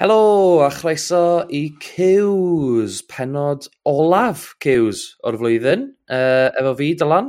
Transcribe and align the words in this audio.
Helo 0.00 0.64
a 0.64 0.70
chroeso 0.72 1.44
i 1.52 1.74
Cews, 1.76 3.02
penod 3.04 3.66
olaf 3.84 4.54
Cews 4.64 5.02
o'r 5.28 5.36
flwyddyn. 5.36 5.90
Uh, 6.08 6.48
efo 6.56 6.72
fi, 6.78 6.94
Dylan. 6.96 7.28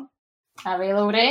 A 0.64 0.78
fi, 0.80 0.94
Lowry. 0.96 1.28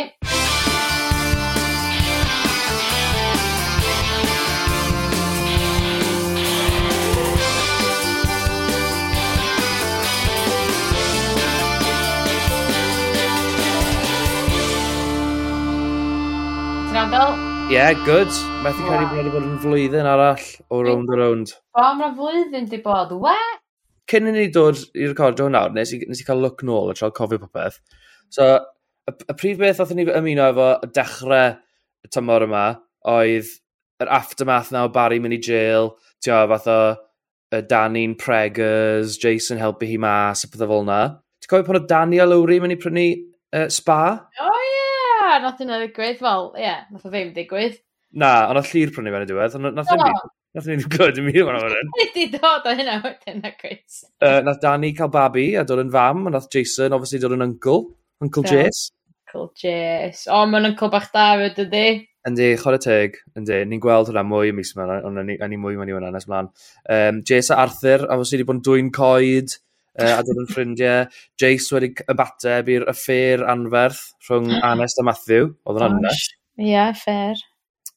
Ti'n 16.92 17.39
yeah, 17.70 17.92
good. 18.04 18.26
Methu 18.64 18.82
cael 18.82 19.04
ei 19.04 19.08
bod 19.08 19.20
yn 19.22 19.30
bod 19.30 19.44
yn 19.46 19.58
flwyddyn 19.62 20.06
arall 20.10 20.42
o 20.74 20.80
round 20.82 21.10
o 21.12 21.18
round. 21.18 21.52
O, 21.78 21.84
mae'n 22.00 22.16
flwyddyn 22.18 22.66
di 22.66 22.80
bod, 22.82 23.12
we? 23.22 23.34
Cyn 24.10 24.26
i 24.26 24.32
ni 24.34 24.48
dod 24.50 24.80
i 24.98 25.06
recordio 25.06 25.46
nawr, 25.54 25.70
nes 25.76 25.92
i, 25.94 26.00
nes 26.10 26.18
i 26.18 26.26
cael 26.26 26.42
look 26.42 26.64
nôl 26.66 26.90
a 26.90 26.96
trael 26.98 27.14
cofio 27.14 27.38
popeth. 27.38 27.78
So, 28.34 28.48
y, 29.06 29.14
y 29.14 29.36
prif 29.38 29.60
beth 29.62 29.82
oedd 29.84 29.94
ni 29.94 30.08
ymuno 30.08 30.48
efo 30.50 30.66
y 30.82 30.90
dechrau 30.98 31.54
y 32.02 32.10
tymor 32.10 32.48
yma 32.48 32.64
oedd 33.14 33.54
yr 34.02 34.12
aftermath 34.18 34.72
na 34.74 34.88
o 34.88 34.92
Barry 34.96 35.22
mynd 35.22 35.38
i 35.38 35.42
jail, 35.46 35.92
tio, 36.24 36.42
fath 36.50 36.68
o 36.74 36.80
y 37.54 37.62
Danny'n 37.70 38.18
preggers, 38.18 39.14
Jason 39.22 39.62
helpu 39.62 39.86
hi 39.86 40.00
mas, 40.02 40.42
a 40.42 40.50
pethau 40.50 40.74
fel 40.74 40.88
yna. 40.88 41.02
Ti'n 41.38 41.54
cofio 41.54 41.70
pan 41.70 41.78
o 41.78 41.86
Danny 41.94 42.18
a 42.18 42.26
Lowry 42.26 42.58
mynd 42.64 42.74
i 42.74 42.82
prynu 42.82 43.06
uh, 43.14 43.68
spa? 43.70 44.00
O, 44.42 44.50
nath 45.38 45.62
yna 45.62 45.78
ddigwydd, 45.84 46.20
wel, 46.26 46.50
ie, 46.58 46.66
yeah, 46.66 46.84
nath 46.90 47.06
o 47.06 47.14
ddim 47.14 47.32
digwydd. 47.36 47.78
Na, 48.18 48.48
ond 48.50 48.58
o 48.58 48.66
llir 48.66 48.90
prynu 48.94 49.14
fe'n 49.14 49.26
y 49.26 49.30
diwedd, 49.30 49.58
ond 49.60 49.74
nath 49.76 49.94
hynny... 49.94 50.12
Nath 50.50 50.66
ni'n 50.66 50.80
gwrdd 50.90 51.18
i 51.20 51.22
mi 51.22 51.36
o'n 51.44 51.54
awyrn. 51.54 51.90
Wedi 51.94 52.24
dod 52.32 52.64
o 52.66 52.72
hynna 52.74 52.96
wedyn 53.04 53.36
na 53.38 53.52
Chris. 53.54 54.00
Uh, 54.18 54.40
nath 54.42 54.58
Danny 54.58 54.88
cael 54.98 55.12
babi 55.14 55.52
a 55.54 55.62
dod 55.62 55.78
yn 55.84 55.92
fam, 55.94 56.24
a 56.26 56.32
nath 56.34 56.48
Jason 56.50 56.96
obviously 56.96 57.20
dod 57.22 57.36
yn 57.36 57.44
uncle, 57.44 57.84
Uncle 58.18 58.42
da. 58.42 58.56
Jace. 58.56 58.88
Uncle 59.28 59.52
Jace. 59.54 60.24
O, 60.26 60.40
mae'n 60.50 60.72
uncle 60.72 60.90
bach 60.90 61.06
da 61.14 61.28
fyd 61.38 61.60
ydy. 61.68 61.84
Yndi, 62.26 62.48
chod 62.58 62.80
y 62.80 62.82
teg, 62.82 63.20
yndi. 63.38 63.60
Ni'n 63.70 63.84
gweld 63.84 64.10
hwnna 64.10 64.26
mwy 64.26 64.50
y 64.50 64.56
mis 64.58 64.74
yma, 64.74 64.88
ond 65.06 65.22
ni, 65.22 65.38
ni 65.38 65.60
mwy 65.62 65.78
mewn 65.78 65.92
i 65.92 65.94
hwnna 65.94 66.10
nes 66.10 66.26
mlaen. 66.26 66.50
Um, 66.96 67.22
Jace 67.30 67.54
a 67.54 67.62
Arthur, 67.62 68.08
a 68.10 68.18
fos 68.18 68.34
wedi 68.34 68.48
bod 68.48 68.58
yn 68.58 68.64
dwy'n 68.66 68.90
coed 68.98 69.54
uh, 70.00 70.16
a 70.16 70.24
dod 70.26 70.40
yn 70.42 70.48
ffrindiau. 70.50 71.06
Jace 71.40 71.76
wedi 71.76 71.92
ymateb 72.10 72.72
i'r 72.74 72.88
affair 72.90 73.44
anferth 73.52 74.02
rhwng 74.26 74.50
Anest 74.72 75.00
a 75.00 75.06
Matthew, 75.06 75.52
oedd 75.68 75.80
yn 75.80 76.00
yna. 76.00 76.16
Ie, 76.60 76.72
yeah, 76.72 76.92
fair. 76.96 77.38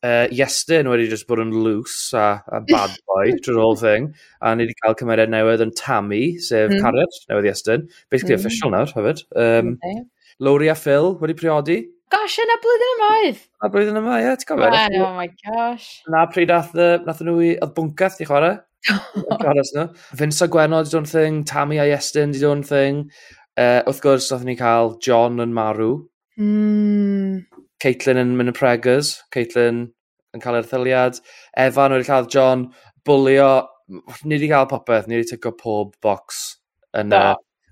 Uh, 0.03 0.27
Iestyn 0.35 0.89
wedi 0.91 1.07
just 1.07 1.29
bod 1.29 1.39
yn 1.39 1.53
loose 1.63 2.11
a, 2.19 2.43
a 2.51 2.59
bad 2.67 2.91
boy 3.07 3.37
trwy'r 3.39 3.61
whole 3.61 3.79
thing. 3.79 4.11
A 4.43 4.51
ni 4.55 4.67
wedi 4.67 4.75
cael 4.81 4.97
cymeriad 4.99 5.31
newydd 5.31 5.63
yn 5.63 5.71
Tammy, 5.79 6.25
sef 6.43 6.69
mm. 6.71 6.83
Carriad, 6.83 7.19
newydd 7.31 7.47
Iestyn. 7.53 7.87
Basically 8.11 8.35
mm. 8.35 8.41
official 8.41 8.73
nawr, 8.75 8.91
hefyd. 8.97 9.23
Um, 9.39 9.77
okay. 9.79 10.03
Lowry 10.43 10.67
a 10.73 10.75
Phil 10.75 11.13
wedi 11.21 11.37
priodi. 11.39 11.79
Gosh, 12.13 12.35
yna 12.43 12.59
blwyddyn 12.61 12.91
yma 12.97 13.07
oedd. 13.21 13.39
Na 13.63 13.71
blwyddyn 13.73 14.01
yma, 14.01 14.19
ie, 14.19 14.27
yeah, 14.27 14.35
ti'n 14.37 14.49
gofio? 14.51 14.83
Oh 15.01 15.15
my 15.15 15.29
gosh. 15.39 15.87
Na 16.11 16.27
pryd 16.29 16.51
nath, 16.51 16.75
nath 17.07 17.23
nhw 17.25 17.39
i, 17.41 17.53
oedd 17.63 17.73
bwncath 17.77 18.19
i 18.21 18.27
chwarae. 18.27 18.59
Caras 19.41 19.71
na. 19.75 19.87
Vince 20.13 20.43
a 20.43 20.47
Gwenno 20.47 20.83
di 20.83 20.91
do'n 20.91 21.07
thing, 21.07 21.43
Tammy 21.43 21.79
a 21.79 21.87
Iestyn 21.87 22.33
di 22.33 22.41
do'n 22.41 22.63
thing. 22.67 23.09
Uh, 23.55 23.81
wrth 23.87 24.01
gwrs, 24.03 24.31
nath 24.31 24.45
ni 24.47 24.55
cael 24.59 24.97
John 25.03 25.39
yn 25.43 25.53
marw. 25.55 25.91
Mm. 26.39 27.45
Caitlin 27.83 28.21
yn 28.21 28.33
mynd 28.39 28.53
y 28.53 28.55
pregers. 28.57 29.15
Caitlin 29.33 29.85
yn 30.33 30.43
cael 30.43 30.59
erthyliad. 30.59 31.21
Evan 31.59 31.95
wedi 31.95 32.09
cael 32.09 32.27
John 32.31 32.67
bwlio. 33.07 33.53
Ni 34.23 34.35
wedi 34.35 34.51
cael 34.51 34.67
popeth. 34.71 35.07
Ni 35.07 35.19
wedi 35.19 35.35
tygo 35.35 35.53
pob 35.59 35.95
box 36.03 36.43
yn 36.97 37.13
y, 37.13 37.23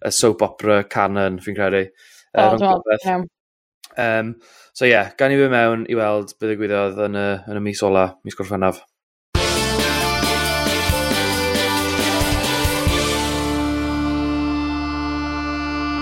y 0.08 0.14
soap 0.16 0.46
opera 0.46 0.82
canon, 0.90 1.42
fi'n 1.44 1.58
credu. 1.58 1.86
Oh, 2.34 2.56
uh, 2.56 3.18
um, 4.00 4.36
so 4.72 4.86
ie, 4.86 4.94
yeah, 4.94 5.12
gan 5.20 5.34
i 5.34 5.40
fi 5.40 5.50
mewn 5.52 5.84
i 5.92 5.98
weld 6.00 6.32
beth 6.40 6.54
y 6.54 6.58
gwyddoedd 6.62 7.02
yn 7.10 7.18
y, 7.20 7.28
yn 7.52 7.60
y 7.60 7.64
mis 7.66 7.84
ola, 7.84 8.06
mis 8.24 8.38
gorffennaf. 8.40 8.80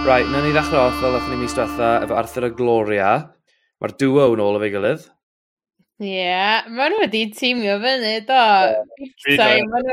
Right, 0.07 0.25
na 0.31 0.39
ni 0.41 0.49
ddechrau 0.55 0.87
off 0.87 0.95
fel 1.01 1.11
ddechrau 1.13 1.33
ni 1.33 1.43
mis 1.43 1.53
diwetha 1.53 1.87
efo 2.05 2.15
Arthur 2.17 2.45
a 2.47 2.49
Gloria. 2.55 3.09
Mae'r 3.83 3.93
duo 3.99 4.27
yn 4.33 4.41
ôl 4.41 4.57
o 4.57 4.61
fe 4.61 4.69
gilydd. 4.73 5.03
Ie, 5.99 6.13
yeah, 6.15 6.67
maen 6.71 6.93
nhw 6.93 7.01
wedi 7.03 7.25
teimio 7.35 7.75
fyny, 7.83 8.13
do. 8.27 8.39
Yeah, 9.27 9.59
maen 9.67 9.85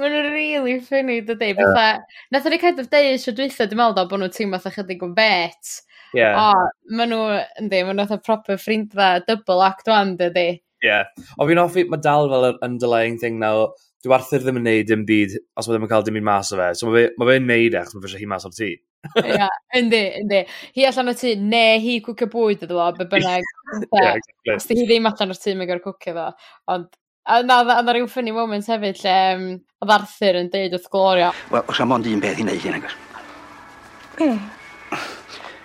nhw'n 0.00 0.30
really 0.32 0.78
ffynnu, 0.80 1.18
dydy. 1.28 1.50
Yeah. 1.52 2.00
Nath 2.32 2.48
o'n 2.48 2.56
i 2.56 2.60
cadw 2.62 2.86
deud 2.88 3.20
sio 3.22 3.36
dwytho, 3.36 3.68
dwi'n 3.68 3.82
meddwl, 3.82 4.08
bod 4.10 4.22
nhw'n 4.22 4.32
teimlo 4.34 4.60
fatha 4.62 4.80
chydig 4.80 5.04
o 5.04 5.10
bet. 5.16 5.76
Yeah. 6.16 6.40
O, 6.40 6.66
maen 6.96 7.12
nhw, 7.12 7.22
yndi, 7.60 7.82
maen 7.84 8.00
nhw'n 8.00 8.24
proper 8.24 8.56
ffrindfa, 8.62 9.10
double 9.28 9.60
act 9.68 9.92
one, 9.92 10.16
dydy. 10.20 10.48
Ie. 10.86 10.98
O 11.36 11.46
fi'n 11.48 11.60
hoffi, 11.60 11.84
mae 11.92 12.00
dal 12.02 12.32
fel 12.32 12.50
yr 12.50 12.58
underlying 12.64 13.20
thing 13.20 13.38
now, 13.42 13.68
dyw 14.04 14.16
Arthur 14.16 14.42
ddim 14.42 14.60
yn 14.62 14.68
neud 14.70 14.90
dim 14.90 15.06
byd 15.08 15.36
os 15.56 15.68
mae 15.68 15.76
ddim 15.76 15.86
yn 15.86 15.92
cael 15.92 16.04
dim 16.08 16.20
un 16.20 16.28
mas 16.32 16.52
o 16.56 16.60
fe. 16.60 16.72
So 16.78 16.88
mae 16.88 17.08
fe'n 17.12 17.28
e 17.28 17.30
fe 17.30 17.40
neud 17.44 17.80
eich, 17.80 17.92
mae 17.92 18.02
fe 18.02 18.10
eisiau 18.10 18.24
hi 18.24 18.30
mas 18.32 18.48
o'r 18.48 18.56
tŷ. 18.56 18.74
Ia, 19.22 19.48
yndi, 19.78 20.02
yndi. 20.20 20.42
Hi 20.76 20.86
allan 20.90 21.12
o 21.12 21.16
tŷ, 21.16 21.32
ne 21.40 21.64
hi 21.82 21.98
cwcio 22.04 22.28
bwyd 22.32 22.66
ydw 22.66 22.78
o, 22.82 22.92
be 22.98 23.08
bynnag. 23.10 23.48
Ia, 23.96 24.12
exactly. 24.12 24.54
Os 24.58 24.70
di 24.70 24.78
hi 24.80 24.86
ddim 24.88 25.10
allan 25.10 25.34
o'r 25.34 25.42
tŷ, 25.42 25.56
mae'n 25.56 25.72
gorau 25.72 25.84
cwcio 25.90 26.16
fo. 26.16 26.30
Ond 26.74 26.94
A 27.26 27.40
na, 27.42 27.58
a 27.58 27.82
na 27.82 27.90
rhyw 27.90 28.06
ffynnu 28.06 28.30
moment 28.30 28.62
hefyd 28.70 29.00
lle 29.02 29.14
um, 29.34 29.46
oedd 29.82 29.92
Arthur 29.96 30.36
yn 30.38 30.50
deud 30.52 30.76
wrth 30.76 30.86
Gloria. 30.92 31.32
Wel, 31.50 31.64
os 31.72 31.80
am 31.82 31.94
ond 31.96 32.06
un 32.06 32.20
beth 32.22 32.38
i 32.38 32.44
wneud 32.44 32.62
hyn, 32.62 32.76
agos. 32.78 32.94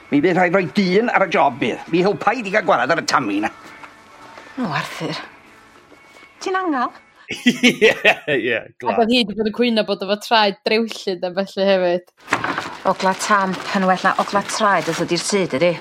Mi 0.09 0.19
bydd 0.25 0.39
rhaid 0.39 0.57
rhoi 0.57 0.65
dyn 0.73 1.11
ar 1.13 1.27
y 1.27 1.29
job 1.35 1.59
bydd. 1.61 1.85
Mi 1.93 2.01
helpa 2.01 2.33
i 2.33 2.41
di 2.41 2.51
gael 2.55 2.65
gwarad 2.65 2.89
ar 2.91 3.03
y 3.03 3.05
tamu 3.05 3.37
na. 3.43 3.51
No, 4.57 4.71
Arthur. 4.73 5.21
Ti'n 6.41 6.57
angal? 6.57 6.97
Ie, 7.45 7.93
ie, 7.93 8.57
glas. 8.81 8.95
Ac 8.95 8.97
oedd 8.97 9.13
hi 9.13 9.21
wedi 9.21 9.37
bod 9.37 9.51
yn 9.51 9.55
cwyno 9.55 9.85
bod 9.87 10.01
efo 10.03 10.17
traed 10.25 10.57
drewllyd 10.65 11.29
a 11.29 11.31
felly 11.37 11.67
hefyd. 11.69 12.11
Ogla 12.81 13.13
tam, 13.13 13.53
pan 13.53 13.85
well 13.85 14.01
na 14.01 14.15
ogla 14.17 14.41
traed 14.49 14.87
oedd 14.89 15.03
ydi'r 15.03 15.21
syd 15.21 15.51
ydi. 15.53 15.75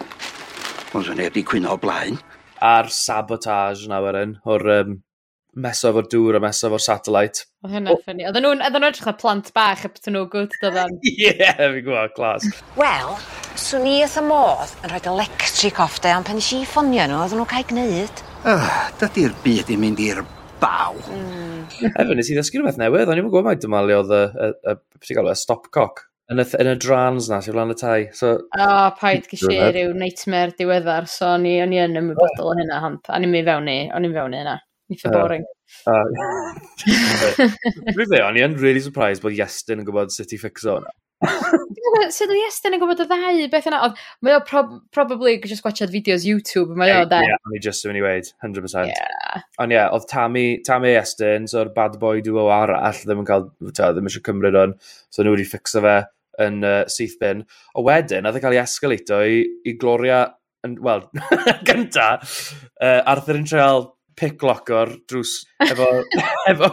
Ond 0.93 1.07
sy'n 1.07 1.17
neb 1.17 1.33
di 1.33 1.41
cwyno 1.49 1.73
o 1.73 1.79
blaen. 1.81 2.19
A'r 2.61 2.91
sabotage 2.93 3.89
na 3.89 4.03
wedyn, 4.05 4.35
o'r 4.45 4.65
um, 4.75 4.99
mesaf 5.65 5.97
o'r 5.97 6.11
dŵr 6.13 6.37
a 6.37 6.43
mesaf 6.45 6.77
o'r 6.77 6.85
satellite. 6.85 7.47
Oedd 7.65 7.79
hynna 7.79 7.95
oh. 7.95 8.03
ffynnu. 8.03 8.27
Oedden 8.29 8.45
nhw'n 8.45 8.61
nhw 8.61 8.91
edrych 8.91 9.09
o 9.09 9.15
plant 9.17 9.49
bach 9.57 9.87
up 9.89 9.97
to 9.97 10.13
no 10.13 10.27
good, 10.29 10.53
doedden. 10.61 10.99
Ie, 11.09 11.31
yeah, 11.31 11.57
fi'n 11.63 11.79
gwybod, 11.87 12.13
clas. 12.19 12.45
Wel, 12.77 13.17
swn 13.65 13.89
i 13.89 13.97
eith 14.03 14.19
y 14.21 14.27
modd 14.29 14.77
yn 14.83 14.93
rhoi 14.93 15.01
electric 15.15 15.81
off 15.81 16.03
de, 16.05 16.13
ond 16.19 16.29
pen 16.29 16.43
eisiau 16.43 16.67
i 16.67 16.69
ffonio 16.69 17.09
nhw, 17.09 17.23
oedden 17.23 17.41
nhw'n 17.41 17.51
cael 17.55 17.67
gwneud. 17.73 18.23
Oh, 18.45 18.69
Dydy'r 19.01 19.41
byd 19.47 19.73
i 19.73 19.81
mynd 19.81 20.05
i'r 20.05 20.21
baw. 20.61 21.01
Mm. 21.09 21.65
Efo, 21.95 22.13
nes 22.13 22.29
i 22.29 22.37
ddysgu 22.37 22.61
rhywbeth 22.61 22.85
newydd, 22.85 23.09
o'n 23.09 23.25
i'n 23.25 23.25
gwybod 23.25 23.49
mai 23.49 23.57
dyma 23.57 23.87
le 23.89 24.03
oedd 24.03 24.13
y, 24.13 24.23
y, 24.29 24.53
y, 24.75 24.79
y, 25.01 25.17
y 25.17 25.29
e, 25.33 25.41
stopcock 25.47 26.10
yn 26.31 26.43
y, 26.43 26.47
yn 26.63 26.71
y 26.71 26.75
drans 26.79 27.29
na, 27.31 27.41
sy'n 27.43 27.57
flan 27.57 27.75
y 27.75 27.77
tai. 27.79 28.01
So, 28.17 28.37
o, 28.39 28.65
oh, 28.65 28.89
paid 29.01 29.27
gysi 29.31 29.57
rhyw 29.59 29.95
nightmare 29.99 30.55
diweddar, 30.59 31.09
so 31.11 31.33
o'n 31.35 31.47
i, 31.51 31.57
on 31.65 31.75
i 31.75 31.81
yn 31.83 31.99
ymwybodol 32.01 32.53
o 32.53 32.57
hynna, 32.59 32.79
hant. 32.85 33.11
A 33.11 33.19
ni'n 33.19 33.33
mynd 33.35 33.51
fewn 33.51 33.71
i, 33.73 33.79
o'n 33.97 34.07
i'n 34.07 34.15
fewn 34.17 34.37
i 34.37 34.43
hynna. 34.43 34.57
Nitha 34.91 35.13
boring. 35.15 35.45
Rwy'n 36.87 38.09
dweud, 38.11 38.23
o'n 38.27 38.39
i 38.39 38.43
yn 38.47 38.57
really 38.63 38.83
surprised 38.83 39.23
bod 39.23 39.37
Iestyn 39.37 39.83
yn 39.83 39.87
gwybod 39.87 40.15
sut 40.15 40.35
i 40.35 40.39
ffixo 40.41 40.77
hwnna. 40.77 40.95
Sut 42.15 42.31
oedd 42.31 42.39
Iestyn 42.39 42.75
yn 42.75 42.81
gwybod 42.83 43.03
y 43.05 43.07
ddau 43.11 43.43
beth 43.53 43.67
yna? 43.71 43.81
Oedd, 43.87 43.99
mae 44.25 44.37
o 44.39 44.41
prob 44.47 44.73
probably 44.95 45.35
just 45.43 45.67
watchad 45.67 45.91
fideos 45.93 46.25
YouTube, 46.27 46.79
mae 46.79 46.95
o 46.95 47.03
da. 47.11 47.21
Ie, 47.27 47.35
o'n 47.35 47.59
i 47.59 47.63
just 47.63 47.87
yn 47.87 47.99
i 47.99 48.05
weid, 48.05 48.31
100%. 48.47 48.91
Ie. 48.91 49.43
Ond 49.63 49.75
ie, 49.75 49.83
oedd 49.83 50.07
Tammy, 50.11 50.47
Tammy 50.67 50.95
Iestyn, 50.95 51.51
so'r 51.51 51.75
bad 51.75 51.99
boy 52.03 52.23
duo 52.25 52.49
arall, 52.55 53.03
ddim 53.03 53.23
yn 53.25 53.29
cael, 53.29 53.51
ta, 53.77 53.91
ddim 53.95 54.11
eisiau 54.11 54.27
cymryd 54.31 54.59
o'n, 54.63 54.79
so 55.11 55.27
nhw 55.27 55.35
wedi 55.37 55.47
ffixo 55.51 55.83
fe 55.85 55.99
yn 56.43 56.61
uh, 56.67 56.83
syth 56.91 57.17
bin. 57.21 57.45
A 57.77 57.85
wedyn, 57.85 58.29
oedd 58.29 58.39
e 58.39 58.43
cael 58.45 58.57
ei 58.57 58.63
esgalato 58.63 59.21
i, 59.25 59.41
i 59.67 59.77
Gloria, 59.81 60.25
yn, 60.67 60.77
wel, 60.85 61.07
gynta, 61.69 62.13
uh, 62.21 63.01
Arthur 63.11 63.41
yn 63.41 63.49
treol 63.49 63.89
pick 64.21 64.43
locker 64.45 64.93
drws 65.09 65.39
efo, 65.65 65.89
efo 66.53 66.71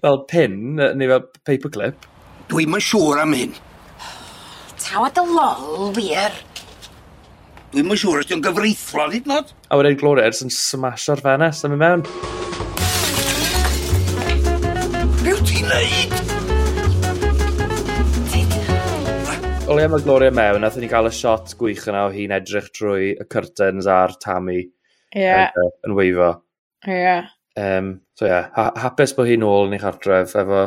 fel 0.00 0.20
pin, 0.30 0.58
neu 0.76 1.08
fel 1.12 1.24
paperclip. 1.46 2.06
Dwi'm 2.50 2.76
yn 2.78 2.84
siŵr 2.88 3.22
am 3.24 3.34
hyn. 3.34 3.56
Tawa 4.82 5.10
dy 5.14 5.24
lol, 5.30 5.90
wir. 5.96 6.36
Dwi'm 7.72 7.90
yn 7.90 8.02
siŵr 8.02 8.22
os 8.22 8.30
dwi'n 8.30 8.44
gyfreithlon 8.44 9.16
hyd 9.16 9.30
nod. 9.30 9.50
A 9.70 9.80
wedyn 9.80 9.98
Gloria 9.98 10.30
ers 10.30 10.44
yn 10.46 10.54
smash 10.54 11.10
ar 11.12 11.22
ffenest 11.22 11.66
am 11.66 11.74
mynd 11.74 11.86
mewn. 11.86 12.65
o 19.66 19.74
le 19.74 19.86
mae 19.90 20.02
Gloria 20.04 20.30
mewn, 20.30 20.62
nath 20.62 20.76
ni 20.78 20.86
gael 20.90 21.08
y 21.08 21.12
shot 21.14 21.54
gwych 21.58 21.88
yna 21.90 22.04
o 22.06 22.10
hi'n 22.14 22.34
edrych 22.36 22.68
trwy 22.76 23.08
y 23.18 23.24
curtains 23.30 23.88
a'r 23.90 24.12
Tammy 24.22 24.60
yeah. 24.60 25.48
yn, 25.48 25.64
uh, 25.64 25.72
yn 25.88 25.94
weifo. 25.96 26.28
Ie. 26.86 26.94
Yeah. 26.94 27.30
Um, 27.58 27.88
so 28.14 28.28
ie, 28.28 28.30
yeah, 28.30 28.50
ha 28.54 28.68
hapus 28.84 29.14
bod 29.16 29.30
hi'n 29.30 29.46
ôl 29.46 29.66
yn 29.66 29.74
ei 29.74 29.82
chartref 29.82 30.36
efo, 30.38 30.60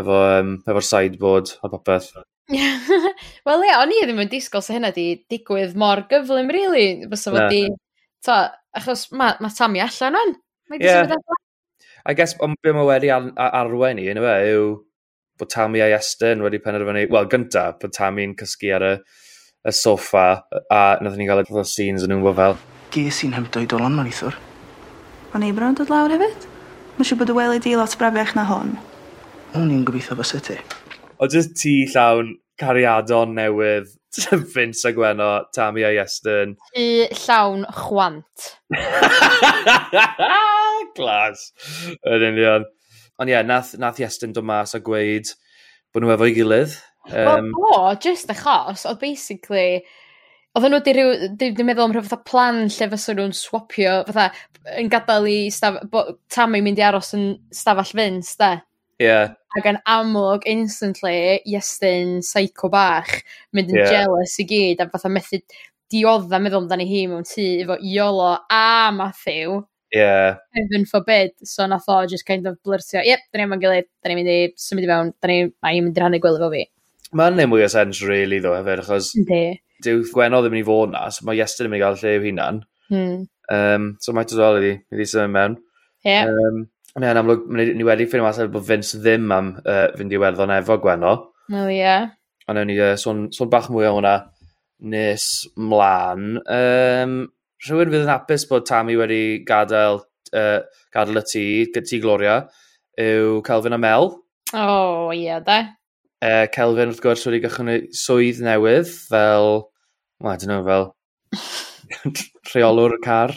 efo, 0.00 0.16
um, 0.40 0.54
efo'r 0.66 0.86
sideboard 0.88 1.52
a 1.62 1.70
popeth. 1.70 2.10
Wel 3.46 3.66
ie, 3.68 3.74
o'n 3.76 3.94
i 3.94 4.00
ddim 4.02 4.24
yn 4.24 4.32
disgwyl 4.32 4.64
sy'n 4.66 4.80
hynna 4.80 4.90
di 4.96 5.06
digwydd 5.30 5.78
mor 5.78 6.02
gyflym, 6.10 6.50
really. 6.54 6.88
Fysa 7.12 7.34
fod 7.36 7.54
di... 7.54 7.68
To, 8.26 8.40
achos 8.74 9.06
mae 9.14 9.38
ma 9.44 9.52
Tammy 9.54 9.84
allan 9.84 10.18
o'n. 10.18 10.34
Mae 10.72 10.82
di 10.82 10.90
yeah. 10.90 11.14
I 12.04 12.16
guess, 12.18 12.34
ond 12.42 12.58
beth 12.64 12.74
mae 12.74 12.88
wedi 12.88 13.14
ar 13.14 13.30
arwen 13.62 14.02
i, 14.02 14.10
yna 14.10 14.24
fe, 14.24 14.34
yw 14.56 14.66
bod 15.38 15.50
Tammy 15.52 15.82
a 15.82 15.88
Iestyn 15.92 16.42
wedi 16.44 16.60
penderfynu, 16.62 17.06
wel 17.12 17.28
gynta, 17.32 17.66
bod 17.80 17.94
Tammy'n 17.96 18.36
cysgu 18.38 18.72
ar 18.76 18.86
y, 18.86 18.92
y 19.64 19.74
soffa 19.74 20.26
a 20.70 20.82
nath 21.02 21.18
ni 21.18 21.28
gael 21.28 21.42
y 21.42 21.48
pethau 21.48 21.66
scenes 21.68 22.06
yn 22.06 22.14
nhw'n 22.14 22.26
bod 22.26 22.38
fel. 22.40 22.58
Ges 22.94 23.22
i'n 23.26 23.34
hymdoi 23.36 23.66
dolan 23.70 23.96
ma'n 23.98 24.10
eithwr. 24.10 24.38
A 25.34 25.42
ni 25.42 25.50
bron 25.54 25.76
dod 25.78 25.90
lawr 25.90 26.14
hefyd? 26.14 26.46
Mae'n 26.94 27.08
siŵr 27.08 27.22
bod 27.24 27.34
y 27.34 27.38
weli 27.40 27.64
di 27.64 27.74
lot 27.78 27.98
brafiach 27.98 28.36
na 28.38 28.46
hon. 28.46 28.76
O'n 29.58 29.74
i'n 29.74 29.84
gobeithio 29.86 30.18
fysa 30.20 30.42
ti. 30.46 30.60
O 31.18 31.26
jyst 31.30 31.56
ti 31.58 31.80
llawn 31.90 32.34
cariadon 32.60 33.34
newydd 33.34 33.90
Vince 34.54 34.84
a 34.84 34.92
Gweno, 34.92 35.44
Tammy 35.54 35.82
a 35.82 35.90
Iestyn. 35.90 36.56
Ti 36.74 37.08
llawn 37.24 37.66
chwant. 37.74 38.54
Glas. 40.94 41.50
Yn 42.06 42.22
union. 42.30 42.64
Ond 43.20 43.30
ie, 43.30 43.36
yeah, 43.36 43.44
nath, 43.46 43.74
nath 43.78 44.00
Iestyn 44.02 44.34
dod 44.34 44.46
mas 44.48 44.74
a 44.74 44.80
gweud 44.82 45.30
bod 45.94 46.02
nhw 46.02 46.14
efo'i 46.16 46.34
gilydd. 46.34 46.74
Um, 47.12 47.52
o, 47.54 47.68
oh, 47.68 47.92
just 48.00 48.30
achos, 48.32 48.86
oedd 48.88 49.02
basically, 49.02 49.84
Oedden 50.54 50.70
nhw 50.70 50.78
wedi 50.78 50.92
rhyw, 50.94 51.14
dwi'n 51.38 51.66
meddwl 51.66 51.88
am 51.88 51.94
rhyw 51.96 52.04
fatha 52.06 52.20
plan 52.30 52.60
lle 52.70 52.86
fysa 52.92 53.14
nhw'n 53.18 53.32
swapio, 53.34 53.94
fatha, 54.06 54.28
yn 54.78 54.90
gadael 54.92 55.26
i 55.26 55.38
staf, 55.50 55.80
bo, 55.90 56.04
Tammy 56.30 56.60
mynd 56.62 56.78
i 56.78 56.84
aros 56.86 57.10
yn 57.16 57.24
stafell 57.50 57.90
Vince, 57.98 58.36
da. 58.38 58.52
Ie. 59.02 59.08
Yeah. 59.08 59.32
Ac 59.58 59.66
yn 59.66 59.80
amlwg, 59.90 60.46
instantly, 60.50 61.40
Iestyn, 61.50 62.20
psycho 62.22 62.70
bach, 62.70 63.10
mynd 63.54 63.74
yn 63.74 63.80
yeah. 63.82 63.90
jealous 63.96 64.38
i 64.38 64.46
gyd, 64.50 64.82
a 64.82 64.86
fatha 64.94 65.10
methu 65.10 65.42
diodda 65.90 66.38
meddwl 66.42 66.62
amdani 66.62 66.86
hi 66.86 67.04
mewn 67.10 67.26
tŷ 67.26 67.48
efo 67.64 67.78
Iolo 67.90 68.30
a 68.46 68.64
Matthew. 68.94 69.58
Yeah. 69.92 70.38
Heaven 70.56 70.86
forbid, 70.90 71.34
so 71.42 71.66
nath 71.66 71.88
o 71.88 72.06
just 72.06 72.26
kind 72.26 72.46
of 72.46 72.56
blurtio, 72.66 73.02
yep, 73.06 73.20
da 73.32 73.40
ni'n 73.40 73.50
mynd 73.52 73.62
gilydd, 73.62 73.90
da 74.02 74.10
ni'n 74.10 74.20
mynd 74.20 74.32
i 74.32 74.38
symud 74.58 74.86
i 74.86 74.90
fewn, 74.90 75.12
da 75.22 75.30
ni'n 75.30 75.52
a 75.62 75.74
i'n 75.74 75.86
mynd 75.86 76.00
i 76.00 76.04
rannu 76.04 76.20
gwely 76.22 76.42
fo 76.42 76.50
fi. 76.54 76.64
Mae'n 77.14 77.38
neud 77.38 77.52
mwy 77.52 77.66
o 77.66 77.70
sens, 77.70 78.02
really, 78.08 78.40
ddo, 78.42 78.56
hefyd, 78.58 78.82
achos... 78.82 79.12
Ynddi. 79.20 79.42
Dyw 79.84 80.04
Gwenno 80.14 80.40
ddim 80.40 80.54
yn 80.54 80.58
mynd 80.58 80.64
i 80.64 80.68
fod 80.70 80.94
na, 80.94 81.06
so 81.14 81.26
mae 81.28 81.38
Iestyn 81.38 81.68
yn 81.68 81.74
mynd 81.74 81.80
i 81.80 81.84
gael 81.84 81.98
lle 82.00 82.14
i'w 82.16 82.26
hunan. 82.26 82.60
Hmm. 82.90 83.24
Um, 83.54 83.88
so 84.02 84.14
mae'n 84.16 84.30
dod 84.32 84.60
iddi, 84.62 84.76
iddi 84.94 85.06
symud 85.10 85.34
mewn. 85.34 85.58
Yeah. 86.06 86.30
Um, 86.30 86.64
Ond 86.94 87.06
yn 87.08 87.18
amlwg, 87.18 87.48
ni 87.50 87.82
wedi 87.82 88.04
ffynu 88.06 88.22
mas 88.22 88.36
bod 88.54 88.66
Vince 88.68 89.00
ddim 89.02 89.32
am 89.34 89.48
uh, 89.64 89.88
fynd 89.98 90.12
i 90.14 90.18
werddon 90.22 90.52
efo 90.54 90.76
Gwenno. 90.82 91.14
ie. 91.50 91.74
yeah. 91.74 92.12
Ond 92.46 92.60
ni 92.68 92.76
uh, 92.78 92.92
sôn, 93.00 93.24
sôn 93.34 93.50
bach 93.50 93.66
mwy 93.72 93.88
o 93.88 93.96
hwnna 93.96 94.12
nes 94.94 95.24
mlaen. 95.58 96.36
Um, 96.46 97.16
rhywun 97.64 97.92
fydd 97.92 98.04
yn 98.04 98.12
hapus 98.12 98.44
bod 98.50 98.66
Tammy 98.68 98.96
wedi 98.98 99.22
gadael, 99.48 100.02
uh, 100.36 100.60
gadael 100.94 101.20
y 101.20 101.24
tŷ, 101.30 101.44
gyda 101.72 101.84
tŷ 101.88 102.00
Gloria, 102.04 102.36
yw 103.00 103.40
Kelvin 103.46 103.76
a 103.76 103.80
Mel. 103.80 104.10
O, 104.54 104.64
oh, 104.64 105.12
ie, 105.14 105.24
yeah, 105.26 105.40
da. 105.44 105.60
Uh, 106.24 106.44
Kelvin, 106.52 106.92
wrth 106.92 107.02
gwrs, 107.04 107.24
wedi 107.28 107.42
gychwyn 107.44 107.88
swydd 107.96 108.42
newydd 108.44 108.90
fel, 109.10 109.70
well, 110.20 110.32
I 110.32 110.36
don't 110.36 110.52
know, 110.52 110.64
fel 110.64 110.92
rheolwr 112.52 112.98
y 112.98 113.00
car. 113.04 113.34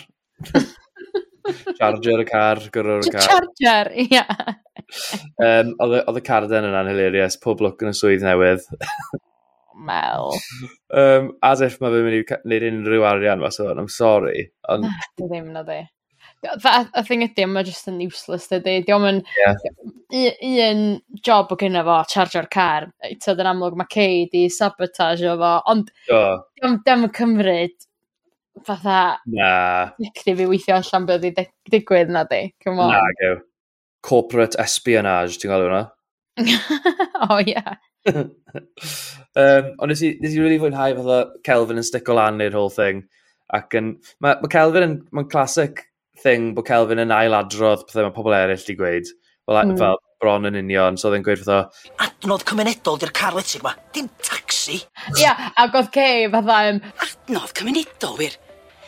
Charger 1.78 2.24
y 2.24 2.28
car, 2.28 2.62
gyrwyr 2.74 3.08
y 3.08 3.14
car. 3.16 3.28
Charger, 3.28 3.92
ie. 3.96 4.08
Yeah. 4.12 4.56
um, 5.44 5.74
Oedd 5.84 6.20
y 6.20 6.24
carden 6.26 6.68
yna'n 6.70 6.92
hilarious, 6.92 7.40
pob 7.44 7.64
lwc 7.64 7.84
yn 7.86 7.94
y 7.94 7.98
swydd 7.98 8.28
newydd. 8.28 8.68
Mel. 9.78 10.34
Um, 10.94 11.34
as 11.44 11.62
if 11.62 11.78
mae 11.82 11.94
fe'n 11.94 12.08
mynd 12.08 12.18
i 12.18 12.24
wneud 12.24 12.66
unrhyw 12.72 13.06
arian 13.08 13.44
mas 13.44 13.60
o'n, 13.64 13.78
I'm 13.78 13.92
sorry. 13.92 14.50
On... 14.70 14.86
Ah, 14.88 15.08
ddim 15.22 15.54
na 15.54 15.64
di. 15.68 15.84
Y 16.46 17.04
thing 17.08 17.24
ydy, 17.26 17.46
mae 17.50 17.66
just 17.66 17.90
yn 17.90 18.00
useless 18.04 18.48
dydy. 18.52 18.80
Diolch 18.86 19.10
yn... 19.10 19.22
Yeah. 19.40 20.38
Un 20.70 20.84
job 21.26 21.52
o 21.52 21.58
gynna 21.60 21.84
fo, 21.88 21.98
charger 22.12 22.48
car. 22.54 22.90
Tyd 23.24 23.42
yn 23.44 23.52
amlwg 23.52 23.78
mae 23.80 23.90
Kay 23.92 24.26
di 24.32 24.46
sabotage 24.54 25.28
o 25.28 25.36
fo, 25.42 25.54
ond 25.74 25.92
oh. 26.14 26.40
diolch 26.62 26.94
yn 26.94 27.10
cymryd 27.18 27.76
fatha... 28.68 29.02
Na. 29.34 29.52
Nicdi 30.02 30.38
fi 30.38 30.50
weithio 30.50 30.78
allan 30.78 31.10
beth 31.10 31.28
i 31.28 31.34
digwydd 31.74 32.14
na 32.14 32.26
di. 32.30 32.44
Come 32.64 32.86
on. 32.86 32.96
Na, 32.96 33.04
gew. 33.22 33.42
Corporate 34.06 34.60
espionage, 34.62 35.42
ti'n 35.42 35.52
gael 35.52 35.68
hwnna? 35.68 35.84
o, 36.48 37.30
oh, 37.32 37.40
ie. 37.42 37.56
Yeah. 37.56 37.76
Um, 39.38 39.70
ond 39.78 39.92
nes 39.92 40.02
i, 40.02 40.16
nes 40.24 40.34
i 40.34 40.42
really 40.42 40.58
fwynhau 40.62 40.96
fath 40.98 41.14
o 41.14 41.20
Kelvin 41.46 41.82
yn 41.82 41.86
stick 41.86 42.10
o 42.10 42.18
lan 42.18 42.42
i'r 42.42 42.56
whole 42.58 42.74
thing. 42.74 43.04
Ac 43.54 43.78
yn, 43.78 43.94
mae, 44.24 44.40
ma 44.42 44.50
Kelvin 44.52 44.86
yn, 44.88 44.98
mae'n 45.14 45.30
classic 45.32 45.86
thing 46.24 46.52
bod 46.58 46.68
Kelvin 46.68 47.04
yn 47.04 47.14
ailadrodd 47.14 47.86
pethau 47.86 48.08
mae 48.08 48.16
pobl 48.16 48.36
eraill 48.36 48.66
di 48.66 48.76
gweud. 48.80 49.14
Fel, 49.48 49.62
mm. 49.62 49.78
fel 49.80 50.02
bron 50.20 50.50
yn 50.50 50.58
union, 50.60 50.98
so 50.98 51.12
oedd 51.12 51.20
e'n 51.20 51.28
gweud 51.28 51.44
fath 51.44 51.54
o... 51.54 51.94
Adnodd 52.08 52.44
cymunedol 52.50 53.00
di'r 53.04 53.14
car 53.16 53.38
letig 53.38 53.64
ma, 53.64 53.76
dim 53.94 54.10
taxi. 54.26 54.82
Ia, 55.14 55.22
yeah, 55.22 55.48
ac 55.62 55.78
oedd 55.78 55.94
Kay 55.94 56.28
fatha 56.34 56.60
Um... 56.72 56.82
Adnodd 57.06 57.54
cymunedol 57.58 58.18
wir. 58.20 58.38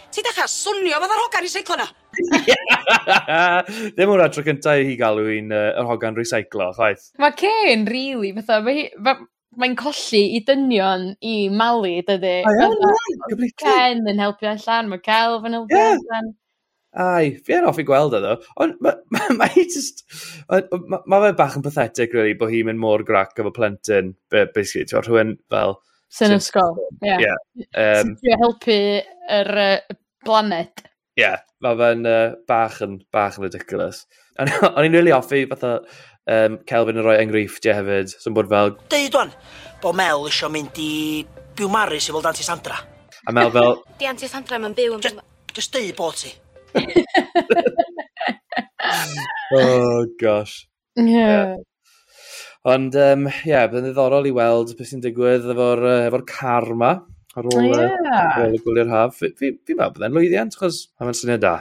Ti 0.09 0.25
dechrau 0.25 0.49
swnio 0.49 0.97
fatha'r 0.97 1.21
hogan 1.27 1.45
i 1.45 1.51
seiclo 1.53 1.77
na. 1.77 1.85
Ddim 3.93 4.13
o'r 4.15 4.23
adro 4.25 4.41
cyntaf 4.47 4.81
i 4.81 4.87
hi 4.89 4.95
galw 4.97 5.29
i'n 5.35 5.53
uh, 5.53 5.67
yr 5.77 5.89
hogan 5.91 6.17
recyclo, 6.17 6.71
chwaith. 6.73 7.11
Mae 7.21 7.37
Kay'n 7.37 7.85
rili, 7.85 8.15
really, 8.15 8.33
fatha, 8.41 8.63
mae 8.65 8.79
hi... 8.81 8.87
Ma 9.05 9.19
mae'n 9.59 9.75
colli 9.79 10.21
i 10.37 10.43
dynion 10.47 11.09
i 11.25 11.37
malu, 11.51 11.95
dydy? 12.07 12.35
Mae 12.47 13.49
Ken 13.59 14.05
yn 14.07 14.21
helpu 14.23 14.49
allan, 14.49 14.91
mae 14.91 15.03
Celf 15.05 15.47
yn 15.47 15.57
helpu 15.59 15.75
yeah. 15.75 15.97
allan. 15.97 16.31
Ai, 16.99 17.35
fi 17.45 17.53
yn 17.53 17.67
offi 17.69 17.83
gweld 17.85 18.15
e, 18.17 18.19
iddo. 18.19 18.31
Ond 18.63 18.79
mae 18.81 18.97
ma, 19.13 19.21
ma 19.37 19.49
hi 19.53 19.65
just... 19.69 20.01
Mae 20.49 21.03
ma 21.05 21.21
fe 21.25 21.33
bach 21.37 21.57
yn 21.59 21.65
pathetic, 21.65 22.15
really, 22.17 22.33
bod 22.39 22.53
hi'n 22.53 22.69
mynd 22.71 22.81
mor 22.81 23.03
grac 23.05 23.37
efo 23.37 23.53
plentyn, 23.55 24.15
basically, 24.33 24.87
ti'n 24.89 25.05
rhywun 25.05 25.35
fel... 25.53 25.77
Sy'n 26.09 26.33
ysgol, 26.33 26.79
ie. 27.03 27.11
Yeah. 27.11 27.21
Yeah. 27.21 27.99
Um, 28.01 28.15
Sy'n 28.17 28.41
helpu 28.41 28.79
yr 29.37 29.51
uh, 29.61 29.97
blanet. 30.25 30.87
Ie, 31.19 31.21
yeah, 31.21 31.43
mae 31.61 31.77
fe'n 31.77 32.09
uh, 32.09 32.23
bach 32.49 32.79
yn, 32.85 32.97
bach 33.13 33.37
yn 33.37 33.45
ridiculous. 33.45 34.07
O'n 34.39 34.87
i'n 34.87 34.95
really 34.95 35.13
offi, 35.13 35.43
fatha, 35.51 35.75
um, 36.35 36.59
Kelvin 36.69 36.99
yn 36.99 37.05
rhoi 37.05 37.17
enghreifftiau 37.23 37.77
hefyd, 37.79 38.13
sy'n 38.21 38.35
bod 38.37 38.49
fel... 38.51 38.75
Deud 38.93 39.17
wan, 39.17 39.33
bod 39.83 39.97
Mel 39.99 40.27
isio 40.29 40.49
mynd 40.53 40.79
i 40.81 40.91
byw 41.57 41.69
Maris 41.73 42.09
i 42.09 42.15
fel 42.15 42.25
Dante 42.25 42.45
Sandra. 42.45 42.77
A 43.25 43.35
Mel 43.35 43.51
fel... 43.55 43.79
Di 43.97 44.05
Dante 44.09 44.29
Sandra 44.31 44.61
mae'n 44.61 44.77
byw 44.77 44.97
yn... 44.97 45.05
Just, 45.05 45.23
just 45.55 45.75
deud 45.75 45.95
bod 45.97 46.15
ti. 46.19 46.31
oh, 49.57 50.05
gosh. 50.21 50.67
Yeah. 50.95 51.07
yeah. 51.07 51.55
Ond, 52.69 52.95
um, 52.99 53.29
ie, 53.31 53.47
yeah, 53.47 53.69
bydd 53.71 53.79
yn 53.81 53.87
ddiddorol 53.87 54.27
i 54.27 54.33
weld 54.35 54.75
beth 54.77 54.89
sy'n 54.91 55.03
digwydd 55.03 55.47
efo'r 55.53 55.81
uh, 55.87 56.01
efo 56.09 56.19
car 56.27 56.67
ma 56.75 56.91
ar 57.39 57.47
ôl, 57.47 57.69
yeah. 57.71 57.93
ar 58.19 58.43
ôl 58.43 58.57
y 58.57 58.61
gwylio'r 58.65 58.91
haf. 58.91 59.15
Fi, 59.21 59.31
fi, 59.39 59.53
fi 59.63 59.77
meddwl 59.77 59.95
bydd 59.95 60.07
e'n 60.09 60.17
lwyddiant, 60.17 60.57
chos 60.59 60.81
mae'n 60.99 61.17
syniad 61.17 61.43
da. 61.45 61.55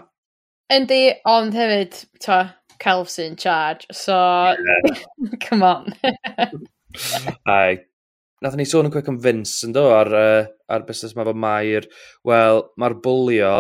Yndi, 0.75 1.00
ond 1.31 1.54
hefyd, 1.57 2.00
ta, 2.25 2.40
Calf 2.78 3.11
sy'n 3.11 3.37
charge, 3.37 3.87
so 3.92 4.14
yeah. 4.14 4.99
come 5.44 5.62
on. 5.66 5.92
Ai, 7.47 7.78
nath 8.44 8.56
ni 8.58 8.66
sôn 8.68 8.88
yn 8.88 8.94
cwic 8.94 9.11
am 9.11 9.18
Vince 9.23 9.66
yn 9.66 9.75
do 9.75 9.88
ar, 9.94 10.12
uh, 10.14 10.47
ar 10.70 10.87
busnes 10.87 11.16
mae 11.16 11.26
fo 11.26 11.35
Mair. 11.35 11.88
Wel, 12.28 12.62
mae'r 12.78 12.97
bwlio 13.04 13.54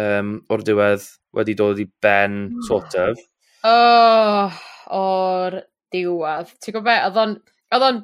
um, 0.00 0.36
o'r 0.50 0.64
diwedd 0.66 1.06
wedi 1.36 1.56
dod 1.58 1.82
i 1.82 1.86
ben, 2.02 2.40
sort 2.68 2.96
of. 2.98 3.18
Oh, 3.66 4.62
o'r 4.96 5.60
diwedd. 5.94 6.54
Ti'n 6.58 6.78
gwybod 6.78 6.88
beth, 6.90 7.36
oedd 7.74 7.86
o'n 7.90 8.00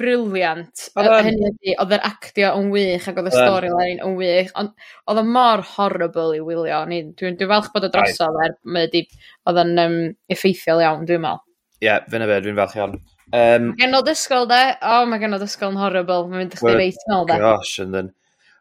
briliant. 0.00 0.86
Hynny 0.96 1.48
ydi, 1.50 1.74
oedd 1.80 1.94
yr 1.96 2.04
actio 2.06 2.52
yn 2.60 2.70
wych 2.74 3.08
ac 3.10 3.20
oedd 3.20 3.30
y 3.30 3.34
storyline 3.34 4.04
yn 4.04 4.16
wych, 4.18 4.52
ond 4.60 4.72
oedd 5.08 5.20
o'n 5.22 5.32
mor 5.34 5.64
horrible 5.74 6.36
i 6.36 6.42
wylio. 6.44 6.82
Dwi'n 6.90 7.12
dwi, 7.18 7.32
dwi 7.40 7.50
falch 7.52 7.72
bod 7.74 7.88
y 7.88 7.92
drosodd 7.94 8.40
er, 8.44 8.56
mae 8.64 8.86
wedi, 8.86 9.04
oedd 9.48 9.62
yn 9.64 9.82
um, 9.82 9.98
effeithiol 10.32 10.84
iawn, 10.84 11.06
dwi'n 11.08 11.24
meddwl. 11.24 11.44
Ie, 11.76 11.88
yeah, 11.88 12.04
fyna 12.12 12.28
fe, 12.30 12.40
dwi'n 12.44 12.60
falch 12.60 12.76
iawn. 12.80 12.98
Um, 13.36 13.72
Gen 13.80 13.98
o 13.98 14.02
ddysgol 14.06 14.46
de, 14.50 14.60
o 14.78 15.00
oh, 15.00 15.08
mae 15.10 15.32
o 15.32 15.40
ddysgol 15.40 15.72
yn 15.74 15.80
horrible, 15.80 16.28
mae'n 16.28 16.44
mynd 16.44 16.54
i 16.54 16.60
chdi 16.60 16.76
reit 16.76 17.08
nôl 17.10 17.26
de. 17.28 17.40
Gosh, 17.42 17.80
and 17.82 17.96
then, 17.96 18.12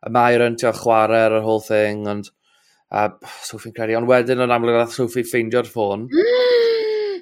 y 0.02 0.14
mae'r 0.16 0.48
yn 0.48 0.58
tio 0.62 0.72
chwarae 0.76 1.28
ar 1.28 1.38
y 1.38 1.44
whole 1.46 1.62
thing, 1.62 2.08
ond 2.10 2.32
a 2.96 3.10
Sophie'n 3.46 3.76
credu, 3.76 3.98
ond 4.00 4.10
wedyn 4.10 4.42
yn 4.46 4.54
amlwg 4.56 4.80
oedd 4.80 4.96
Sophie 4.96 5.26
ffeindio'r 5.28 5.70
ffôn. 5.70 6.08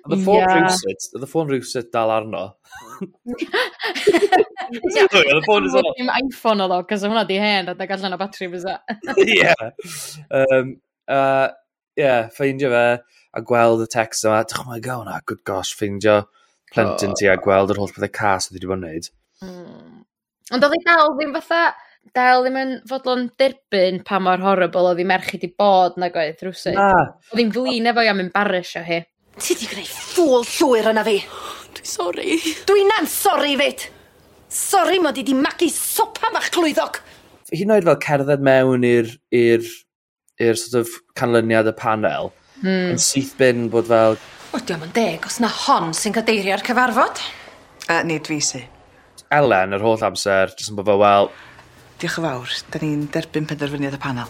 Oedd 0.04 0.18
y 0.18 0.24
ffôn 0.26 0.42
yeah. 0.42 0.58
rhywsyd, 0.58 1.06
oedd 1.16 1.24
y 1.24 1.28
ffôn 1.32 1.48
rhywsyd 1.52 1.90
dal 1.96 2.12
arno. 2.12 2.44
Oedd 4.74 5.16
y 5.16 5.44
ffôn 5.46 5.64
rhywsyd. 5.64 5.90
Dim 6.00 6.12
iPhone 6.12 6.66
oedd 6.66 6.76
o, 6.76 6.80
cos 6.90 7.06
hwnna 7.08 7.24
di 7.30 7.38
hen, 7.40 7.72
a 7.72 7.76
dag 7.80 7.94
allan 7.96 8.18
o 8.18 8.20
batri 8.20 8.50
fysa. 8.52 8.80
Ie. 9.24 9.54
Ie, 11.94 12.14
ffeindio 12.36 12.72
fe, 12.74 12.86
a 13.34 13.44
gweld 13.48 13.86
y 13.86 13.90
text 13.96 14.28
yma, 14.28 14.42
dych 14.50 14.60
chi'n 14.60 14.84
gael 14.84 15.04
hwnna, 15.06 15.22
good 15.30 15.44
gosh, 15.48 15.72
ffeindio 15.78 16.24
plentyn 16.74 17.16
ti 17.18 17.30
a 17.30 17.38
gweld 17.40 17.72
yr 17.72 17.80
holl 17.82 17.96
bethau 17.96 18.12
cas 18.18 18.50
oedd 18.50 18.58
wedi 18.58 18.70
bod 18.70 18.80
yn 18.82 18.86
neud. 18.90 19.10
Hmm. 19.44 20.04
Ond 20.54 20.68
oedd 20.68 20.76
ei 20.76 20.86
dal 20.88 21.16
ddim 21.16 21.34
fatha, 21.38 21.62
dal 22.18 22.44
ddim 22.44 22.60
yn 22.60 22.76
fodlon 22.90 23.30
derbyn 23.40 24.02
pa 24.08 24.20
mor 24.24 24.42
horrible 24.44 24.90
oedd 24.92 25.02
ei 25.04 25.08
merch 25.08 25.34
i 25.38 25.48
bod 25.48 26.00
na 26.02 26.12
goedd 26.14 26.44
rhywsyd. 26.44 26.80
Oedd 26.80 27.40
hi'n 27.40 27.54
flin 27.56 27.92
efo 27.94 28.04
i 28.04 28.12
am 28.12 28.24
embarrassio 28.26 28.84
hi. 28.88 29.00
Ti 29.40 29.56
'di 29.58 29.70
gwneud 29.72 29.90
ffŵl 29.90 30.46
llwyr 30.46 30.92
yna 30.92 31.04
fi. 31.08 31.18
Dwi 31.74 31.90
sori. 31.90 32.38
Dwi'n 32.70 32.92
'na'n 32.92 33.10
sori 33.10 33.56
'fyd. 33.58 33.88
Sori 34.54 35.00
mod 35.02 35.18
i 35.18 35.25
'di 35.25 35.34
magu 35.38 35.70
sopa 35.74 36.30
mach 36.36 36.52
clwyddog. 36.54 37.00
Hyd 37.54 37.66
yn 37.66 37.74
oed 37.75 37.88
fel 37.90 38.00
cerdded 38.06 38.46
mewn 38.46 38.86
i'r 38.88 39.10
i'r 39.34 39.66
i'r 40.42 40.60
sort 40.60 40.80
of 40.82 40.94
canlyniad 41.18 41.70
y 41.70 41.74
panel 41.78 42.32
mm. 42.62 42.94
yn 42.94 43.02
syth 43.02 43.34
bin 43.40 43.68
bod 43.74 43.90
fel... 43.90 44.20
O, 44.54 44.62
diolch 44.62 44.86
yn 44.86 44.94
deg, 44.94 45.25
os 45.25 45.40
na 45.42 45.50
hon 45.50 45.94
sy'n 45.98 46.13
cadeirio'r 46.13 46.66
cyfarfod. 46.66 47.22
A 47.90 48.02
nid 48.06 48.30
fi 48.30 48.40
si. 48.42 48.62
Elen, 49.34 49.74
yr 49.74 49.86
holl 49.86 50.06
amser, 50.06 50.54
jyst 50.54 50.74
yn 50.74 50.78
bod 50.78 50.90
fel, 50.90 51.02
wel... 51.02 51.32
Diolch 52.02 52.20
yn 52.22 52.30
fawr, 52.30 52.56
da 52.74 52.82
ni'n 52.84 53.06
derbyn 53.13 53.50
penderfyniad 53.50 53.98
y 53.98 54.02
panel. 54.02 54.30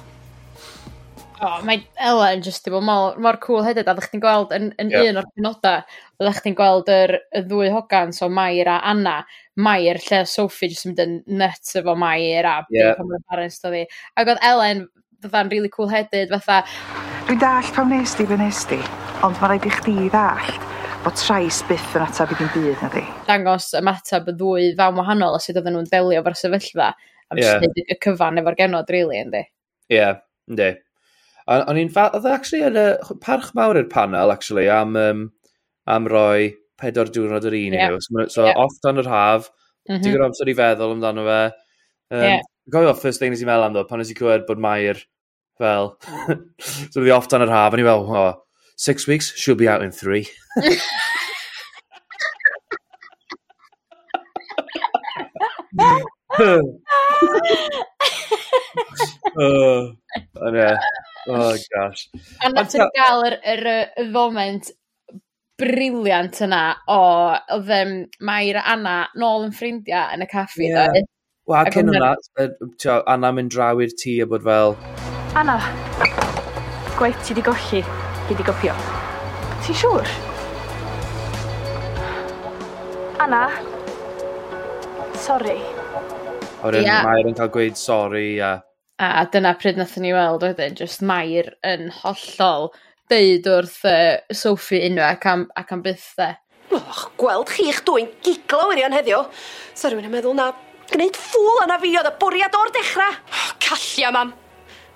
Oh, 1.43 1.59
mae 1.67 1.81
Ellen 1.99 2.41
just 2.45 2.63
ddim 2.63 2.85
mor, 2.87 3.17
mor 3.19 3.37
cool 3.43 3.65
hefyd, 3.65 3.89
a 3.89 3.95
ddech 3.97 4.09
chi'n 4.13 4.23
gweld 4.23 4.53
yn, 4.55 4.69
yn 4.79 4.91
yep. 4.93 5.09
un 5.09 5.19
o'r 5.19 5.29
penodau, 5.35 5.81
ddech 6.21 6.41
chi'n 6.45 6.55
gweld 6.55 6.91
yr, 6.93 7.17
y 7.35 7.41
ddwy 7.43 7.71
hogan, 7.73 8.13
so 8.15 8.29
Mair 8.31 8.69
a 8.71 8.77
Anna, 8.87 9.17
Mair 9.59 9.99
lle 10.05 10.21
Sophie 10.29 10.71
jyst 10.71 10.87
yn 10.87 10.93
mynd 10.93 11.01
yn 11.03 11.39
nuts 11.41 11.75
efo 11.79 11.97
Mair 11.99 12.47
a 12.47 12.57
yeah. 12.71 12.93
pan 12.95 13.09
mae'n 13.09 13.25
parents 13.27 13.59
do 13.59 13.73
fi. 13.73 13.83
Ac 14.15 14.31
oedd 14.31 14.45
Ellen 14.51 14.85
fatha'n 15.23 15.51
really 15.51 15.71
cool 15.73 15.91
headed, 15.91 16.31
fatha... 16.31 16.61
Dwi'n 17.27 17.41
dall 17.43 17.73
pam 17.75 17.91
nes 17.91 18.15
di 18.19 18.27
be 18.29 18.39
nes 18.39 18.63
di, 18.71 18.79
ond 19.23 19.35
mae 19.41 19.53
rhaid 19.53 19.67
i 19.67 19.73
chdi 19.81 19.97
ddall 20.13 20.55
bod 21.03 21.19
trais 21.19 21.59
byth 21.67 21.97
yn 21.97 22.05
atab 22.05 22.31
i 22.31 22.39
ddim 22.39 22.53
byd 22.53 22.83
na 22.85 22.89
di. 22.93 23.03
Dangos 23.27 23.73
ymateb 23.75 24.31
y 24.31 24.37
ddwy 24.39 24.71
fawn 24.79 24.95
wahanol 24.99 25.35
a 25.35 25.43
sut 25.43 25.59
oedden 25.59 25.75
nhw'n 25.75 25.91
delio 25.91 26.23
efo'r 26.23 26.39
sefyllfa. 26.39 26.93
A 27.31 27.39
yeah. 27.39 27.63
y 27.63 27.99
cyfan 28.03 28.39
efo'r 28.39 28.55
genod, 28.59 28.91
really, 28.95 29.19
yndi. 29.19 29.43
Ie, 29.91 29.97
yeah, 29.97 30.21
ynddi. 30.47 30.71
O'n 31.51 31.79
i'n 31.79 31.91
fath, 31.91 32.15
oedd 32.17 32.27
e 32.27 32.33
actually 32.33 32.63
yn 32.67 32.79
y 32.79 32.85
parch 33.23 33.51
mawr 33.57 33.79
i'r 33.79 33.89
panel, 33.91 34.31
actually, 34.31 34.69
am, 34.71 34.95
um, 34.99 35.25
am 35.89 36.07
roi 36.11 36.53
pedwar 36.79 37.11
diwrnod 37.11 37.47
yr 37.49 37.57
un 37.59 37.77
yeah. 37.77 37.97
So, 37.99 38.27
so 38.31 38.47
yeah. 38.47 38.59
off 38.59 38.77
dan 38.83 39.01
yr 39.01 39.09
haf, 39.11 39.49
mm 39.89 39.95
-hmm. 39.95 40.05
digon 40.05 40.27
amser 40.29 40.51
i 40.51 40.57
feddwl 40.57 40.95
amdano 40.95 41.25
fe. 41.27 41.41
Um, 42.13 42.23
yeah. 42.23 42.45
Gofio, 42.71 42.95
first 42.95 43.19
thing 43.19 43.33
nes 43.33 43.43
i 43.43 43.49
meddwl 43.49 43.67
am 43.67 43.75
ddo, 43.75 43.87
pan 43.89 43.99
nes 43.99 44.11
i 44.11 44.17
clywed 44.17 44.47
bod 44.47 44.63
Mair 44.63 45.03
fel, 45.59 45.97
so 46.91 47.01
bydd 47.01 47.17
off 47.17 47.27
dan 47.27 47.45
yr 47.45 47.51
haf, 47.51 47.73
a 47.73 47.77
ni 47.77 47.83
fel, 47.83 48.07
oh, 48.07 48.33
six 48.75 49.07
weeks, 49.07 49.33
she'll 49.35 49.59
be 49.59 49.67
out 49.67 49.83
in 49.83 49.91
three. 49.91 50.27
uh, 59.39 59.91
yeah. 60.53 60.77
Oh, 61.27 61.55
gosh. 61.71 62.09
A 62.43 62.49
nath 62.51 62.75
e 62.75 62.79
ni 62.81 62.87
gael 62.97 63.25
yr, 63.27 63.35
yr, 63.53 63.67
y 64.01 64.05
foment 64.11 64.71
briliant 65.59 66.39
yna 66.43 66.61
o, 66.91 66.99
oedd 67.55 67.69
um, 67.77 67.93
Mair 68.27 68.59
a 68.59 68.63
Anna 68.73 68.95
nôl 69.19 69.45
yn 69.47 69.53
ffrindiau 69.55 70.15
yn 70.15 70.25
y 70.25 70.27
caffi. 70.31 70.67
Yeah. 70.67 71.05
Wel, 71.47 71.69
cyn 71.75 71.91
yna, 71.93 72.13
Anna 73.13 73.31
mynd 73.35 73.53
draw 73.53 73.79
i'r 73.83 73.93
tŷ 73.99 74.17
a 74.23 74.27
bod 74.31 74.43
fel... 74.47 74.75
Anna, 75.39 75.57
gwaith 76.97 77.23
ti 77.25 77.37
di 77.37 77.45
golli, 77.45 77.83
ti 78.27 78.37
di 78.39 78.47
gopio. 78.47 78.75
Ti'n 79.63 79.79
siŵr? 79.79 80.11
Anna, 83.23 83.45
sori. 85.23 85.57
A 86.59 86.67
wedyn 86.67 86.85
yeah. 86.87 87.07
Mair 87.07 87.31
yn 87.31 87.39
cael 87.39 87.55
gweud 87.55 87.79
sori 87.79 88.27
a... 88.41 88.51
Yeah 88.51 88.69
A 89.03 89.25
dyna 89.27 89.51
pryd 89.59 89.75
nath 89.79 89.97
ni 89.99 90.13
weld 90.15 90.45
wedyn, 90.45 90.77
just 90.79 91.01
Mair 91.03 91.49
yn 91.67 91.89
hollol 91.91 92.69
deud 93.11 93.47
wrth 93.51 93.81
uh, 93.89 94.21
Sophie 94.31 94.79
unwaith 94.87 95.17
ac 95.17 95.25
am, 95.27 95.43
ac 95.59 95.73
am 95.75 95.81
bythau. 95.83 96.37
Och, 96.73 97.01
gweld 97.19 97.51
chi'ch 97.51 97.81
dwy'n 97.85 98.07
giglo 98.23 98.69
wirion 98.69 98.95
heddiw. 98.95 99.25
Sa 99.75 99.91
rhywun 99.91 100.07
yn 100.07 100.13
meddwl 100.13 100.37
na 100.37 100.53
gwneud 100.93 101.19
ffwl 101.19 101.65
yna 101.65 101.77
fi 101.81 101.91
oedd 101.99 102.09
y 102.09 102.13
bwriad 102.21 102.55
o'r 102.61 102.71
dechrau. 102.77 103.19
Oh, 103.33 103.51
callia, 103.65 104.13
mam. 104.15 104.31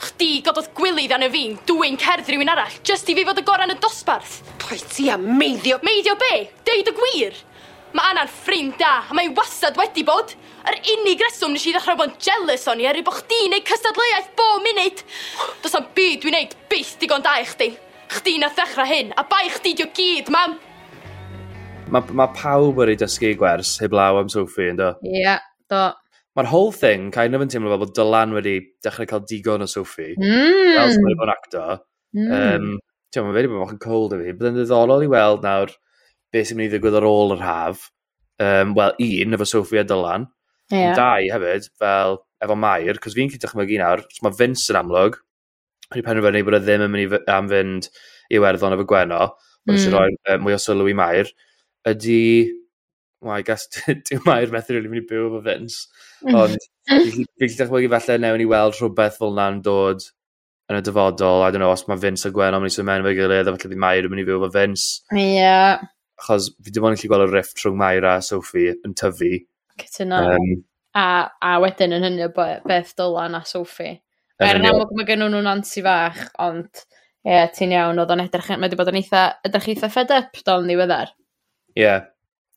Chdi 0.07 0.29
gododd 0.45 0.71
gwylydd 0.77 1.17
arno 1.17 1.27
fi'n 1.33 1.59
dwy'n 1.67 1.99
cerdd 1.99 2.31
rhywun 2.31 2.53
arall, 2.53 2.79
jyst 2.87 3.11
i 3.11 3.17
fi 3.17 3.27
fod 3.27 3.41
y 3.41 3.45
goran 3.45 3.73
y 3.73 3.77
dosbarth. 3.81 4.39
Pwy 4.63 4.79
ti 4.87 5.11
am 5.11 5.27
meiddio? 5.41 5.81
Meiddio 5.83 6.15
be? 6.21 6.33
Deud 6.69 6.93
y 6.93 6.97
gwir! 7.01 7.43
Mae 7.95 8.11
Anna'n 8.11 8.29
ffrind 8.31 8.75
da 8.81 8.97
a 9.07 9.15
mae'n 9.15 9.31
'i 9.31 9.35
wastad 9.37 9.77
wedi 9.79 10.03
bod. 10.07 10.33
Yr 10.67 10.77
unig 10.93 11.21
reswm 11.23 11.53
nes 11.55 11.65
i 11.69 11.71
ddechrau 11.71 11.95
bod 11.99 12.11
yn 12.11 12.23
jealous 12.23 12.65
o'n 12.67 12.81
i 12.83 12.87
er 12.89 12.97
i 12.99 13.03
bod 13.05 13.21
chdi'n 13.21 13.53
neud 13.53 13.67
cystadleuaeth 13.67 14.33
bo 14.39 14.47
munud. 14.65 15.03
Does 15.63 15.77
am 15.79 15.87
byd 15.95 16.25
dwi'n 16.25 16.35
neud 16.35 16.55
byth 16.71 16.97
digon 16.99 17.23
da 17.23 17.37
i 17.39 17.45
chdi. 17.47 17.69
Chdi 18.11 18.35
na 18.41 18.49
ddechrau 18.51 18.89
hyn 18.89 19.13
a 19.15 19.23
bai 19.31 19.45
chdi 19.53 19.73
'di 19.77 19.87
gyd 19.95 20.33
mam. 20.35 20.57
Mae 21.87 22.17
ma' 22.19 22.27
pawb 22.35 22.81
wedi 22.81 22.97
dysgu 22.99 23.31
gwers 23.39 23.77
heblaw 23.79 24.19
am 24.19 24.29
Sophie 24.33 24.73
ynddo? 24.73 24.91
Ie, 25.07 25.23
yeah, 25.23 25.39
do. 25.71 25.85
Mae'r 26.35 26.51
whole 26.51 26.75
thing 26.75 27.07
kind 27.15 27.33
of 27.33 27.41
yn 27.41 27.49
teimlo 27.49 27.71
fel 27.71 27.85
bod 27.85 27.95
Dylan 27.95 28.35
wedi 28.35 28.59
dechrau 28.83 29.07
cael 29.07 29.23
digon 29.31 29.63
o 29.63 29.71
Sophie. 29.71 30.17
Mm. 30.19 30.75
Fel 30.75 30.91
sy'n 30.91 31.07
wedi 31.07 31.19
bod 31.21 31.29
yn 31.31 31.35
actor. 31.37 31.81
Mm. 32.17 32.31
Um, 32.35 32.69
Ti'n 33.15 33.23
ma' 33.23 33.31
fe 33.31 33.39
wedi 33.39 33.55
bod 33.55 33.71
yn 33.77 33.79
cold 33.81 34.17
i 34.17 34.19
fi. 34.19 34.33
Byddai'n 34.35 34.59
ddiddorol 34.59 35.07
i 35.07 35.13
weld 35.15 35.47
nawr 35.47 35.71
beth 36.33 36.49
sy'n 36.49 36.59
mynd 36.59 36.71
i 36.71 36.75
ddigwydd 36.75 36.99
ar 36.99 37.07
ôl 37.07 37.35
yr 37.37 37.43
haf. 37.45 37.87
Um, 38.43 38.75
Wel, 38.77 38.93
un, 39.01 39.37
efo 39.37 39.47
Sophie 39.47 39.81
a 39.81 39.85
Dylan. 39.87 40.27
Yeah. 40.73 40.95
Dau 40.97 41.29
hefyd, 41.31 41.69
fel 41.79 42.19
efo 42.43 42.57
Mair, 42.59 42.99
cos 43.01 43.15
fi'n 43.17 43.31
cyd 43.31 43.41
dychmygu 43.43 43.79
nawr, 43.81 44.03
so 44.13 44.25
mae 44.25 44.35
Vince 44.37 44.67
yn 44.73 44.79
amlwg, 44.81 45.17
wedi 45.89 46.03
penderfynu 46.05 46.43
bod 46.45 46.57
e 46.59 46.61
ddim 46.65 46.85
yn 46.85 46.93
mynd 46.93 47.15
i 47.15 47.21
am 47.33 47.49
fynd 47.51 47.89
i 48.33 48.41
werddon 48.43 48.75
efo 48.75 48.85
Gweno, 48.89 49.23
bod 49.63 49.73
mm. 49.73 49.77
eisiau 49.77 49.95
rhoi 49.95 50.17
uh, 50.27 50.37
mwy 50.43 50.57
o 50.57 50.61
sylw 50.61 50.91
i 50.91 50.95
Mair, 50.97 51.33
ydy... 51.93 52.21
Wel, 53.25 53.39
I 53.39 53.45
guess, 53.47 53.65
dim 54.09 54.21
Mair 54.27 54.51
methu 54.53 54.75
rili 54.75 54.91
mynd 54.91 55.05
i 55.05 55.07
byw 55.09 55.29
efo 55.31 55.41
Vince, 55.47 55.87
mm. 56.27 56.37
ond 56.37 56.67
fi'n 56.91 57.25
cyd 57.39 57.57
dychmygu 57.63 57.89
falle 57.95 58.19
newn 58.21 58.43
i 58.43 58.51
weld 58.51 58.77
rhywbeth 58.77 59.17
fel 59.23 59.33
na'n 59.39 59.63
dod 59.65 60.05
yn 60.67 60.77
y 60.77 60.83
dyfodol. 60.83 61.41
I 61.47 61.49
don't 61.49 61.63
know, 61.63 61.71
os 61.73 61.87
mae 61.87 61.97
Vince 62.03 62.27
a 62.27 62.35
Gwen 62.35 62.53
o'n 62.53 62.61
mynd 62.61 62.75
i 62.75 62.75
symud 62.75 62.91
mewn 62.91 63.05
efo'i 63.05 63.17
gilydd, 63.17 63.47
a 63.47 63.55
falle 63.55 63.71
bydd 63.71 63.81
Mair 63.87 64.05
yn 64.05 64.13
mynd 64.13 64.21
i 64.21 64.27
byw 64.27 64.43
efo 64.43 64.51
Vince. 64.53 64.89
Ie. 65.15 65.29
Yeah 65.39 65.87
achos 66.17 66.49
fi 66.63 66.73
dim 66.73 66.87
ond 66.87 66.97
yn 66.97 67.01
gallu 67.01 67.13
gweld 67.13 67.29
y 67.29 67.35
rift 67.35 67.61
rhwng 67.63 67.77
Maira 67.79 68.17
a 68.17 68.25
Sophie 68.25 68.73
yn 68.85 68.95
tyfu. 68.97 69.31
Cytuno. 69.77 70.23
Um, 70.33 70.51
a, 70.97 71.05
a 71.43 71.55
wedyn 71.61 71.95
yn 71.97 72.05
hynny 72.07 72.25
o 72.25 72.31
beth 72.33 72.93
Dylan 72.97 73.37
a 73.37 73.43
Sophie. 73.45 73.99
Er 74.41 74.59
yn 74.59 74.67
amlwg 74.69 74.93
mae 74.93 75.07
gen 75.07 75.23
nhw'n 75.23 75.49
ansi 75.49 75.81
fach, 75.85 76.19
ond 76.43 76.69
ie, 76.69 77.31
yeah, 77.31 77.47
ti'n 77.53 77.73
iawn, 77.73 77.97
oedd 78.01 78.11
o'n 78.13 78.21
edrych, 78.21 78.51
mae 78.53 78.67
wedi 78.67 78.77
bod 78.77 78.91
yn 78.91 78.99
eitha, 78.99 79.23
edrych 79.47 79.71
eitha 79.73 79.89
fed 79.93 80.13
up 80.13 80.37
dal 80.45 80.65
ni 80.65 80.77
weddar. 80.77 81.09
Ie, 81.73 81.81
yeah, 81.81 82.05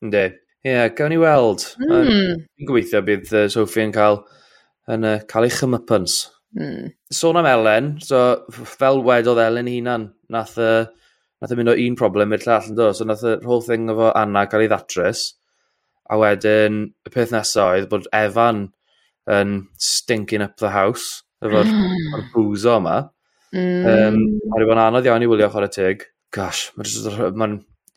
ynddi. 0.05 0.27
Ie, 0.61 0.69
yeah, 0.69 0.91
gawn 0.97 1.09
ni 1.13 1.17
weld. 1.21 1.65
Mm. 1.81 2.43
Fi'n 2.45 2.69
gobeithio 2.69 3.01
bydd 3.07 3.33
uh, 3.33 3.47
Sophie 3.49 3.87
yn 3.87 3.95
cael, 3.95 4.21
yn, 4.93 5.07
uh, 5.09 5.17
cael 5.29 5.49
ei 5.49 5.55
chymypans. 5.57 6.19
Mm. 6.57 6.91
Sôn 7.17 7.41
am 7.41 7.49
Elen, 7.49 7.95
so, 8.05 8.21
fel 8.77 9.01
wedodd 9.07 9.41
Elen 9.41 9.69
hunan, 9.71 10.11
nath 10.31 10.57
uh, 10.61 10.85
nath 11.41 11.53
e 11.53 11.57
mynd 11.57 11.73
o 11.73 11.77
un 11.85 11.97
problem 11.99 12.35
i'r 12.35 12.45
llall 12.45 12.69
yn 12.71 12.77
dod. 12.77 12.97
So 12.97 13.07
nath 13.07 13.25
y 13.25 13.37
whole 13.45 13.65
thing 13.65 13.89
efo 13.91 14.11
Anna 14.17 14.45
cael 14.49 14.65
ei 14.67 14.71
ddatrys. 14.71 15.23
A 16.11 16.19
wedyn, 16.19 16.83
y 17.07 17.13
peth 17.13 17.33
nesaf 17.33 17.73
oedd 17.77 17.89
bod 17.91 18.09
Evan 18.15 18.67
yn 19.31 19.57
stinking 19.79 20.43
up 20.45 20.57
the 20.61 20.71
house 20.73 21.23
efo'r 21.41 21.67
mm. 21.67 22.29
bwzo 22.35 22.77
yma. 22.81 22.97
Mm. 23.55 23.87
Um, 23.91 24.21
a 24.51 24.61
rwy'n 24.61 24.85
anodd 24.85 25.07
iawn 25.09 25.25
i 25.25 25.29
wylio 25.29 25.49
chwarae 25.51 25.71
tig. 25.73 26.05
Gosh, 26.31 26.69
mae'n 26.77 27.35
ma 27.39 27.49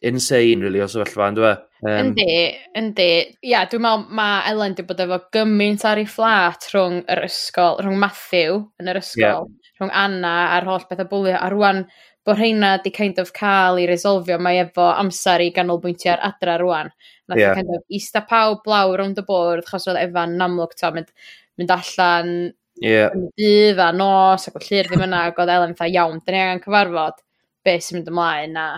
insane, 0.04 0.60
really, 0.60 0.80
o 0.84 0.88
sefyllfa, 0.90 1.28
yn 1.30 1.36
dweud. 1.38 1.60
Um, 1.84 1.92
yndi, 2.10 2.32
yndi. 2.76 3.08
Ia, 3.48 3.64
dwi'n 3.70 3.84
meddwl 3.84 4.16
mae 4.18 4.40
Ellen 4.50 4.74
wedi 4.74 4.86
bod 4.88 5.02
efo 5.04 5.20
gymaint 5.36 5.84
ar 5.88 6.00
ei 6.00 6.08
fflat 6.08 6.68
rhwng 6.72 7.02
yr 7.12 7.24
ysgol, 7.28 7.78
rhwng 7.82 8.00
Matthew 8.00 8.58
yn 8.80 8.90
yr 8.92 9.00
ysgol, 9.00 9.46
yeah. 9.48 9.70
rhwng 9.78 9.94
Anna 10.04 10.34
a'r 10.56 10.68
holl 10.68 10.84
beth 10.90 11.04
o 11.04 11.08
bwlio, 11.10 11.36
a 11.38 11.48
rwan 11.52 11.84
bod 12.24 12.38
rheina 12.38 12.78
di 12.82 12.90
kind 12.90 13.18
of 13.18 13.32
cael 13.36 13.78
i 13.82 13.86
resolfio, 13.88 14.38
mae 14.40 14.62
efo 14.62 14.86
amser 14.96 15.44
i 15.44 15.50
ganolbwyntio 15.54 16.14
ar 16.14 16.22
adra 16.30 16.56
rwan. 16.60 16.90
Nath 17.28 17.40
yeah. 17.40 17.54
kind 17.56 17.70
of 17.76 17.82
ista 17.92 18.24
pawb 18.28 18.66
lawr 18.68 19.00
rownd 19.00 19.20
y 19.20 19.24
bwrdd, 19.28 19.68
chos 19.68 19.88
oedd 19.88 20.00
Evan 20.00 20.36
yn 20.36 20.44
amlwg 20.44 20.74
to, 20.80 20.90
mynd, 20.96 21.12
mynd 21.60 21.74
allan 21.74 22.32
yeah. 22.80 23.12
yn 23.12 23.28
dydd 23.40 23.80
a 23.80 23.90
nos, 23.96 24.48
ac 24.48 24.56
o 24.56 24.64
llir 24.64 24.88
ddim 24.88 25.04
yna, 25.06 25.26
ac 25.30 25.40
oedd 25.40 25.52
Elen 25.52 25.76
fatha 25.78 25.92
iawn, 25.92 26.20
dyn 26.24 26.36
ni 26.36 26.42
angen 26.42 26.64
cyfarfod 26.64 27.20
beth 27.64 27.86
sy'n 27.86 28.00
mynd 28.00 28.12
ymlaen, 28.12 28.58
a 28.60 28.68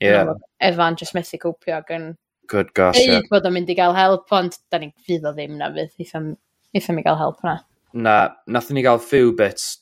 yeah. 0.00 0.24
No, 0.28 0.36
Evan 0.64 0.96
just 1.00 1.16
methu 1.16 1.40
cwpio, 1.42 1.80
ac 1.82 1.92
yn 1.96 2.14
Good 2.48 2.74
gosh, 2.78 3.00
ie. 3.00 3.08
yeah. 3.10 3.24
bod 3.30 3.48
o'n 3.48 3.56
mynd 3.56 3.72
i 3.72 3.76
gael 3.76 3.96
help, 3.96 4.28
ond 4.32 4.56
da 4.72 4.80
ni'n 4.80 4.94
fydd 5.04 5.24
o 5.26 5.32
ddim 5.36 5.56
na 5.60 5.72
fydd, 5.74 5.96
eitha 6.00 6.94
mi 6.94 7.04
gael 7.04 7.18
help 7.20 7.42
na. 7.44 7.58
Na, 7.96 8.16
nath 8.46 8.70
ni 8.72 8.84
gael 8.84 9.00
few 9.02 9.32
bits 9.36 9.80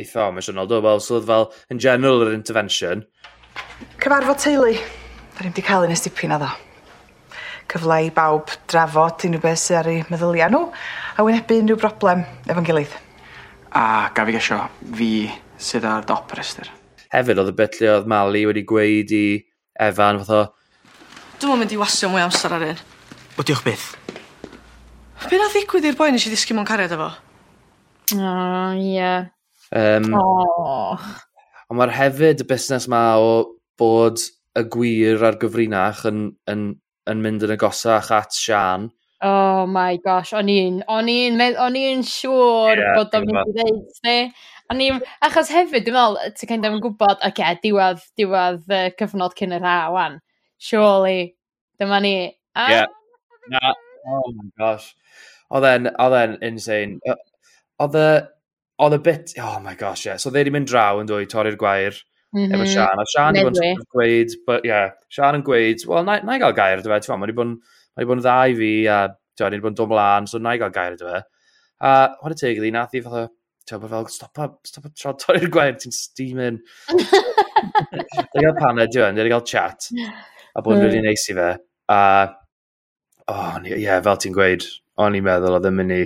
eitha 0.00 0.28
emosiynol, 0.28 0.68
do? 0.68 0.80
Wel, 0.82 1.00
so 1.00 1.20
fel, 1.22 1.50
in 1.70 1.78
general, 1.78 2.24
yr 2.26 2.34
intervention. 2.34 3.04
Cyfarfod 4.02 4.40
teulu. 4.42 4.74
Da 5.34 5.42
ni 5.42 5.50
wedi 5.50 5.64
cael 5.66 5.86
un 5.86 5.94
estipyn 5.94 6.34
addo. 6.34 6.50
Cyfle 7.70 7.98
i 8.06 8.10
bawb 8.14 8.52
drafod 8.70 9.24
unrhyw 9.26 9.42
beth 9.42 9.62
sydd 9.62 9.80
ar 9.80 9.90
eu 9.90 10.04
meddyliau 10.10 10.52
nhw 10.52 10.62
a 11.16 11.24
wynebu 11.26 11.58
unrhyw 11.62 11.80
broblem 11.80 12.24
efo'n 12.46 12.66
gilydd. 12.68 12.94
A 13.74 14.10
gaf 14.14 14.30
i 14.30 14.34
gesio, 14.36 14.60
fi 14.94 15.10
sydd 15.58 15.86
ar 15.88 16.06
dop 16.06 16.34
yr 16.34 16.42
ystyr. 16.44 16.70
Hefyd, 17.14 17.40
oedd 17.40 17.50
y 17.54 17.56
bit 17.58 17.80
lle 17.80 17.90
oedd 17.96 18.10
Mali 18.10 18.44
wedi 18.50 18.66
gweud 18.68 19.14
i 19.14 19.26
Efan, 19.82 20.20
fath 20.22 20.34
o... 20.34 20.42
Dwi'n 21.42 21.58
mynd 21.62 21.74
i 21.74 21.78
wasio 21.80 22.10
mwy 22.12 22.22
amser 22.22 22.54
ar 22.54 22.66
un. 22.68 22.82
O, 23.34 23.42
diolch 23.42 23.64
beth. 23.66 23.88
Be 25.24 25.40
na 25.40 25.48
ddigwydd 25.50 25.88
i'r 25.90 25.98
boi 25.98 26.12
nes 26.14 26.26
i 26.28 26.30
ddisgu 26.30 26.54
mewn 26.54 26.68
cariad 26.68 26.94
efo? 26.94 27.10
O, 28.14 28.18
oh, 28.20 28.74
ie. 28.76 28.92
Yeah. 28.98 29.33
Um, 29.74 30.12
oh. 30.14 30.98
Ond 31.70 31.80
mae'r 31.80 31.94
hefyd 31.96 32.44
y 32.44 32.48
busnes 32.48 32.86
ma 32.92 33.02
o 33.18 33.30
bod 33.80 34.22
y 34.54 34.62
gwir 34.70 35.24
a'r 35.26 35.38
gyfrinach 35.40 36.04
yn, 36.06 36.28
yn, 36.50 36.66
yn 37.10 37.24
mynd 37.24 37.46
yn 37.46 37.54
agosach 37.56 38.12
at 38.14 38.36
Sian. 38.36 38.90
Oh 39.24 39.64
my 39.66 39.96
gosh, 40.04 40.34
o'n 40.36 40.50
i'n, 40.52 40.82
o'n 40.90 41.08
i'n, 41.08 41.40
o'n 41.64 41.78
i'n 41.80 42.02
siŵr 42.04 42.80
yeah, 42.82 42.98
bod 42.98 43.14
o'n 43.16 43.24
mynd 43.26 43.50
i 43.50 43.54
ddeud, 43.56 43.94
ne? 44.04 44.16
O'n 44.72 44.82
i'n, 44.84 45.00
achos 45.24 45.50
hefyd, 45.54 45.86
dwi'n 45.86 45.96
meddwl, 45.96 46.34
ti'n 46.36 46.50
kind 46.50 46.68
of 46.68 46.76
yn 46.76 46.82
gwybod, 46.84 47.16
oce, 47.16 47.30
okay, 47.32 47.58
diwedd, 47.64 48.04
diwedd 48.20 48.68
uh, 48.68 48.84
cyfnod 49.00 49.34
cyn 49.38 49.56
yr 49.56 49.64
ha, 49.64 49.78
wan. 49.94 50.20
Surely, 50.60 51.32
dyma 51.80 52.02
ni. 52.04 52.14
Ah. 52.54 52.70
Yeah. 52.70 52.92
Na, 53.50 53.72
oh 54.06 54.28
my 54.36 54.50
gosh. 54.60 54.92
Oedd 55.50 55.66
e'n, 55.70 55.90
oedd 56.04 56.18
e'n 56.20 56.38
insane. 56.50 57.16
Oedd 57.80 57.98
e, 58.00 58.06
Oedd 58.82 58.96
y 58.96 59.02
bit, 59.06 59.36
oh 59.38 59.60
my 59.62 59.74
gosh, 59.78 60.06
yeah. 60.06 60.16
So 60.18 60.30
they 60.30 60.42
wedi 60.42 60.54
mynd 60.54 60.66
draw 60.70 60.98
yn 60.98 61.06
dwy, 61.10 61.28
torri'r 61.30 61.58
gwair 61.60 62.00
mm 62.34 62.40
-hmm. 62.40 62.54
efo 62.54 62.64
mhm. 62.64 62.72
Sian. 62.72 62.98
A 62.98 63.04
Sian 63.06 63.34
wedi 63.34 63.44
bod 63.46 63.60
yn 63.62 63.84
gweud, 63.94 64.34
but 64.46 64.64
yeah, 64.66 64.90
Sian 65.08 65.38
yn 65.38 65.44
gweud, 65.46 65.86
wel, 65.86 66.04
na, 66.04 66.18
na 66.26 66.34
i 66.34 66.42
gael 66.42 66.56
gair, 66.56 66.82
dyfa, 66.82 66.98
ti'n 67.00 67.14
mae 67.14 67.28
wedi 67.28 67.36
bod 67.38 67.52
yn 67.52 68.08
bon 68.10 68.22
dda 68.22 68.36
i 68.50 68.58
fi, 68.58 68.72
a 68.90 68.98
ti'n 69.38 69.46
fawr, 69.46 69.60
bod 69.62 69.72
yn 69.72 69.78
domlan, 69.78 70.28
so 70.30 70.42
na 70.42 70.56
i 70.56 70.60
gael 70.62 70.74
gair, 70.74 70.98
dyfa. 70.98 71.22
A 71.84 71.94
what 72.20 72.34
a 72.34 72.38
teg 72.38 72.58
iddi, 72.58 72.72
nath 72.74 72.98
i 72.98 73.02
fatha, 73.04 73.28
ti'n 73.68 73.82
fawr, 73.84 73.92
fel, 73.94 74.10
stop, 74.16 74.42
stopa, 74.66 74.90
tro, 74.98 75.14
torri'r 75.22 75.50
gwair, 75.54 75.78
ti'n 75.78 75.94
steaming. 75.94 76.60
Dwi'n 76.90 78.42
gael 78.42 78.58
paned, 78.58 78.90
dwi'n 78.90 79.20
gael, 79.20 79.30
gael 79.36 79.46
chat, 79.54 79.90
a 80.54 80.62
bod 80.62 80.80
yn 80.80 80.88
rili 80.88 80.98
hmm. 80.98 81.10
neis 81.12 81.30
i 81.30 81.38
fe. 81.38 81.50
A, 81.94 82.00
oh, 83.30 83.56
ie, 83.62 83.78
yeah, 83.78 84.02
fel 84.02 84.18
ti'n 84.18 84.34
gweud, 84.34 84.66
o'n 84.98 85.18
i'n 85.18 85.26
meddwl 85.26 85.60
oedd 85.60 85.70
yn 85.70 85.78
mynd 85.78 85.98
i 86.00 86.04